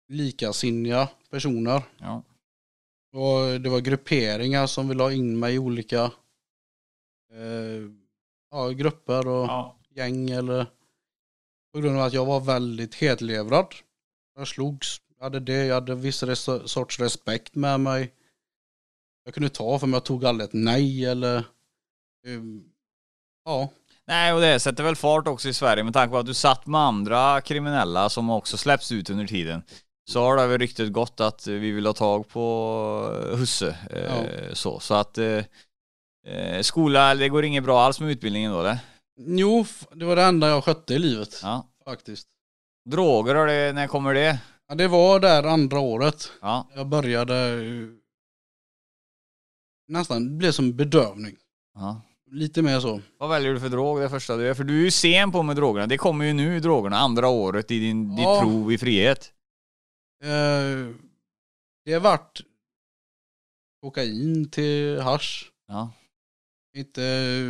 likasinniga 0.08 1.10
personer. 1.30 1.84
Ja. 1.98 2.24
Och 3.14 3.62
det 3.62 3.70
var 3.70 3.80
grupperingar 3.80 4.68
som 4.68 4.88
ville 4.88 5.04
ha 5.04 5.12
in 5.12 5.40
mig 5.40 5.56
i 5.56 5.60
olika 5.60 6.12
eh, 7.34 7.90
ja, 8.52 8.70
grupper 8.70 9.28
och 9.28 9.46
Ja. 9.48 9.78
gäng 9.90 10.30
eller 10.30 10.66
på 11.74 11.80
grund 11.80 11.98
av 12.00 12.04
att 12.06 12.14
jag 12.14 12.26
var 12.26 12.40
väldigt 12.40 12.96
hetlevrad. 12.96 13.68
Jag 14.36 14.48
slogs, 14.48 15.02
jag 15.18 15.24
hade 15.24 15.40
det, 15.40 15.66
jag 15.66 15.76
hade 15.76 15.96
viss 15.96 16.24
res- 16.24 16.70
sorts 16.72 17.00
respekt 17.00 17.56
med 17.56 17.80
mig. 17.80 18.14
Jag 19.26 19.34
kunde 19.34 19.50
ta 19.50 19.80
för 19.80 19.88
mig, 19.88 19.96
jag 19.98 20.06
tog 20.06 20.26
aldrig 20.26 20.48
ett 20.48 20.54
nej 20.54 21.06
eller 21.06 21.44
um, 22.28 22.64
ja, 23.46 23.70
Nej, 24.10 24.34
och 24.34 24.42
det 24.42 24.60
sätter 24.60 24.84
väl 24.84 24.96
fart 24.96 25.28
också 25.28 25.50
i 25.50 25.54
Sverige 25.54 25.84
med 25.84 25.94
tanke 25.94 26.12
på 26.12 26.18
att 26.18 26.26
du 26.26 26.34
satt 26.34 26.68
med 26.68 26.82
andra 26.82 27.42
kriminella 27.42 28.10
som 28.10 28.30
också 28.30 28.58
släpps 28.58 28.92
ut 28.92 29.10
under 29.10 29.28
tiden. 29.28 29.64
Så 30.10 30.22
har 30.22 30.38
det 30.38 30.48
väl 30.48 30.60
ryktet 30.60 30.94
gått 30.94 31.20
att 31.20 31.48
vi 31.48 31.72
vill 31.72 31.86
ha 31.86 31.94
tag 31.94 32.28
på 32.28 32.44
husse. 33.32 33.78
Eh, 33.92 34.54
så. 34.54 34.80
så 34.80 34.94
att 34.94 35.18
eh, 36.28 36.62
skola, 36.62 37.16
det 37.16 37.30
går 37.30 37.46
inget 37.46 37.64
bra 37.64 37.82
alls 37.82 38.00
med 38.00 38.10
utbildningen 38.12 38.52
då 38.52 38.60
eller? 38.60 38.78
jo, 39.20 39.66
det 39.96 40.06
var 40.06 40.16
det 40.16 40.24
enda 40.24 40.48
jag 40.50 40.64
skötte 40.64 40.94
i 40.94 41.00
livet 41.00 41.40
Ja. 41.44 41.68
faktiskt. 41.86 42.28
Droger, 42.90 43.36
har 43.36 43.48
det, 43.48 43.74
när 43.74 43.88
kommer 43.88 44.14
det? 44.14 44.40
Ja, 44.68 44.76
det 44.76 44.88
var 44.88 45.20
där 45.20 45.44
andra 45.44 45.80
året. 45.80 46.32
Ja. 46.42 46.68
Jag 46.76 46.88
började 46.88 47.58
nästan, 49.88 50.24
det 50.28 50.34
blev 50.38 50.52
som 50.52 50.76
bedövning. 50.76 51.36
ja. 51.76 52.02
Lite 52.32 52.62
mer 52.62 52.80
så. 52.80 53.02
Vad 53.18 53.30
väljer 53.30 53.54
du 53.54 53.60
för 53.60 53.70
drog 53.70 54.00
det 54.00 54.10
första 54.10 54.36
du 54.38 54.50
är? 54.50 54.54
För 54.54 54.64
du 54.64 54.80
är 54.80 54.84
ju 54.84 54.92
sen 54.92 55.32
på 55.32 55.44
med 55.44 55.56
drogerna. 55.56 55.88
Det 55.88 55.98
kommer 55.98 56.26
ju 56.26 56.34
nu 56.34 56.60
drogerna, 56.60 56.98
andra 56.98 57.28
året 57.28 57.72
i 57.72 57.80
din, 57.80 58.16
ditt 58.16 58.24
Ja. 58.26 58.40
prov 58.42 58.72
i 58.72 58.78
frihet. 58.78 59.34
Eh, 60.24 60.94
det 61.86 61.94
har 61.94 62.00
varit 62.00 62.42
kokain 63.82 64.50
till 64.52 65.00
hasch. 65.02 65.52
Ja. 65.68 65.92
Inte 66.78 67.02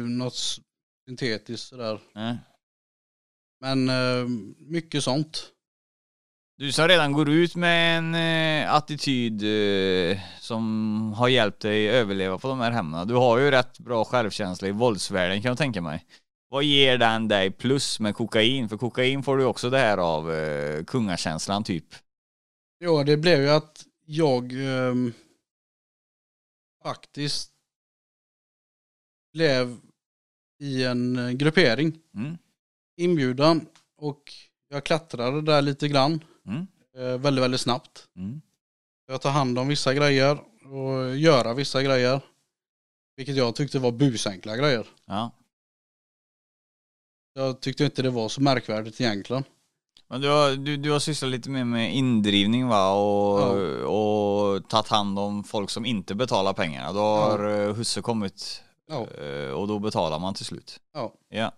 något 0.08 0.60
syntetiskt 1.08 1.68
sådär. 1.68 2.00
Nej. 2.16 2.38
Men 3.62 3.90
eh, 3.90 4.28
mycket 4.58 5.04
sånt. 5.04 5.52
Du 6.58 6.72
som 6.72 6.88
redan 6.88 7.12
går 7.12 7.30
ut 7.30 7.56
med 7.56 7.98
en 7.98 8.16
eh, 8.16 8.74
attityd 8.74 9.44
eh, 9.44 10.20
som 10.40 11.14
har 11.14 11.28
hjälpt 11.28 11.60
dig 11.60 11.90
överleva 11.90 12.38
på 12.38 12.48
de 12.48 12.60
här 12.60 12.72
hemmen. 12.72 13.08
Du 13.08 13.14
har 13.14 13.38
ju 13.38 13.52
rätt 13.52 13.80
bra 13.80 14.06
självkänsla 14.06 14.68
i 14.68 14.72
våldsvärlden 14.72 15.42
kan 15.42 15.50
jag 15.50 15.58
tänka 15.58 15.82
mig. 15.82 16.06
Vad 16.50 16.64
ger 16.64 16.98
den 16.98 17.28
dig 17.28 17.52
plus 17.52 18.00
med 18.00 18.16
kokain? 18.16 18.70
För 18.70 18.78
kokain 18.78 19.24
får 19.24 19.38
du 19.38 19.46
också 19.46 19.70
det 19.70 19.78
här 19.78 19.98
av 19.98 20.34
eh, 20.34 20.84
kungakänslan 20.84 21.64
typ. 21.64 21.86
Ja, 22.78 23.04
det 23.04 23.18
blev 23.18 23.42
ju 23.42 23.50
att 23.50 23.86
jag 24.06 24.54
ehm, 24.54 25.14
faktiskt 26.84 27.57
blev 29.38 29.78
i 30.60 30.84
en 30.84 31.18
eh, 31.18 31.32
gruppering 31.32 32.00
Mm. 32.16 32.38
inbjudan 32.98 33.66
och 33.98 34.34
jag 34.70 34.84
klättrade 34.84 35.42
där 35.42 35.62
lite 35.62 35.88
grann. 35.88 36.24
Mm. 36.48 36.68
Eh, 36.98 37.18
väldigt, 37.18 37.44
väldigt 37.44 37.62
snabbt. 37.62 38.08
Mm. 38.16 38.42
Jag 39.08 39.22
tar 39.22 39.32
hand 39.32 39.60
om 39.60 39.68
vissa 39.68 39.94
grejer 39.94 40.40
och 40.72 41.18
göra 41.18 41.54
vissa 41.54 41.84
grejer. 41.84 42.22
Vilket 43.18 43.36
jag 43.36 43.56
tyckte 43.56 43.80
var 43.80 43.92
busenkla 43.92 44.58
grejer. 44.58 44.88
Ja. 45.06 45.32
Jag 47.34 47.62
tyckte 47.62 47.86
inte 47.86 48.02
det 48.02 48.10
var 48.10 48.30
så 48.30 48.42
märkvärdigt 48.42 49.02
egentligen. 49.02 49.44
Men 50.10 50.22
du 50.22 50.30
har, 50.30 50.56
du, 50.56 50.78
du 50.78 50.92
har 50.92 51.00
sysslat 51.00 51.32
lite 51.32 51.50
mer 51.50 51.64
med 51.64 51.96
indrivning 51.96 52.68
va? 52.68 52.92
Och, 52.92 53.42
och 53.98 54.70
tagit 54.70 54.88
hand 54.88 55.20
om 55.20 55.44
folk 55.44 55.70
som 55.70 55.86
inte 55.86 56.16
betalar 56.16 56.54
pengarna. 56.54 56.94
Då 56.94 57.00
har 57.00 57.44
ja. 57.44 57.72
husse 57.72 58.02
kommit 58.02 58.64
Ja, 58.88 59.08
eh, 59.24 59.52
och 59.52 59.68
då 59.68 59.80
betalar 59.80 60.20
man 60.20 60.34
till 60.34 60.46
slut. 60.46 60.80
ja. 60.94 61.14
Ja. 61.30 61.52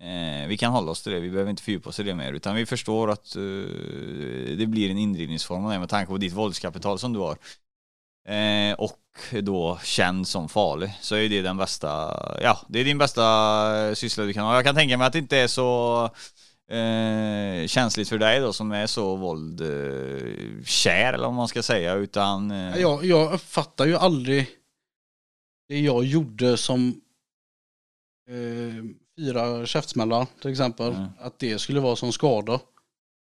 Eh, 0.00 0.46
vi 0.48 0.56
kan 0.56 0.72
hålla 0.72 0.90
oss 0.90 1.02
till 1.02 1.12
det, 1.12 1.20
vi 1.20 1.30
behöver 1.30 1.50
inte 1.50 1.62
fördjupa 1.62 1.88
oss 1.88 2.00
i 2.00 2.02
det 2.02 2.14
mer. 2.14 2.32
Utan 2.32 2.54
vi 2.54 2.66
förstår 2.66 3.10
att 3.10 3.36
eh, 3.36 3.42
det 4.58 4.66
blir 4.68 4.90
en 4.90 4.98
indrivningsform 4.98 5.62
med 5.62 5.88
tanke 5.88 6.10
på 6.10 6.18
ditt 6.18 6.32
våldskapital 6.32 6.98
som 6.98 7.12
du 7.12 7.18
har. 7.18 7.38
Eh, 8.28 8.74
och 8.74 8.98
då 9.42 9.78
känd 9.82 10.28
som 10.28 10.48
farlig. 10.48 10.98
Så 11.00 11.14
är 11.14 11.28
det 11.28 11.42
den 11.42 11.56
bästa, 11.56 11.88
ja 12.42 12.58
det 12.68 12.80
är 12.80 12.84
din 12.84 12.98
bästa 12.98 13.94
syssla 13.94 14.24
du 14.24 14.32
kan 14.32 14.44
ha. 14.44 14.54
Jag 14.54 14.64
kan 14.64 14.74
tänka 14.74 14.96
mig 14.96 15.06
att 15.06 15.12
det 15.12 15.18
inte 15.18 15.38
är 15.38 15.46
så 15.46 16.04
eh, 16.70 17.66
känsligt 17.66 18.08
för 18.08 18.18
dig 18.18 18.40
då 18.40 18.52
som 18.52 18.72
är 18.72 18.86
så 18.86 19.16
våld 19.16 19.60
eh, 19.60 20.64
kär 20.64 21.12
eller 21.12 21.24
vad 21.26 21.34
man 21.34 21.48
ska 21.48 21.62
säga 21.62 21.94
utan 21.94 22.50
eh, 22.50 22.80
Jag, 22.80 23.04
jag 23.04 23.32
uppfattar 23.32 23.86
ju 23.86 23.96
aldrig 23.96 24.48
det 25.70 25.80
jag 25.80 26.04
gjorde 26.04 26.56
som 26.56 27.00
eh, 28.28 28.84
fyra 29.16 29.66
käftsmällar 29.66 30.26
till 30.42 30.50
exempel. 30.50 30.92
Mm. 30.92 31.08
Att 31.18 31.38
det 31.38 31.58
skulle 31.58 31.80
vara 31.80 31.96
som 31.96 32.12
skada. 32.12 32.60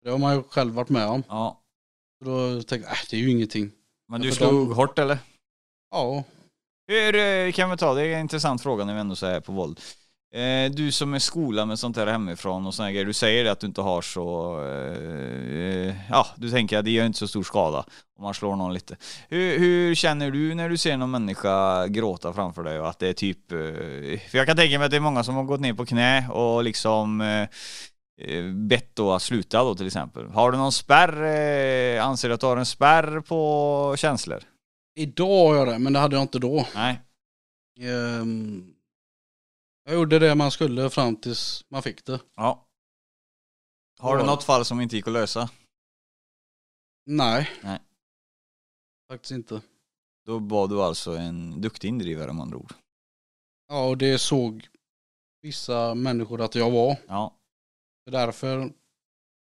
Det 0.04 0.10
har 0.10 0.18
man 0.18 0.34
ju 0.36 0.42
själv 0.42 0.72
varit 0.74 0.88
med 0.88 1.06
om. 1.06 1.22
ja. 1.28 1.58
Så 2.18 2.24
då 2.24 2.54
tänkte 2.62 2.76
jag, 2.76 2.82
äh, 2.96 2.98
det 3.10 3.16
är 3.16 3.20
ju 3.20 3.30
ingenting. 3.30 3.70
Men 4.08 4.20
du 4.20 4.32
slog 4.32 4.50
de- 4.68 4.72
hårt 4.74 4.98
eller? 4.98 5.18
Ja, 5.90 6.24
Hur 6.86 7.14
eh, 7.14 7.52
kan 7.52 7.70
vi 7.70 7.76
ta, 7.76 7.94
det 7.94 8.06
är 8.06 8.14
en 8.14 8.20
intressant 8.20 8.62
fråga 8.62 8.84
när 8.84 8.94
vi 8.94 9.00
ändå 9.00 9.16
så 9.16 9.26
här 9.26 9.40
på 9.40 9.52
våld. 9.52 9.80
Eh, 10.34 10.70
Du 10.70 10.92
som 10.92 11.14
är 11.14 11.18
skola 11.18 11.66
med 11.66 11.78
sånt 11.78 11.96
här 11.96 12.06
hemifrån 12.06 12.66
och 12.66 12.74
såna 12.74 12.92
grejer, 12.92 13.04
du 13.04 13.12
säger 13.12 13.44
att 13.50 13.60
du 13.60 13.66
inte 13.66 13.80
har 13.80 14.02
så, 14.02 14.58
eh, 14.64 15.94
ja 16.10 16.26
du 16.36 16.50
tänker 16.50 16.78
att 16.78 16.84
det 16.84 16.90
gör 16.90 17.06
inte 17.06 17.18
så 17.18 17.28
stor 17.28 17.42
skada 17.42 17.84
om 18.18 18.24
man 18.24 18.34
slår 18.34 18.56
någon 18.56 18.74
lite. 18.74 18.96
Hur, 19.28 19.58
hur 19.58 19.94
känner 19.94 20.30
du 20.30 20.54
när 20.54 20.68
du 20.68 20.76
ser 20.76 20.96
någon 20.96 21.10
människa 21.10 21.86
gråta 21.86 22.32
framför 22.32 22.62
dig 22.62 22.80
och 22.80 22.88
att 22.88 22.98
det 22.98 23.08
är 23.08 23.12
typ, 23.12 23.52
eh, 23.52 23.58
för 24.30 24.38
jag 24.38 24.46
kan 24.46 24.56
tänka 24.56 24.78
mig 24.78 24.84
att 24.84 24.90
det 24.90 24.96
är 24.96 25.00
många 25.00 25.24
som 25.24 25.34
har 25.34 25.44
gått 25.44 25.60
ner 25.60 25.74
på 25.74 25.86
knä 25.86 26.28
och 26.28 26.64
liksom 26.64 27.20
eh, 27.20 27.48
eh, 28.28 28.44
bett 28.44 28.96
då 28.96 29.12
att 29.12 29.22
sluta 29.22 29.64
då 29.64 29.74
till 29.74 29.86
exempel. 29.86 30.26
Har 30.30 30.52
du 30.52 30.58
någon 30.58 30.72
spärr, 30.72 31.22
eh, 31.96 32.06
anser 32.06 32.28
du 32.28 32.34
att 32.34 32.40
du 32.40 32.46
har 32.46 32.56
en 32.56 32.66
spärr 32.66 33.20
på 33.20 33.94
känslor? 33.98 34.40
idag 34.96 35.48
har 35.48 35.56
jag 35.56 35.68
det, 35.68 35.78
men 35.78 35.92
det 35.92 35.98
hade 35.98 36.16
jag 36.16 36.22
inte 36.22 36.38
då. 36.38 36.66
Nej. 36.74 37.00
Ehm, 37.80 38.64
jag 39.84 39.94
gjorde 39.94 40.18
det 40.18 40.34
man 40.34 40.50
skulle 40.50 40.90
fram 40.90 41.16
tills 41.16 41.64
man 41.68 41.82
fick 41.82 42.04
det. 42.04 42.20
Ja. 42.36 42.68
Har 43.98 44.16
du 44.16 44.24
något 44.24 44.44
fall 44.44 44.64
som 44.64 44.80
inte 44.80 44.96
gick 44.96 45.06
att 45.06 45.12
lösa? 45.12 45.50
Nej. 47.06 47.50
Nej. 47.62 47.78
Faktiskt 49.10 49.32
inte. 49.32 49.60
Då 50.26 50.38
var 50.38 50.68
du 50.68 50.82
alltså 50.82 51.16
en 51.16 51.60
duktig 51.60 51.88
indrivare 51.88 52.32
med 52.32 52.42
andra 52.42 52.56
ord. 52.56 52.72
Ja, 53.68 53.88
och 53.88 53.98
det 53.98 54.18
såg 54.18 54.68
vissa 55.40 55.94
människor 55.94 56.40
att 56.40 56.54
jag 56.54 56.70
var. 56.70 56.96
Ja. 57.08 57.36
Därför, 58.10 58.72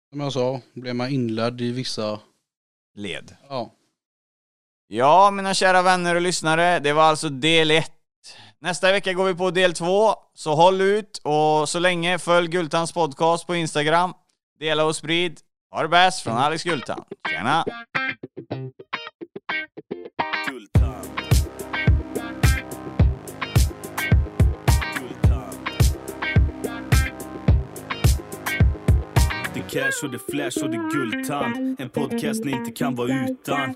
som 0.10 0.20
jag 0.20 0.34
sa, 0.34 0.62
blev 0.74 0.96
man 0.96 1.10
inledd 1.10 1.62
i 1.62 1.72
vissa, 1.72 2.20
Led. 2.94 3.36
ja. 3.50 3.72
Ja, 4.92 5.32
mina 5.32 5.54
kära 5.54 5.82
vänner 5.82 6.16
och 6.16 6.22
lyssnare, 6.22 6.80
det 6.80 6.94
var 6.94 7.04
alltså 7.04 7.30
del 7.30 7.72
1. 7.72 7.92
Nästa 8.62 8.92
vecka 8.92 9.14
går 9.14 9.26
vi 9.26 9.36
på 9.36 9.52
del 9.52 9.74
två, 9.74 10.16
så 10.34 10.56
håll 10.56 10.82
ut 10.82 11.22
och 11.24 11.70
så 11.70 11.80
länge 11.80 12.20
följ 12.20 12.48
Gultans 12.48 12.94
podcast 12.94 13.48
på 13.48 13.56
Instagram. 13.56 14.14
Dela 14.60 14.86
och 14.86 14.96
sprid. 14.96 15.40
Ha 15.72 15.82
det 15.82 15.88
bäst 15.88 16.22
från 16.22 16.38
Alex 16.38 16.64
Gultan. 16.64 17.04
Tjena! 17.30 17.66
Det 29.54 29.62
cash 29.70 30.04
och 30.04 30.12
det 30.12 30.20
flash 30.32 30.64
och 30.64 30.70
det 30.70 30.90
guldtand. 30.94 31.82
En 31.82 31.90
podcast 31.90 32.46
ni 32.46 32.52
inte 32.52 32.72
kan 32.72 32.96
vara 32.96 33.26
utan. 33.30 33.76